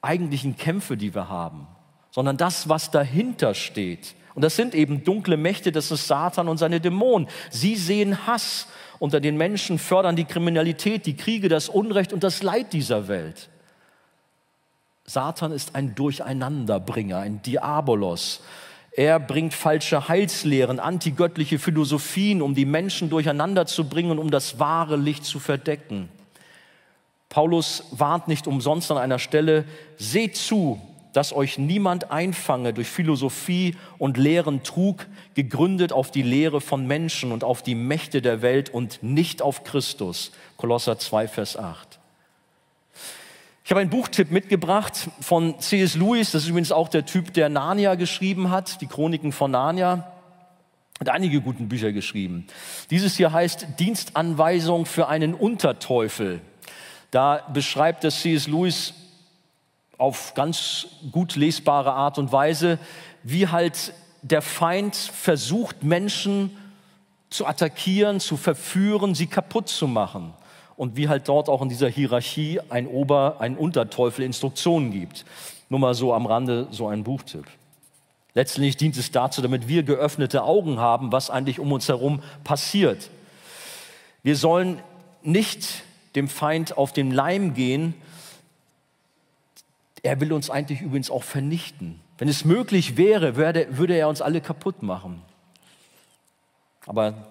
eigentlichen 0.00 0.56
Kämpfe, 0.56 0.96
die 0.96 1.12
wir 1.12 1.28
haben, 1.28 1.66
sondern 2.12 2.36
das, 2.36 2.68
was 2.68 2.92
dahinter 2.92 3.52
steht. 3.54 4.14
Und 4.36 4.42
das 4.42 4.54
sind 4.54 4.76
eben 4.76 5.02
dunkle 5.02 5.36
Mächte, 5.36 5.72
das 5.72 5.90
ist 5.90 6.06
Satan 6.06 6.46
und 6.46 6.58
seine 6.58 6.80
Dämonen. 6.80 7.26
Sie 7.50 7.74
sehen 7.74 8.28
Hass 8.28 8.68
unter 9.00 9.18
den 9.18 9.36
Menschen, 9.36 9.80
fördern 9.80 10.14
die 10.14 10.24
Kriminalität, 10.24 11.06
die 11.06 11.16
Kriege, 11.16 11.48
das 11.48 11.68
Unrecht 11.68 12.12
und 12.12 12.22
das 12.22 12.44
Leid 12.44 12.72
dieser 12.72 13.08
Welt. 13.08 13.48
Satan 15.04 15.50
ist 15.50 15.74
ein 15.74 15.96
Durcheinanderbringer, 15.96 17.18
ein 17.18 17.42
Diabolos. 17.42 18.40
Er 18.92 19.20
bringt 19.20 19.54
falsche 19.54 20.08
Heilslehren, 20.08 20.80
antigöttliche 20.80 21.58
Philosophien, 21.58 22.42
um 22.42 22.54
die 22.54 22.64
Menschen 22.64 23.08
durcheinander 23.08 23.66
zu 23.66 23.88
bringen 23.88 24.10
und 24.10 24.18
um 24.18 24.30
das 24.30 24.58
wahre 24.58 24.96
Licht 24.96 25.24
zu 25.24 25.38
verdecken. 25.38 26.08
Paulus 27.28 27.84
warnt 27.92 28.26
nicht 28.26 28.48
umsonst 28.48 28.90
an 28.90 28.98
einer 28.98 29.20
Stelle, 29.20 29.64
seht 29.96 30.36
zu, 30.36 30.80
dass 31.12 31.32
euch 31.32 31.58
niemand 31.58 32.10
einfange 32.10 32.72
durch 32.72 32.88
Philosophie 32.88 33.76
und 33.98 34.16
leeren 34.16 34.62
Trug, 34.62 35.06
gegründet 35.34 35.92
auf 35.92 36.10
die 36.10 36.22
Lehre 36.22 36.60
von 36.60 36.86
Menschen 36.86 37.32
und 37.32 37.44
auf 37.44 37.62
die 37.62 37.74
Mächte 37.74 38.22
der 38.22 38.42
Welt 38.42 38.70
und 38.70 39.02
nicht 39.02 39.42
auf 39.42 39.64
Christus. 39.64 40.32
Kolosser 40.56 40.98
2, 40.98 41.28
Vers 41.28 41.56
8. 41.56 41.89
Ich 43.70 43.72
habe 43.72 43.82
einen 43.82 43.90
Buchtipp 43.90 44.32
mitgebracht 44.32 45.10
von 45.20 45.60
C.S. 45.60 45.94
Lewis. 45.94 46.32
Das 46.32 46.42
ist 46.42 46.48
übrigens 46.48 46.72
auch 46.72 46.88
der 46.88 47.06
Typ, 47.06 47.32
der 47.34 47.48
Narnia 47.48 47.94
geschrieben 47.94 48.50
hat, 48.50 48.80
die 48.80 48.88
Chroniken 48.88 49.30
von 49.30 49.52
Narnia. 49.52 50.10
Hat 50.98 51.08
einige 51.08 51.40
gute 51.40 51.62
Bücher 51.62 51.92
geschrieben. 51.92 52.48
Dieses 52.90 53.14
hier 53.14 53.32
heißt 53.32 53.78
Dienstanweisung 53.78 54.86
für 54.86 55.06
einen 55.06 55.34
Unterteufel. 55.34 56.40
Da 57.12 57.46
beschreibt 57.52 58.02
das 58.02 58.22
C.S. 58.22 58.48
Lewis 58.48 58.92
auf 59.98 60.34
ganz 60.34 60.88
gut 61.12 61.36
lesbare 61.36 61.92
Art 61.92 62.18
und 62.18 62.32
Weise, 62.32 62.80
wie 63.22 63.46
halt 63.46 63.94
der 64.22 64.42
Feind 64.42 64.96
versucht, 64.96 65.84
Menschen 65.84 66.56
zu 67.28 67.46
attackieren, 67.46 68.18
zu 68.18 68.36
verführen, 68.36 69.14
sie 69.14 69.28
kaputt 69.28 69.68
zu 69.68 69.86
machen 69.86 70.34
und 70.80 70.96
wie 70.96 71.10
halt 71.10 71.28
dort 71.28 71.50
auch 71.50 71.60
in 71.60 71.68
dieser 71.68 71.90
Hierarchie 71.90 72.58
ein 72.70 72.86
Ober-, 72.86 73.36
ein 73.38 73.58
Unterteufel 73.58 74.24
Instruktionen 74.24 74.90
gibt. 74.92 75.26
Nur 75.68 75.78
mal 75.78 75.92
so 75.92 76.14
am 76.14 76.24
Rande 76.24 76.68
so 76.70 76.88
ein 76.88 77.04
Buchtipp. 77.04 77.44
Letztlich 78.32 78.78
dient 78.78 78.96
es 78.96 79.10
dazu, 79.10 79.42
damit 79.42 79.68
wir 79.68 79.82
geöffnete 79.82 80.42
Augen 80.42 80.78
haben, 80.78 81.12
was 81.12 81.28
eigentlich 81.28 81.60
um 81.60 81.70
uns 81.70 81.86
herum 81.86 82.22
passiert. 82.44 83.10
Wir 84.22 84.36
sollen 84.36 84.80
nicht 85.22 85.82
dem 86.14 86.28
Feind 86.28 86.78
auf 86.78 86.94
den 86.94 87.10
Leim 87.10 87.52
gehen. 87.52 87.92
Er 90.02 90.18
will 90.18 90.32
uns 90.32 90.48
eigentlich 90.48 90.80
übrigens 90.80 91.10
auch 91.10 91.24
vernichten. 91.24 92.00
Wenn 92.16 92.28
es 92.28 92.46
möglich 92.46 92.96
wäre, 92.96 93.36
würde 93.36 93.92
er 93.92 94.08
uns 94.08 94.22
alle 94.22 94.40
kaputt 94.40 94.82
machen. 94.82 95.20
Aber 96.86 97.29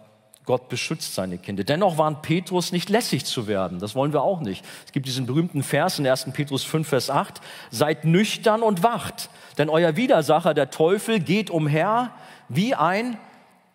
Gott 0.50 0.68
beschützt 0.68 1.14
seine 1.14 1.38
Kinder. 1.38 1.64
Dennoch 1.64 2.00
warnt 2.00 2.24
Petrus 2.24 2.72
nicht 2.72 2.90
lässig 2.90 3.24
zu 3.24 3.46
werden. 3.46 3.78
Das 3.78 3.94
wollen 3.94 4.14
wir 4.14 4.24
auch 4.24 4.40
nicht. 4.40 4.66
Es 4.84 4.92
gibt 4.92 5.06
diesen 5.06 5.28
berühmten 5.28 5.62
Vers 5.62 6.00
in 6.00 6.08
1. 6.08 6.26
Petrus 6.34 6.64
5, 6.64 6.88
Vers 6.88 7.12
8. 7.12 7.40
Seid 7.70 8.04
nüchtern 8.04 8.64
und 8.64 8.82
wacht, 8.82 9.30
denn 9.60 9.70
euer 9.70 9.96
Widersacher, 9.96 10.56
der 10.56 10.72
Teufel, 10.72 11.20
geht 11.20 11.52
umher 11.52 12.10
wie 12.48 12.74
ein 12.74 13.20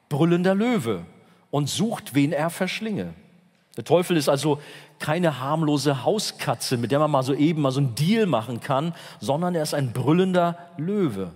brüllender 0.09 0.57
Löwe 0.57 1.07
und 1.53 1.70
sucht, 1.70 2.16
wen 2.16 2.33
er 2.33 2.51
verschlinge. 2.51 3.14
Der 3.77 3.85
Teufel 3.85 4.16
ist 4.16 4.29
also 4.29 4.61
keine 4.99 5.39
harmlose 5.39 6.03
Hauskatze, 6.03 6.77
mit 6.77 6.91
der 6.91 6.99
man 6.99 7.12
mal 7.12 7.22
so 7.22 7.35
eben 7.35 7.62
mal 7.62 7.70
so 7.70 7.79
einen 7.79 7.95
Deal 7.95 8.27
machen 8.27 8.59
kann, 8.59 8.97
sondern 9.20 9.55
er 9.55 9.62
ist 9.62 9.75
ein 9.75 9.93
brüllender 9.93 10.59
Löwe. 10.77 11.31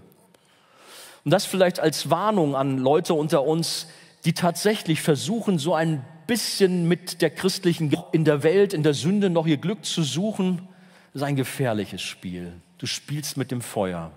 Und 1.24 1.30
das 1.30 1.46
vielleicht 1.46 1.78
als 1.78 2.10
Warnung 2.10 2.56
an 2.56 2.78
Leute 2.78 3.14
unter 3.14 3.44
uns, 3.44 3.86
die 4.28 4.34
tatsächlich 4.34 5.00
versuchen, 5.00 5.58
so 5.58 5.74
ein 5.74 6.04
bisschen 6.26 6.86
mit 6.86 7.22
der 7.22 7.30
christlichen 7.30 7.96
in 8.12 8.26
der 8.26 8.42
Welt, 8.42 8.74
in 8.74 8.82
der 8.82 8.92
Sünde 8.92 9.30
noch 9.30 9.46
ihr 9.46 9.56
Glück 9.56 9.86
zu 9.86 10.02
suchen, 10.02 10.68
ist 11.14 11.22
ein 11.22 11.34
gefährliches 11.34 12.02
Spiel. 12.02 12.52
Du 12.76 12.84
spielst 12.84 13.38
mit 13.38 13.50
dem 13.50 13.62
Feuer. 13.62 14.10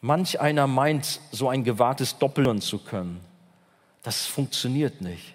Manch 0.00 0.40
einer 0.40 0.68
meint, 0.68 1.18
so 1.32 1.48
ein 1.48 1.64
gewagtes 1.64 2.18
Doppeln 2.18 2.60
zu 2.60 2.78
können. 2.78 3.18
Das 4.04 4.26
funktioniert 4.26 5.00
nicht. 5.00 5.34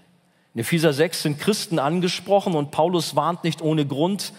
In 0.53 0.61
Epheser 0.61 0.93
6 0.93 1.23
sind 1.23 1.37
Christen 1.37 1.79
angesprochen 1.79 2.55
und 2.55 2.71
Paulus 2.71 3.13
warnt 3.13 3.43
nicht 3.43 3.61
ohne 3.61 3.85
Grund, 3.85 4.31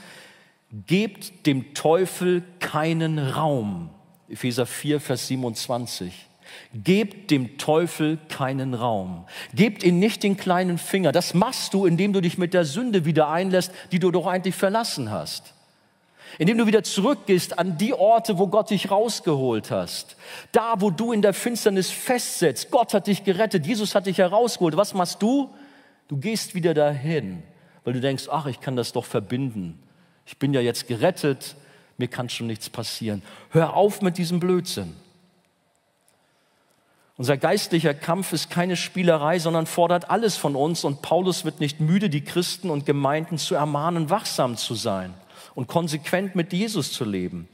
gebt 0.87 1.45
dem 1.45 1.75
Teufel 1.75 2.43
keinen 2.59 3.19
Raum. 3.19 3.91
Epheser 4.31 4.65
4, 4.65 4.99
Vers 4.99 5.27
27. 5.27 6.27
Gebt 6.75 7.31
dem 7.31 7.59
Teufel 7.59 8.19
keinen 8.29 8.75
Raum. 8.75 9.25
Gebt 9.55 9.83
ihm 9.83 9.99
nicht 9.99 10.23
den 10.23 10.37
kleinen 10.37 10.79
Finger. 10.79 11.13
Das 11.13 11.35
machst 11.35 11.75
du, 11.75 11.87
indem 11.87 12.13
du 12.13 12.21
dich 12.21 12.39
mit 12.39 12.55
der 12.55 12.65
Sünde 12.65 13.05
wieder 13.05 13.29
einlässt, 13.29 13.73
die 13.93 13.99
du 13.99 14.11
doch 14.11 14.27
eigentlich 14.27 14.55
verlassen 14.55 15.11
hast. 15.11 15.55
Indem 16.39 16.59
du 16.59 16.67
wieder 16.67 16.83
zurückgehst 16.83 17.59
an 17.59 17.79
die 17.79 17.95
Orte, 17.95 18.39
wo 18.39 18.49
Gott 18.49 18.71
dich 18.71 18.91
rausgeholt 18.91 19.71
hast. 19.71 20.17
Da, 20.53 20.75
wo 20.79 20.91
du 20.91 21.13
in 21.13 21.23
der 21.23 21.33
Finsternis 21.33 21.91
festsetzt. 21.91 22.71
Gott 22.71 22.93
hat 22.95 23.07
dich 23.07 23.25
gerettet. 23.25 23.67
Jesus 23.67 23.95
hat 23.95 24.07
dich 24.07 24.19
herausgeholt. 24.19 24.77
Was 24.77 24.93
machst 24.93 25.23
du? 25.23 25.51
Du 26.09 26.19
gehst 26.19 26.55
wieder 26.55 26.75
dahin, 26.75 27.43
weil 27.85 27.95
du 27.95 28.01
denkst, 28.01 28.29
ach, 28.31 28.47
ich 28.47 28.61
kann 28.61 28.77
das 28.77 28.93
doch 28.93 29.05
verbinden. 29.05 29.83
Ich 30.27 30.37
bin 30.37 30.53
ja 30.53 30.61
jetzt 30.61 30.87
gerettet. 30.89 31.57
Mir 31.99 32.09
kann 32.09 32.29
schon 32.29 32.47
nichts 32.47 32.69
passieren. 32.69 33.23
Hör 33.51 33.75
auf 33.75 34.03
mit 34.03 34.19
diesem 34.19 34.39
Blödsinn. 34.39 34.95
Unser 37.19 37.39
geistlicher 37.39 37.95
Kampf 37.95 38.33
ist 38.33 38.51
keine 38.51 38.77
Spielerei, 38.77 39.39
sondern 39.39 39.67
fordert 39.67 40.11
alles 40.11 40.37
von 40.37 40.55
uns. 40.55 40.85
Und 40.85 41.01
Paulus 41.01 41.45
wird 41.45 41.61
nicht 41.61 41.81
müde, 41.81 42.11
die 42.11 42.23
Christen 42.23 42.69
und 42.69 42.85
Gemeinden 42.85 43.39
zu 43.39 43.55
ermahnen, 43.55 44.11
wachsam 44.11 44.57
zu 44.57 44.75
sein 44.75 45.15
und 45.55 45.67
konsequent 45.67 46.35
mit 46.35 46.53
Jesus 46.53 46.93
zu 46.93 47.05
leben. 47.05 47.49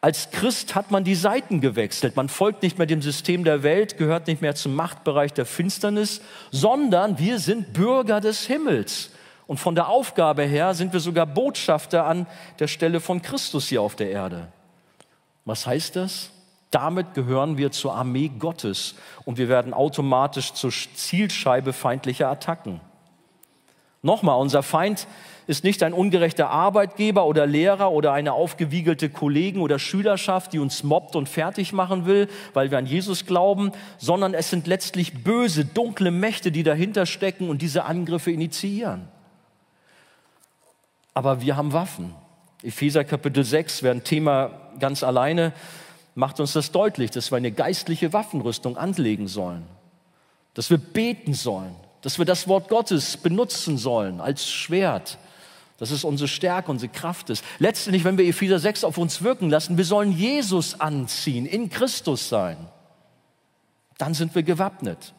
Als 0.00 0.30
Christ 0.30 0.74
hat 0.74 0.90
man 0.90 1.04
die 1.04 1.14
Seiten 1.14 1.60
gewechselt. 1.60 2.16
Man 2.16 2.28
folgt 2.28 2.62
nicht 2.62 2.78
mehr 2.78 2.86
dem 2.86 3.02
System 3.02 3.44
der 3.44 3.62
Welt, 3.62 3.98
gehört 3.98 4.28
nicht 4.28 4.40
mehr 4.40 4.54
zum 4.54 4.74
Machtbereich 4.74 5.32
der 5.32 5.46
Finsternis, 5.46 6.22
sondern 6.50 7.18
wir 7.18 7.38
sind 7.38 7.72
Bürger 7.72 8.20
des 8.20 8.46
Himmels. 8.46 9.10
Und 9.46 9.58
von 9.58 9.74
der 9.74 9.88
Aufgabe 9.88 10.42
her 10.42 10.74
sind 10.74 10.92
wir 10.92 11.00
sogar 11.00 11.26
Botschafter 11.26 12.04
an 12.06 12.26
der 12.58 12.66
Stelle 12.68 13.00
von 13.00 13.20
Christus 13.20 13.68
hier 13.68 13.82
auf 13.82 13.94
der 13.94 14.10
Erde. 14.10 14.48
Was 15.44 15.66
heißt 15.66 15.96
das? 15.96 16.30
Damit 16.76 17.14
gehören 17.14 17.56
wir 17.56 17.72
zur 17.72 17.94
Armee 17.94 18.30
Gottes 18.38 18.96
und 19.24 19.38
wir 19.38 19.48
werden 19.48 19.72
automatisch 19.72 20.52
zur 20.52 20.70
Zielscheibe 20.70 21.72
feindlicher 21.72 22.28
Attacken. 22.28 22.82
Nochmal, 24.02 24.38
unser 24.38 24.62
Feind 24.62 25.06
ist 25.46 25.64
nicht 25.64 25.82
ein 25.82 25.94
ungerechter 25.94 26.50
Arbeitgeber 26.50 27.24
oder 27.24 27.46
Lehrer 27.46 27.92
oder 27.92 28.12
eine 28.12 28.34
aufgewiegelte 28.34 29.08
Kollegen- 29.08 29.62
oder 29.62 29.78
Schülerschaft, 29.78 30.52
die 30.52 30.58
uns 30.58 30.82
mobbt 30.82 31.16
und 31.16 31.30
fertig 31.30 31.72
machen 31.72 32.04
will, 32.04 32.28
weil 32.52 32.70
wir 32.70 32.76
an 32.76 32.84
Jesus 32.84 33.24
glauben, 33.24 33.72
sondern 33.96 34.34
es 34.34 34.50
sind 34.50 34.66
letztlich 34.66 35.24
böse, 35.24 35.64
dunkle 35.64 36.10
Mächte, 36.10 36.52
die 36.52 36.62
dahinter 36.62 37.06
stecken 37.06 37.48
und 37.48 37.62
diese 37.62 37.86
Angriffe 37.86 38.32
initiieren. 38.32 39.08
Aber 41.14 41.40
wir 41.40 41.56
haben 41.56 41.72
Waffen. 41.72 42.14
Epheser 42.62 43.04
Kapitel 43.04 43.44
6 43.44 43.82
wäre 43.82 43.94
ein 43.94 44.04
Thema 44.04 44.50
ganz 44.78 45.02
alleine 45.02 45.54
macht 46.16 46.40
uns 46.40 46.54
das 46.54 46.72
deutlich, 46.72 47.12
dass 47.12 47.30
wir 47.30 47.36
eine 47.36 47.52
geistliche 47.52 48.12
Waffenrüstung 48.12 48.76
anlegen 48.76 49.28
sollen, 49.28 49.64
dass 50.54 50.70
wir 50.70 50.78
beten 50.78 51.34
sollen, 51.34 51.76
dass 52.00 52.18
wir 52.18 52.24
das 52.24 52.48
Wort 52.48 52.68
Gottes 52.68 53.18
benutzen 53.18 53.78
sollen 53.78 54.20
als 54.20 54.50
Schwert, 54.50 55.18
dass 55.78 55.90
es 55.90 56.04
unsere 56.04 56.26
Stärke, 56.26 56.70
unsere 56.70 56.90
Kraft 56.90 57.28
ist. 57.28 57.44
Letztendlich, 57.58 58.04
wenn 58.04 58.16
wir 58.16 58.26
Epheser 58.26 58.58
6 58.58 58.84
auf 58.84 58.96
uns 58.96 59.22
wirken 59.22 59.50
lassen, 59.50 59.76
wir 59.76 59.84
sollen 59.84 60.10
Jesus 60.10 60.80
anziehen, 60.80 61.44
in 61.44 61.68
Christus 61.68 62.30
sein. 62.30 62.56
Dann 63.98 64.14
sind 64.14 64.34
wir 64.34 64.42
gewappnet. 64.42 65.12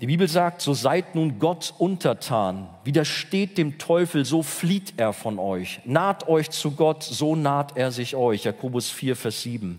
Die 0.00 0.06
Bibel 0.06 0.28
sagt, 0.28 0.62
so 0.62 0.72
seid 0.72 1.14
nun 1.14 1.38
Gott 1.38 1.74
untertan, 1.76 2.68
widersteht 2.84 3.58
dem 3.58 3.76
Teufel, 3.76 4.24
so 4.24 4.42
flieht 4.42 4.94
er 4.96 5.12
von 5.12 5.38
euch. 5.38 5.80
Naht 5.84 6.26
euch 6.26 6.48
zu 6.48 6.70
Gott, 6.70 7.02
so 7.02 7.36
naht 7.36 7.76
er 7.76 7.92
sich 7.92 8.16
euch. 8.16 8.44
Jakobus 8.44 8.88
4, 8.88 9.14
Vers 9.14 9.42
7. 9.42 9.78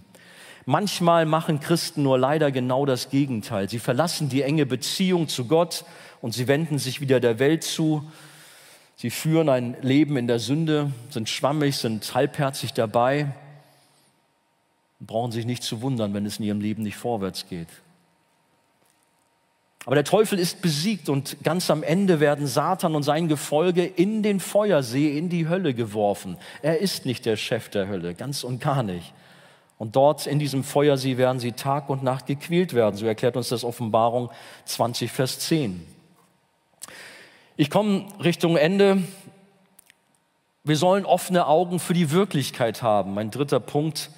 Manchmal 0.68 1.26
machen 1.26 1.60
Christen 1.60 2.04
nur 2.04 2.20
leider 2.20 2.52
genau 2.52 2.86
das 2.86 3.10
Gegenteil. 3.10 3.68
Sie 3.68 3.80
verlassen 3.80 4.30
die 4.30 4.44
enge 4.44 4.68
Beziehung 4.68 5.28
zu 5.28 5.46
Gott 5.46 5.86
und 6.22 6.36
sie 6.36 6.48
wenden 6.48 6.78
sich 6.78 7.02
wieder 7.02 7.20
der 7.20 7.40
Welt 7.40 7.64
zu. 7.64 8.04
Sie 8.98 9.10
führen 9.10 9.50
ein 9.50 9.76
Leben 9.82 10.18
in 10.18 10.28
der 10.28 10.38
Sünde, 10.38 10.92
sind 11.10 11.30
schwammig, 11.30 11.78
sind 11.78 12.14
halbherzig 12.14 12.74
dabei 12.74 13.34
und 15.00 15.08
brauchen 15.08 15.32
sich 15.32 15.48
nicht 15.48 15.64
zu 15.64 15.82
wundern, 15.82 16.14
wenn 16.14 16.28
es 16.28 16.38
in 16.38 16.46
ihrem 16.46 16.62
Leben 16.62 16.84
nicht 16.84 16.98
vorwärts 16.98 17.50
geht. 17.50 17.70
Aber 19.86 19.96
der 19.96 20.04
Teufel 20.04 20.38
ist 20.38 20.62
besiegt 20.62 21.10
und 21.10 21.38
ganz 21.44 21.72
am 21.72 21.82
Ende 21.82 22.20
werden 22.20 22.46
Satan 22.46 22.96
und 22.96 23.04
sein 23.04 23.28
Gefolge 23.28 23.84
in 23.84 24.22
den 24.22 24.40
Feuersee, 24.40 25.18
in 25.18 25.30
die 25.30 25.48
Hölle 25.48 25.74
geworfen. 25.74 26.38
Er 26.62 26.80
ist 26.80 27.06
nicht 27.06 27.26
der 27.26 27.36
Chef 27.36 27.70
der 27.70 27.88
Hölle, 27.88 28.14
ganz 28.14 28.44
und 28.44 28.62
gar 28.62 28.84
nicht. 28.84 29.14
Und 29.80 29.96
dort 29.96 30.28
in 30.28 30.38
diesem 30.38 30.64
Feuersee 30.64 31.18
werden 31.18 31.40
sie 31.40 31.54
Tag 31.54 31.90
und 31.90 32.04
Nacht 32.04 32.28
gequält 32.28 32.76
werden. 32.76 32.96
So 32.96 33.08
erklärt 33.08 33.36
uns 33.36 33.50
das 33.50 33.64
Offenbarung 33.64 34.30
20, 34.66 35.12
Vers 35.12 35.40
10. 35.40 35.84
Ich 37.58 37.72
komme 37.72 38.06
Richtung 38.24 38.58
Ende. 38.58 39.02
Wir 40.64 40.78
sollen 40.78 41.06
offene 41.06 41.48
Augen 41.48 41.80
für 41.80 41.96
die 41.96 42.12
Wirklichkeit 42.12 42.84
haben. 42.84 43.16
Mein 43.16 43.32
dritter 43.32 43.60
Punkt. 43.60 44.12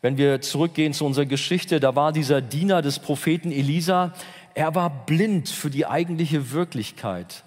Wenn 0.00 0.16
wir 0.16 0.40
zurückgehen 0.40 0.94
zu 0.94 1.04
unserer 1.04 1.26
Geschichte, 1.26 1.80
da 1.80 1.94
war 1.94 2.12
dieser 2.12 2.40
Diener 2.40 2.80
des 2.80 2.98
Propheten 2.98 3.50
Elisa, 3.52 4.14
er 4.54 4.74
war 4.74 4.90
blind 4.90 5.48
für 5.48 5.70
die 5.70 5.86
eigentliche 5.86 6.52
Wirklichkeit. 6.52 7.44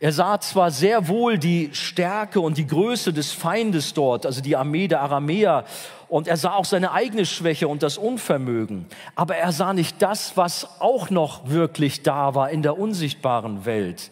Er 0.00 0.12
sah 0.12 0.40
zwar 0.40 0.70
sehr 0.70 1.08
wohl 1.08 1.38
die 1.38 1.70
Stärke 1.72 2.40
und 2.40 2.56
die 2.56 2.66
Größe 2.66 3.12
des 3.12 3.32
Feindes 3.32 3.94
dort, 3.94 4.26
also 4.26 4.40
die 4.40 4.56
Armee 4.56 4.86
der 4.86 5.00
Aramäer, 5.00 5.64
und 6.08 6.28
er 6.28 6.36
sah 6.36 6.54
auch 6.54 6.64
seine 6.64 6.92
eigene 6.92 7.26
Schwäche 7.26 7.68
und 7.68 7.82
das 7.82 7.98
Unvermögen, 7.98 8.86
aber 9.14 9.36
er 9.36 9.52
sah 9.52 9.72
nicht 9.72 10.00
das, 10.00 10.36
was 10.36 10.80
auch 10.80 11.10
noch 11.10 11.50
wirklich 11.50 12.02
da 12.02 12.34
war 12.34 12.50
in 12.50 12.62
der 12.62 12.78
unsichtbaren 12.78 13.64
Welt. 13.64 14.10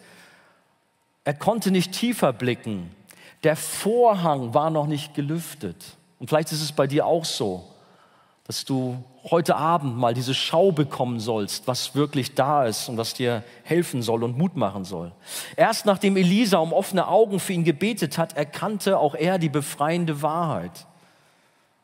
Er 1.23 1.33
konnte 1.33 1.71
nicht 1.71 1.93
tiefer 1.93 2.33
blicken. 2.33 2.91
Der 3.43 3.55
Vorhang 3.55 4.53
war 4.53 4.69
noch 4.69 4.87
nicht 4.87 5.13
gelüftet. 5.13 5.97
Und 6.19 6.29
vielleicht 6.29 6.51
ist 6.51 6.61
es 6.61 6.71
bei 6.71 6.87
dir 6.87 7.05
auch 7.05 7.25
so 7.25 7.65
dass 8.47 8.63
du 8.63 9.03
heute 9.29 9.57
Abend 9.57 9.97
mal 9.97 10.13
diese 10.13 10.33
Schau 10.33 10.71
bekommen 10.71 11.19
sollst, 11.19 11.67
was 11.67 11.95
wirklich 11.95 12.33
da 12.33 12.65
ist 12.65 12.87
und 12.87 12.97
was 12.97 13.13
dir 13.13 13.43
helfen 13.63 14.01
soll 14.01 14.23
und 14.23 14.37
Mut 14.37 14.55
machen 14.55 14.85
soll. 14.85 15.11
Erst 15.57 15.85
nachdem 15.85 16.15
Elisa 16.15 16.57
um 16.59 16.71
offene 16.71 17.09
Augen 17.09 17.41
für 17.41 17.51
ihn 17.51 17.65
gebetet 17.65 18.17
hat, 18.17 18.37
erkannte 18.37 18.99
auch 18.99 19.15
er 19.15 19.37
die 19.37 19.49
befreiende 19.49 20.21
Wahrheit. 20.21 20.87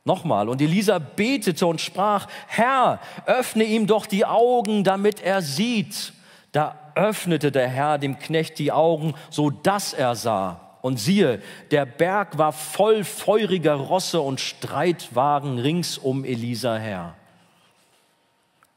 Nochmal, 0.05 0.49
und 0.49 0.61
Elisa 0.61 0.99
betete 0.99 1.65
und 1.65 1.81
sprach, 1.81 2.27
Herr, 2.47 2.99
öffne 3.25 3.63
ihm 3.65 3.87
doch 3.87 4.05
die 4.05 4.25
Augen, 4.25 4.83
damit 4.83 5.21
er 5.21 5.41
sieht. 5.41 6.13
Da 6.53 6.75
öffnete 6.95 7.51
der 7.51 7.67
Herr 7.67 7.97
dem 7.97 8.19
Knecht 8.19 8.59
die 8.59 8.71
Augen, 8.71 9.15
so 9.29 9.49
dass 9.49 9.93
er 9.93 10.15
sah. 10.15 10.59
Und 10.83 10.99
siehe, 10.99 11.41
der 11.71 11.85
Berg 11.85 12.37
war 12.37 12.51
voll 12.51 13.05
feuriger 13.05 13.75
Rosse 13.75 14.19
und 14.19 14.41
Streitwagen 14.41 15.57
rings 15.57 15.97
um 15.97 16.25
Elisa 16.25 16.75
her. 16.75 17.15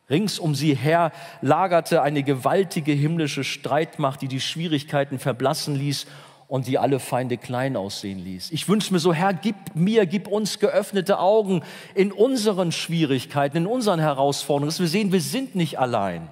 Rings 0.09 0.39
um 0.39 0.55
sie 0.55 0.77
her 0.77 1.11
lagerte 1.41 2.03
eine 2.03 2.23
gewaltige 2.23 2.93
himmlische 2.93 3.43
Streitmacht, 3.43 4.23
die 4.23 4.29
die 4.29 4.41
Schwierigkeiten 4.41 5.19
verblassen 5.19 5.75
ließ 5.75 6.07
und 6.47 6.69
die 6.69 6.79
alle 6.79 7.01
Feinde 7.01 7.39
klein 7.39 7.77
aussehen 7.77 8.21
ließ. 8.21 8.53
Ich 8.53 8.69
wünsche 8.69 8.93
mir 8.93 9.01
so, 9.01 9.13
Herr, 9.13 9.35
gib 9.35 9.57
mir, 9.75 10.07
gib 10.07 10.29
uns 10.29 10.61
geöffnete 10.61 11.19
Augen 11.19 11.65
in 11.97 12.13
unseren 12.13 12.71
Schwierigkeiten, 12.71 13.57
in 13.57 13.67
unseren 13.67 13.99
Herausforderungen, 13.99 14.69
dass 14.69 14.79
wir 14.79 14.87
sehen, 14.87 15.11
wir 15.11 15.21
sind 15.21 15.57
nicht 15.57 15.81
allein. 15.81 16.29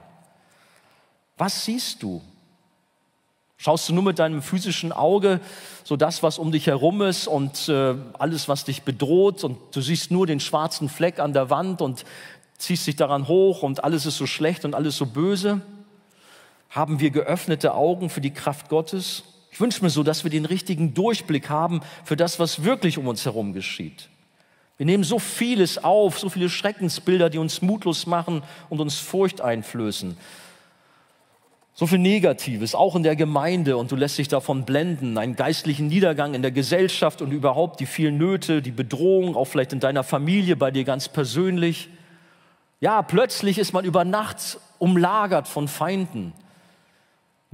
Was 1.36 1.64
siehst 1.64 2.00
du? 2.00 2.22
Schaust 3.64 3.88
du 3.88 3.94
nur 3.94 4.02
mit 4.02 4.18
deinem 4.18 4.42
physischen 4.42 4.92
Auge 4.92 5.40
so 5.84 5.96
das, 5.96 6.22
was 6.22 6.38
um 6.38 6.52
dich 6.52 6.66
herum 6.66 7.00
ist 7.00 7.26
und 7.26 7.70
äh, 7.70 7.94
alles, 8.18 8.46
was 8.46 8.64
dich 8.64 8.82
bedroht 8.82 9.42
und 9.42 9.56
du 9.72 9.80
siehst 9.80 10.10
nur 10.10 10.26
den 10.26 10.38
schwarzen 10.38 10.90
Fleck 10.90 11.18
an 11.18 11.32
der 11.32 11.48
Wand 11.48 11.80
und 11.80 12.04
ziehst 12.58 12.86
dich 12.86 12.96
daran 12.96 13.26
hoch 13.26 13.62
und 13.62 13.82
alles 13.82 14.04
ist 14.04 14.18
so 14.18 14.26
schlecht 14.26 14.66
und 14.66 14.74
alles 14.74 14.98
so 14.98 15.06
böse? 15.06 15.62
Haben 16.68 17.00
wir 17.00 17.08
geöffnete 17.08 17.72
Augen 17.72 18.10
für 18.10 18.20
die 18.20 18.32
Kraft 18.34 18.68
Gottes? 18.68 19.22
Ich 19.50 19.58
wünsche 19.62 19.82
mir 19.82 19.88
so, 19.88 20.02
dass 20.02 20.24
wir 20.24 20.30
den 20.30 20.44
richtigen 20.44 20.92
Durchblick 20.92 21.48
haben 21.48 21.80
für 22.04 22.16
das, 22.16 22.38
was 22.38 22.64
wirklich 22.64 22.98
um 22.98 23.08
uns 23.08 23.24
herum 23.24 23.54
geschieht. 23.54 24.10
Wir 24.76 24.84
nehmen 24.84 25.04
so 25.04 25.18
vieles 25.18 25.82
auf, 25.82 26.18
so 26.18 26.28
viele 26.28 26.50
Schreckensbilder, 26.50 27.30
die 27.30 27.38
uns 27.38 27.62
mutlos 27.62 28.04
machen 28.04 28.42
und 28.68 28.80
uns 28.80 28.98
Furcht 28.98 29.40
einflößen. 29.40 30.18
So 31.76 31.88
viel 31.88 31.98
Negatives, 31.98 32.76
auch 32.76 32.94
in 32.94 33.02
der 33.02 33.16
Gemeinde 33.16 33.76
und 33.76 33.90
du 33.90 33.96
lässt 33.96 34.16
dich 34.16 34.28
davon 34.28 34.64
blenden, 34.64 35.18
einen 35.18 35.34
geistlichen 35.34 35.88
Niedergang 35.88 36.34
in 36.34 36.42
der 36.42 36.52
Gesellschaft 36.52 37.20
und 37.20 37.32
überhaupt 37.32 37.80
die 37.80 37.86
vielen 37.86 38.16
Nöte, 38.16 38.62
die 38.62 38.70
Bedrohung, 38.70 39.34
auch 39.34 39.46
vielleicht 39.46 39.72
in 39.72 39.80
deiner 39.80 40.04
Familie, 40.04 40.54
bei 40.54 40.70
dir 40.70 40.84
ganz 40.84 41.08
persönlich. 41.08 41.88
Ja, 42.78 43.02
plötzlich 43.02 43.58
ist 43.58 43.72
man 43.72 43.84
über 43.84 44.04
Nacht 44.04 44.60
umlagert 44.78 45.48
von 45.48 45.66
Feinden. 45.66 46.32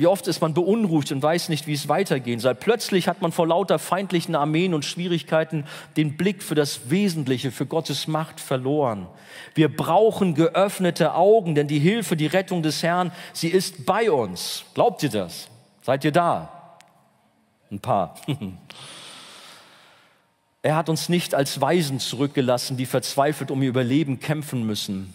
Wie 0.01 0.07
oft 0.07 0.27
ist 0.29 0.41
man 0.41 0.55
beunruhigt 0.55 1.13
und 1.13 1.23
weiß 1.23 1.51
nicht, 1.51 1.67
wie 1.67 1.75
es 1.75 1.87
weitergehen 1.87 2.41
soll. 2.41 2.55
Plötzlich 2.55 3.07
hat 3.07 3.21
man 3.21 3.33
vor 3.33 3.47
lauter 3.47 3.79
feindlichen 3.79 4.35
Armeen 4.35 4.73
und 4.73 4.87
Schwierigkeiten 4.87 5.67
den 5.99 6.17
Blick 6.17 6.43
für 6.43 6.55
das 6.55 6.89
Wesentliche, 6.89 7.51
für 7.51 7.67
Gottes 7.67 8.09
Macht 8.09 8.41
verloren. 8.41 9.07
Wir 9.55 9.69
brauchen 9.69 10.35
geöffnete 10.35 11.13
Augen, 11.13 11.55
denn 11.55 11.69
die 11.69 11.79
Hilfe, 11.79 12.17
die 12.17 12.29
Rettung 12.29 12.63
des 12.63 12.83
Herrn, 12.83 13.13
sie 13.35 13.49
ist 13.49 13.85
bei 13.85 14.11
uns. 14.11 14.65
Glaubt 14.73 15.03
ihr 15.03 15.11
das? 15.11 15.49
Seid 15.83 16.03
ihr 16.03 16.13
da? 16.13 16.79
Ein 17.71 17.81
paar. 17.81 18.15
Er 20.63 20.77
hat 20.77 20.91
uns 20.91 21.09
nicht 21.09 21.35
als 21.35 21.59
Weisen 21.63 22.01
zurückgelassen, 22.01 22.77
die 22.77 22.85
verzweifelt 22.85 23.51
um 23.51 23.63
ihr 23.63 23.71
Überleben 23.71 24.21
kämpfen 24.21 24.67
müssen. 24.67 25.15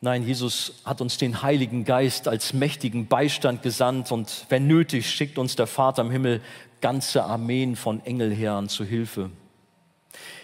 Nein, 0.00 0.24
Jesus 0.24 0.74
hat 0.84 1.00
uns 1.00 1.18
den 1.18 1.42
Heiligen 1.42 1.84
Geist 1.84 2.28
als 2.28 2.52
mächtigen 2.52 3.08
Beistand 3.08 3.62
gesandt 3.64 4.12
und 4.12 4.46
wenn 4.48 4.68
nötig 4.68 5.10
schickt 5.10 5.38
uns 5.38 5.56
der 5.56 5.66
Vater 5.66 6.02
im 6.02 6.12
Himmel 6.12 6.40
ganze 6.80 7.24
Armeen 7.24 7.74
von 7.74 8.04
Engelheeren 8.06 8.68
zu 8.68 8.84
Hilfe. 8.84 9.30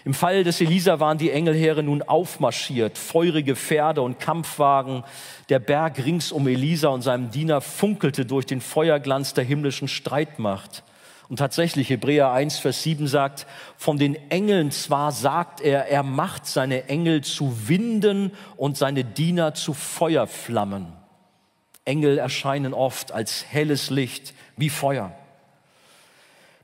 Im 0.03 0.13
Fall 0.13 0.43
des 0.43 0.59
Elisa 0.59 0.99
waren 0.99 1.17
die 1.17 1.31
Engelheere 1.31 1.83
nun 1.83 2.01
aufmarschiert, 2.01 2.97
feurige 2.97 3.55
Pferde 3.55 4.01
und 4.01 4.19
Kampfwagen. 4.19 5.03
Der 5.47 5.59
Berg 5.59 6.03
rings 6.03 6.33
um 6.33 6.47
Elisa 6.47 6.89
und 6.89 7.01
seinem 7.01 7.31
Diener 7.31 7.61
funkelte 7.61 8.25
durch 8.25 8.45
den 8.45 8.59
Feuerglanz 8.59 9.33
der 9.33 9.45
himmlischen 9.45 9.87
Streitmacht. 9.87 10.83
Und 11.27 11.37
tatsächlich, 11.37 11.89
Hebräer 11.89 12.31
1, 12.31 12.59
Vers 12.59 12.83
7 12.83 13.07
sagt, 13.07 13.47
von 13.77 13.97
den 13.97 14.15
Engeln 14.29 14.71
zwar 14.71 15.11
sagt 15.11 15.59
er, 15.59 15.87
er 15.87 16.03
macht 16.03 16.45
seine 16.45 16.87
Engel 16.87 17.21
zu 17.21 17.67
Winden 17.67 18.31
und 18.57 18.77
seine 18.77 19.03
Diener 19.03 19.55
zu 19.55 19.73
Feuerflammen. 19.73 20.93
Engel 21.83 22.17
erscheinen 22.17 22.73
oft 22.73 23.11
als 23.11 23.45
helles 23.49 23.89
Licht 23.89 24.33
wie 24.57 24.69
Feuer. 24.69 25.11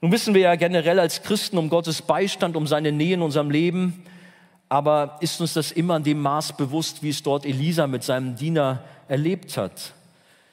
Nun 0.01 0.11
wissen 0.11 0.33
wir 0.33 0.41
ja 0.41 0.55
generell 0.55 0.99
als 0.99 1.21
Christen 1.21 1.57
um 1.57 1.69
Gottes 1.69 2.01
Beistand, 2.01 2.55
um 2.55 2.65
seine 2.65 2.91
Nähe 2.91 3.15
in 3.15 3.21
unserem 3.21 3.51
Leben, 3.51 4.03
aber 4.67 5.17
ist 5.21 5.41
uns 5.41 5.53
das 5.53 5.71
immer 5.71 5.97
in 5.97 6.03
dem 6.03 6.21
Maß 6.21 6.53
bewusst, 6.53 7.03
wie 7.03 7.09
es 7.09 7.21
dort 7.23 7.45
Elisa 7.45 7.87
mit 7.87 8.03
seinem 8.03 8.35
Diener 8.35 8.83
erlebt 9.07 9.57
hat? 9.57 9.93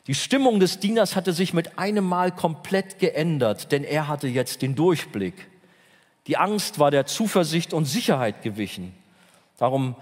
Die 0.08 0.14
Stimmung 0.14 0.58
des 0.58 0.80
Dieners 0.80 1.16
hatte 1.16 1.34
sich 1.34 1.52
mit 1.52 1.78
einem 1.78 2.04
Mal 2.04 2.32
komplett 2.32 2.98
geändert, 2.98 3.72
denn 3.72 3.84
er 3.84 4.08
hatte 4.08 4.26
jetzt 4.26 4.62
den 4.62 4.74
Durchblick. 4.74 5.34
Die 6.26 6.38
Angst 6.38 6.78
war 6.78 6.90
der 6.90 7.04
Zuversicht 7.04 7.74
und 7.74 7.84
Sicherheit 7.84 8.42
gewichen. 8.42 8.94
Darum 9.58 9.96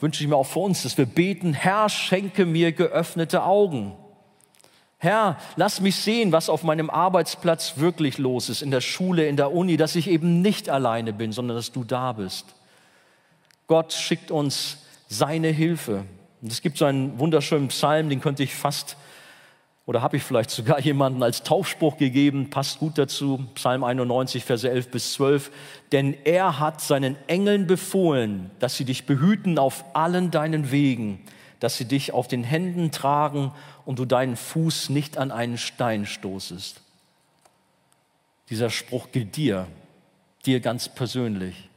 wünsche 0.00 0.22
ich 0.22 0.28
mir 0.28 0.36
auch 0.36 0.46
für 0.46 0.60
uns, 0.60 0.84
dass 0.84 0.96
wir 0.96 1.04
beten, 1.04 1.52
Herr, 1.52 1.90
schenke 1.90 2.46
mir 2.46 2.72
geöffnete 2.72 3.42
Augen. 3.42 3.92
Herr, 4.96 5.36
lass 5.56 5.82
mich 5.82 5.96
sehen, 5.96 6.32
was 6.32 6.48
auf 6.48 6.62
meinem 6.62 6.88
Arbeitsplatz 6.88 7.74
wirklich 7.76 8.16
los 8.16 8.48
ist, 8.48 8.62
in 8.62 8.70
der 8.70 8.80
Schule, 8.80 9.28
in 9.28 9.36
der 9.36 9.52
Uni, 9.52 9.76
dass 9.76 9.96
ich 9.96 10.08
eben 10.08 10.40
nicht 10.40 10.70
alleine 10.70 11.12
bin, 11.12 11.32
sondern 11.32 11.58
dass 11.58 11.72
du 11.72 11.84
da 11.84 12.12
bist. 12.12 12.46
Gott 13.66 13.92
schickt 13.92 14.30
uns 14.30 14.78
seine 15.08 15.48
Hilfe. 15.48 16.04
Und 16.40 16.50
es 16.50 16.62
gibt 16.62 16.78
so 16.78 16.86
einen 16.86 17.18
wunderschönen 17.18 17.68
Psalm, 17.68 18.08
den 18.08 18.22
könnte 18.22 18.42
ich 18.42 18.54
fast 18.54 18.96
oder 19.86 20.02
habe 20.02 20.16
ich 20.16 20.24
vielleicht 20.24 20.50
sogar 20.50 20.80
jemanden 20.80 21.22
als 21.22 21.44
Taufspruch 21.44 21.96
gegeben, 21.96 22.50
passt 22.50 22.80
gut 22.80 22.98
dazu, 22.98 23.46
Psalm 23.54 23.84
91, 23.84 24.44
Verse 24.44 24.68
11 24.68 24.90
bis 24.90 25.12
12. 25.14 25.52
Denn 25.92 26.16
er 26.24 26.58
hat 26.58 26.80
seinen 26.80 27.16
Engeln 27.28 27.68
befohlen, 27.68 28.50
dass 28.58 28.76
sie 28.76 28.84
dich 28.84 29.06
behüten 29.06 29.58
auf 29.58 29.84
allen 29.94 30.32
deinen 30.32 30.72
Wegen, 30.72 31.20
dass 31.60 31.76
sie 31.76 31.84
dich 31.84 32.12
auf 32.12 32.26
den 32.26 32.42
Händen 32.42 32.90
tragen 32.90 33.52
und 33.84 34.00
du 34.00 34.04
deinen 34.04 34.36
Fuß 34.36 34.90
nicht 34.90 35.18
an 35.18 35.30
einen 35.30 35.56
Stein 35.56 36.04
stoßest. 36.04 36.80
Dieser 38.50 38.70
Spruch 38.70 39.12
gilt 39.12 39.36
dir, 39.36 39.68
dir 40.44 40.58
ganz 40.60 40.88
persönlich. 40.88 41.68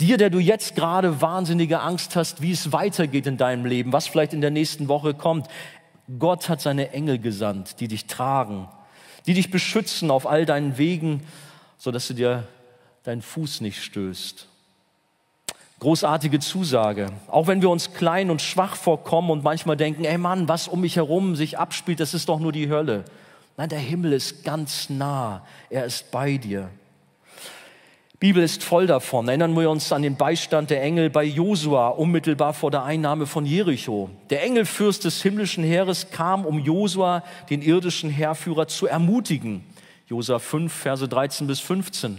Dir, 0.00 0.16
der 0.16 0.30
du 0.30 0.38
jetzt 0.38 0.74
gerade 0.74 1.20
wahnsinnige 1.20 1.80
Angst 1.80 2.16
hast, 2.16 2.40
wie 2.40 2.52
es 2.52 2.72
weitergeht 2.72 3.26
in 3.26 3.36
deinem 3.36 3.66
Leben, 3.66 3.92
was 3.92 4.06
vielleicht 4.06 4.32
in 4.32 4.40
der 4.40 4.50
nächsten 4.50 4.88
Woche 4.88 5.12
kommt. 5.14 5.48
Gott 6.18 6.48
hat 6.48 6.60
seine 6.60 6.92
Engel 6.92 7.18
gesandt, 7.18 7.80
die 7.80 7.88
dich 7.88 8.06
tragen, 8.06 8.68
die 9.26 9.34
dich 9.34 9.50
beschützen 9.50 10.10
auf 10.10 10.26
all 10.26 10.46
deinen 10.46 10.78
Wegen, 10.78 11.22
sodass 11.78 12.08
du 12.08 12.14
dir 12.14 12.46
deinen 13.02 13.22
Fuß 13.22 13.60
nicht 13.60 13.82
stößt. 13.82 14.48
Großartige 15.78 16.38
Zusage. 16.38 17.08
Auch 17.26 17.48
wenn 17.48 17.60
wir 17.60 17.68
uns 17.68 17.92
klein 17.92 18.30
und 18.30 18.40
schwach 18.40 18.76
vorkommen 18.76 19.30
und 19.30 19.44
manchmal 19.44 19.76
denken, 19.76 20.04
ey 20.04 20.16
Mann, 20.16 20.48
was 20.48 20.68
um 20.68 20.80
mich 20.80 20.96
herum 20.96 21.36
sich 21.36 21.58
abspielt, 21.58 22.00
das 22.00 22.14
ist 22.14 22.28
doch 22.28 22.40
nur 22.40 22.52
die 22.52 22.70
Hölle. 22.70 23.04
Nein, 23.56 23.68
der 23.68 23.78
Himmel 23.78 24.12
ist 24.12 24.44
ganz 24.44 24.88
nah. 24.88 25.44
Er 25.68 25.84
ist 25.84 26.10
bei 26.10 26.36
dir. 26.36 26.70
Bibel 28.18 28.42
ist 28.42 28.64
voll 28.64 28.86
davon. 28.86 29.28
Erinnern 29.28 29.54
wir 29.54 29.68
uns 29.68 29.92
an 29.92 30.00
den 30.00 30.16
Beistand 30.16 30.70
der 30.70 30.82
Engel 30.82 31.10
bei 31.10 31.22
Josua, 31.22 31.88
unmittelbar 31.88 32.54
vor 32.54 32.70
der 32.70 32.82
Einnahme 32.84 33.26
von 33.26 33.44
Jericho. 33.44 34.08
Der 34.30 34.42
Engelfürst 34.42 35.04
des 35.04 35.22
himmlischen 35.22 35.62
Heeres 35.62 36.10
kam, 36.10 36.46
um 36.46 36.58
Josua, 36.58 37.22
den 37.50 37.60
irdischen 37.60 38.08
Heerführer, 38.08 38.68
zu 38.68 38.86
ermutigen. 38.86 39.64
Josua 40.08 40.38
5, 40.38 40.72
Verse 40.72 41.06
13 41.06 41.46
bis 41.46 41.60
15. 41.60 42.18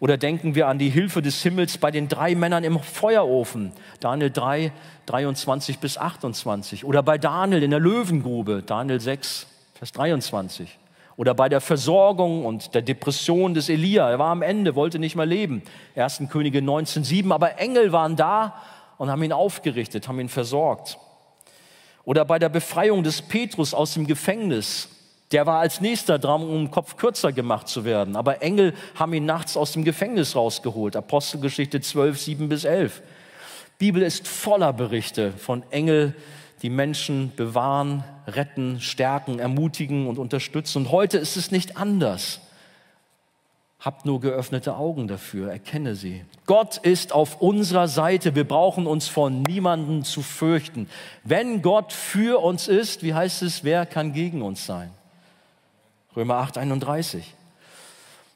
Oder 0.00 0.16
denken 0.16 0.56
wir 0.56 0.66
an 0.66 0.78
die 0.78 0.90
Hilfe 0.90 1.22
des 1.22 1.40
Himmels 1.42 1.78
bei 1.78 1.92
den 1.92 2.08
drei 2.08 2.34
Männern 2.34 2.64
im 2.64 2.80
Feuerofen, 2.80 3.72
Daniel 4.00 4.30
3, 4.30 4.72
23 5.06 5.78
bis 5.78 5.96
28. 5.96 6.84
Oder 6.84 7.04
bei 7.04 7.18
Daniel 7.18 7.62
in 7.62 7.70
der 7.70 7.80
Löwengrube, 7.80 8.64
Daniel 8.66 9.00
6, 9.00 9.46
Vers 9.74 9.92
23. 9.92 10.76
Oder 11.16 11.34
bei 11.34 11.48
der 11.48 11.60
Versorgung 11.60 12.44
und 12.44 12.74
der 12.74 12.82
Depression 12.82 13.54
des 13.54 13.68
Elia. 13.68 14.10
Er 14.10 14.18
war 14.18 14.30
am 14.30 14.42
Ende, 14.42 14.74
wollte 14.74 14.98
nicht 14.98 15.16
mehr 15.16 15.26
leben. 15.26 15.62
1. 15.94 16.24
Könige 16.30 16.58
19,7. 16.58 17.32
Aber 17.32 17.58
Engel 17.58 17.92
waren 17.92 18.16
da 18.16 18.54
und 18.98 19.10
haben 19.10 19.22
ihn 19.22 19.32
aufgerichtet, 19.32 20.08
haben 20.08 20.20
ihn 20.20 20.28
versorgt. 20.28 20.98
Oder 22.04 22.24
bei 22.24 22.38
der 22.38 22.50
Befreiung 22.50 23.02
des 23.02 23.22
Petrus 23.22 23.72
aus 23.72 23.94
dem 23.94 24.06
Gefängnis. 24.06 24.88
Der 25.32 25.46
war 25.46 25.58
als 25.58 25.80
nächster 25.80 26.18
dran, 26.18 26.42
um 26.42 26.66
den 26.66 26.70
Kopf 26.70 26.96
kürzer 26.96 27.32
gemacht 27.32 27.66
zu 27.66 27.84
werden. 27.84 28.14
Aber 28.14 28.42
Engel 28.42 28.74
haben 28.94 29.12
ihn 29.12 29.24
nachts 29.24 29.56
aus 29.56 29.72
dem 29.72 29.84
Gefängnis 29.84 30.36
rausgeholt. 30.36 30.96
Apostelgeschichte 30.96 31.80
12, 31.80 32.20
7 32.20 32.48
bis 32.48 32.64
11. 32.64 33.02
Bibel 33.78 34.02
ist 34.02 34.28
voller 34.28 34.72
Berichte 34.72 35.32
von 35.32 35.62
Engel, 35.70 36.14
die 36.62 36.70
Menschen 36.70 37.32
bewahren, 37.36 38.04
retten, 38.26 38.80
stärken, 38.80 39.38
ermutigen 39.38 40.06
und 40.06 40.18
unterstützen. 40.18 40.78
Und 40.78 40.92
heute 40.92 41.18
ist 41.18 41.36
es 41.36 41.50
nicht 41.50 41.76
anders. 41.76 42.40
Habt 43.78 44.06
nur 44.06 44.20
geöffnete 44.20 44.76
Augen 44.76 45.06
dafür, 45.06 45.50
erkenne 45.52 45.94
sie. 45.94 46.24
Gott 46.46 46.78
ist 46.78 47.12
auf 47.12 47.40
unserer 47.40 47.88
Seite. 47.88 48.34
Wir 48.34 48.42
brauchen 48.42 48.86
uns 48.86 49.06
vor 49.06 49.30
niemanden 49.30 50.02
zu 50.02 50.22
fürchten. 50.22 50.88
Wenn 51.24 51.62
Gott 51.62 51.92
für 51.92 52.42
uns 52.42 52.68
ist, 52.68 53.02
wie 53.02 53.14
heißt 53.14 53.42
es, 53.42 53.62
wer 53.62 53.86
kann 53.86 54.12
gegen 54.12 54.42
uns 54.42 54.66
sein? 54.66 54.90
Römer 56.16 56.36
8, 56.36 56.58
31. 56.58 57.34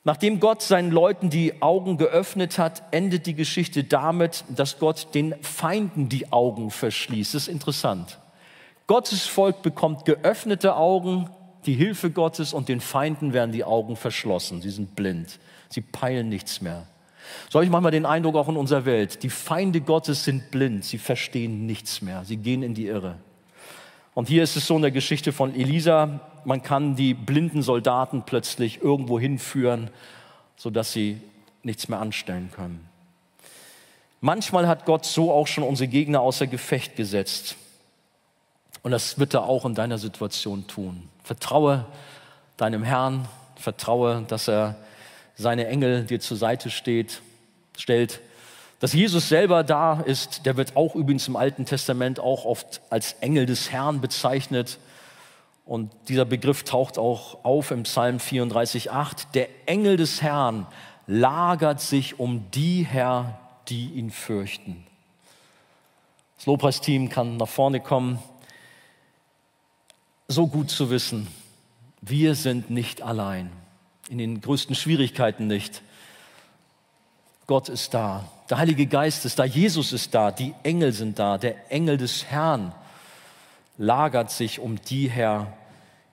Nachdem 0.03 0.41
Gott 0.41 0.63
seinen 0.63 0.91
Leuten 0.91 1.29
die 1.29 1.61
Augen 1.61 1.99
geöffnet 1.99 2.57
hat, 2.57 2.83
endet 2.91 3.27
die 3.27 3.35
Geschichte 3.35 3.85
damit, 3.85 4.45
dass 4.49 4.79
Gott 4.79 5.09
den 5.15 5.35
Feinden 5.43 6.09
die 6.09 6.33
Augen 6.33 6.71
verschließt. 6.71 7.35
Das 7.35 7.43
ist 7.43 7.49
interessant. 7.49 8.19
Gottes 8.87 9.27
Volk 9.27 9.63
bekommt 9.63 10.07
geöffnete 10.07 10.75
Augen, 10.75 11.29
die 11.67 11.75
Hilfe 11.75 12.11
Gottes 12.11 12.55
und 12.55 12.69
den 12.69 12.81
Feinden 12.81 13.35
werden 13.35 13.53
die 13.53 13.65
Augen 13.65 13.95
verschlossen. 13.95 14.63
Sie 14.63 14.71
sind 14.71 14.97
blind. 14.97 15.39
Sie 15.69 15.83
peilen 15.83 16.31
nichts 16.31 16.63
mehr. 16.63 16.87
So 17.51 17.61
ich 17.61 17.69
manchmal 17.69 17.93
den 17.93 18.07
Eindruck 18.07 18.37
auch 18.37 18.49
in 18.49 18.57
unserer 18.57 18.87
Welt. 18.87 19.23
Die 19.23 19.31
Feinde 19.31 19.83
Gottes 19.83 20.25
sind 20.25 20.51
blind. 20.51 20.85
Sie 20.85 20.97
verstehen 20.97 21.67
nichts 21.67 22.01
mehr. 22.01 22.25
Sie 22.25 22.39
gehen 22.39 22.63
in 22.63 22.73
die 22.73 22.87
Irre. 22.87 23.17
Und 24.15 24.29
hier 24.29 24.43
ist 24.43 24.57
es 24.57 24.67
so 24.67 24.77
in 24.77 24.83
der 24.83 24.91
Geschichte 24.91 25.33
von 25.33 25.55
Elisa, 25.55 26.21
man 26.45 26.63
kann 26.63 26.97
die 26.97 27.15
blinden 27.15 27.63
Soldaten 27.63 28.23
plötzlich 28.25 28.83
irgendwo 28.83 29.21
hinführen, 29.21 29.91
sodass 30.57 30.93
sie 30.93 31.21
nichts 31.63 31.89
mehr 31.89 32.01
anstellen 32.01 32.51
können. 32.55 32.89
Manchmal 34.21 34.69
hat 34.69 34.85
Gott 34.85 35.05
so 35.05 35.33
auch 35.33 35.47
schon 35.47 35.65
unsere 35.65 35.89
Gegner 35.89 36.21
außer 36.21 36.47
Gefecht 36.47 36.97
gesetzt. 36.97 37.57
Und 38.83 38.91
das 38.91 39.19
wird 39.19 39.35
er 39.35 39.45
auch 39.45 39.65
in 39.65 39.75
deiner 39.75 39.99
Situation 39.99 40.67
tun. 40.67 41.09
Vertraue 41.23 41.87
deinem 42.57 42.83
Herrn, 42.83 43.27
vertraue, 43.57 44.25
dass 44.29 44.49
er 44.49 44.77
seine 45.35 45.67
Engel 45.67 46.05
dir 46.05 46.21
zur 46.21 46.37
Seite 46.37 46.71
steht, 46.71 47.23
stellt 47.77 48.21
dass 48.81 48.95
Jesus 48.95 49.29
selber 49.29 49.63
da 49.63 50.01
ist, 50.01 50.47
der 50.47 50.57
wird 50.57 50.75
auch 50.75 50.95
übrigens 50.95 51.29
im 51.29 51.37
Alten 51.37 51.67
Testament 51.67 52.19
auch 52.19 52.47
oft 52.47 52.81
als 52.89 53.13
Engel 53.21 53.45
des 53.45 53.71
Herrn 53.71 54.01
bezeichnet. 54.01 54.79
Und 55.67 55.93
dieser 56.09 56.25
Begriff 56.25 56.65
taucht 56.65 56.97
auch 56.97 57.45
auf 57.45 57.71
im 57.71 57.83
Psalm 57.83 58.17
34,8. 58.17 59.33
Der 59.35 59.49
Engel 59.67 59.99
des 59.99 60.23
Herrn 60.23 60.67
lagert 61.07 61.83
sich 61.83 62.19
um 62.19 62.51
die 62.53 62.83
her, 62.83 63.39
die 63.69 63.91
ihn 63.91 64.11
fürchten. 64.11 64.87
Das 66.39 66.47
Lobpreisteam 66.47 67.11
kann 67.11 67.37
nach 67.37 67.49
vorne 67.49 67.81
kommen. 67.81 68.19
So 70.27 70.47
gut 70.47 70.71
zu 70.71 70.89
wissen, 70.89 71.27
wir 72.01 72.35
sind 72.35 72.71
nicht 72.71 73.03
allein, 73.03 73.53
in 74.09 74.17
den 74.17 74.41
größten 74.41 74.75
Schwierigkeiten 74.75 75.49
nicht. 75.49 75.83
Gott 77.47 77.69
ist 77.69 77.93
da, 77.93 78.25
der 78.51 78.59
Heilige 78.59 78.87
Geist 78.87 79.25
ist 79.25 79.39
da, 79.39 79.45
Jesus 79.45 79.93
ist 79.93 80.13
da, 80.13 80.33
die 80.33 80.55
Engel 80.65 80.93
sind 80.93 81.19
da, 81.19 81.39
der 81.39 81.71
Engel 81.71 81.97
des 81.97 82.25
Herrn 82.27 82.75
lagert 83.79 84.31
sich 84.31 84.59
um 84.59 84.81
die 84.83 85.09
her, 85.09 85.57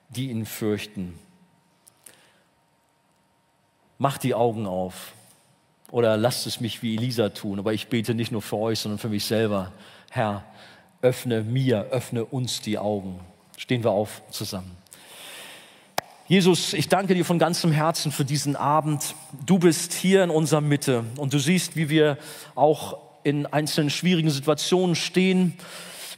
die 0.08 0.30
ihn 0.30 0.46
fürchten. 0.46 1.18
Macht 3.98 4.22
die 4.22 4.34
Augen 4.34 4.66
auf 4.66 5.12
oder 5.90 6.16
lasst 6.16 6.46
es 6.46 6.60
mich 6.60 6.82
wie 6.82 6.96
Elisa 6.96 7.30
tun, 7.30 7.58
aber 7.58 7.72
ich 7.72 7.88
bete 7.88 8.14
nicht 8.14 8.30
nur 8.30 8.42
für 8.42 8.56
euch, 8.56 8.78
sondern 8.78 8.98
für 8.98 9.08
mich 9.08 9.24
selber. 9.24 9.72
Herr, 10.10 10.44
öffne 11.02 11.42
mir, 11.42 11.86
öffne 11.90 12.24
uns 12.24 12.60
die 12.60 12.78
Augen. 12.78 13.20
Stehen 13.56 13.82
wir 13.82 13.90
auf 13.90 14.22
zusammen. 14.30 14.76
Jesus, 16.28 16.74
ich 16.74 16.90
danke 16.90 17.14
dir 17.14 17.24
von 17.24 17.38
ganzem 17.38 17.72
Herzen 17.72 18.12
für 18.12 18.26
diesen 18.26 18.54
Abend. 18.54 19.14
Du 19.46 19.58
bist 19.58 19.94
hier 19.94 20.22
in 20.22 20.28
unserer 20.28 20.60
Mitte 20.60 21.04
und 21.16 21.32
du 21.32 21.38
siehst, 21.38 21.74
wie 21.74 21.88
wir 21.88 22.18
auch 22.54 22.98
in 23.24 23.46
einzelnen 23.46 23.88
schwierigen 23.88 24.28
Situationen 24.28 24.94
stehen, 24.94 25.54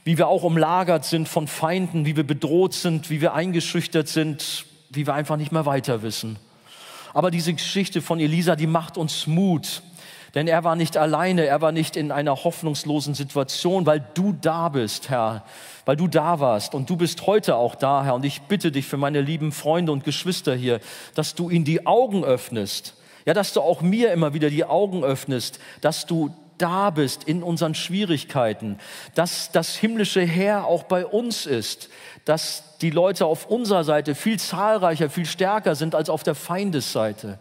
wie 0.03 0.17
wir 0.17 0.27
auch 0.27 0.43
umlagert 0.43 1.05
sind 1.05 1.29
von 1.29 1.47
Feinden, 1.47 2.05
wie 2.05 2.17
wir 2.17 2.27
bedroht 2.27 2.73
sind, 2.73 3.09
wie 3.09 3.21
wir 3.21 3.33
eingeschüchtert 3.35 4.09
sind, 4.09 4.65
wie 4.89 5.07
wir 5.07 5.13
einfach 5.13 5.37
nicht 5.37 5.53
mehr 5.53 5.65
weiter 5.65 6.03
wissen. 6.03 6.37
Aber 7.13 7.31
diese 7.31 7.53
Geschichte 7.53 8.01
von 8.01 8.19
Elisa, 8.19 8.57
die 8.57 8.67
macht 8.67 8.97
uns 8.97 9.27
Mut. 9.27 9.81
Denn 10.33 10.47
er 10.47 10.63
war 10.63 10.75
nicht 10.75 10.95
alleine, 10.95 11.45
er 11.45 11.61
war 11.61 11.71
nicht 11.71 11.97
in 11.97 12.11
einer 12.11 12.43
hoffnungslosen 12.43 13.15
Situation, 13.15 13.85
weil 13.85 14.03
du 14.13 14.33
da 14.33 14.69
bist, 14.69 15.09
Herr 15.09 15.43
weil 15.85 15.95
du 15.95 16.07
da 16.07 16.39
warst 16.39 16.73
und 16.73 16.89
du 16.89 16.95
bist 16.95 17.27
heute 17.27 17.55
auch 17.55 17.75
da, 17.75 18.03
Herr. 18.03 18.15
Und 18.15 18.25
ich 18.25 18.41
bitte 18.43 18.71
dich 18.71 18.85
für 18.85 18.97
meine 18.97 19.21
lieben 19.21 19.51
Freunde 19.51 19.91
und 19.91 20.03
Geschwister 20.03 20.55
hier, 20.55 20.79
dass 21.15 21.35
du 21.35 21.49
ihnen 21.49 21.65
die 21.65 21.85
Augen 21.85 22.23
öffnest. 22.23 22.95
Ja, 23.25 23.33
dass 23.33 23.53
du 23.53 23.61
auch 23.61 23.81
mir 23.81 24.11
immer 24.13 24.33
wieder 24.33 24.49
die 24.49 24.65
Augen 24.65 25.03
öffnest, 25.03 25.59
dass 25.81 26.07
du 26.07 26.33
da 26.57 26.89
bist 26.89 27.23
in 27.23 27.43
unseren 27.43 27.75
Schwierigkeiten, 27.75 28.77
dass 29.15 29.51
das 29.51 29.75
himmlische 29.75 30.21
Heer 30.21 30.65
auch 30.65 30.83
bei 30.83 31.05
uns 31.05 31.45
ist, 31.45 31.89
dass 32.25 32.77
die 32.81 32.89
Leute 32.89 33.25
auf 33.25 33.47
unserer 33.47 33.83
Seite 33.83 34.15
viel 34.15 34.39
zahlreicher, 34.39 35.09
viel 35.09 35.25
stärker 35.25 35.75
sind 35.75 35.93
als 35.93 36.09
auf 36.09 36.23
der 36.23 36.35
Feindesseite. 36.35 37.39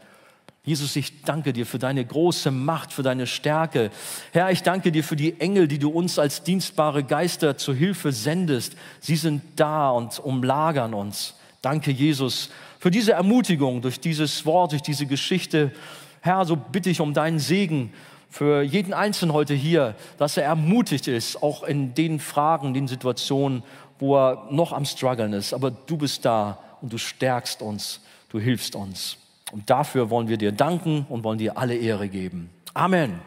Jesus, 0.71 0.95
ich 0.95 1.23
danke 1.23 1.53
dir 1.53 1.67
für 1.67 1.81
deine 1.81 2.05
große 2.05 2.53
Macht, 2.53 2.93
für 2.93 3.03
deine 3.03 3.27
Stärke. 3.27 3.91
Herr, 4.31 4.53
ich 4.53 4.63
danke 4.63 4.93
dir 4.93 5.03
für 5.03 5.17
die 5.17 5.41
Engel, 5.41 5.67
die 5.67 5.81
du 5.81 5.91
uns 5.91 6.17
als 6.17 6.45
dienstbare 6.45 7.03
Geister 7.03 7.57
zur 7.57 7.75
Hilfe 7.75 8.13
sendest. 8.13 8.77
Sie 9.01 9.17
sind 9.17 9.43
da 9.57 9.91
und 9.91 10.21
umlagern 10.21 10.95
uns. 10.95 11.35
Danke, 11.61 11.91
Jesus, 11.91 12.51
für 12.79 12.93
diese 12.93 13.15
Ermutigung 13.15 13.83
durch 13.83 13.99
dieses 13.99 14.47
Wort, 14.47 14.71
durch 14.71 14.83
diese 14.83 15.07
Geschichte. 15.07 15.73
Herr, 16.21 16.45
so 16.45 16.55
bitte 16.55 16.89
ich 16.89 17.01
um 17.01 17.15
deinen 17.15 17.41
Segen 17.41 17.93
für 18.29 18.63
jeden 18.63 18.95
Einzelnen 18.95 19.33
heute 19.33 19.55
hier, 19.55 19.97
dass 20.19 20.37
er 20.37 20.45
ermutigt 20.45 21.09
ist, 21.09 21.43
auch 21.43 21.65
in 21.65 21.97
den 21.97 22.21
Fragen, 22.21 22.75
den 22.75 22.87
Situationen, 22.87 23.65
wo 23.99 24.17
er 24.17 24.47
noch 24.53 24.73
am 24.73 24.85
Struggeln 24.85 25.33
ist. 25.33 25.53
Aber 25.53 25.73
du 25.73 25.97
bist 25.97 26.25
da 26.25 26.61
und 26.81 26.93
du 26.93 26.99
stärkst 26.99 27.61
uns, 27.61 27.99
du 28.29 28.39
hilfst 28.39 28.77
uns. 28.77 29.17
Und 29.53 29.69
dafür 29.69 30.11
wollen 30.11 30.29
wir 30.29 30.37
dir 30.37 30.53
danken 30.53 31.07
und 31.09 31.25
wollen 31.25 31.39
dir 31.39 31.59
alle 31.59 31.77
Ehre 31.77 32.09
geben. 32.09 32.51
Amen. 32.75 33.21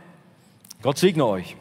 Gott 0.82 0.98
segne 0.98 1.26
euch. 1.26 1.56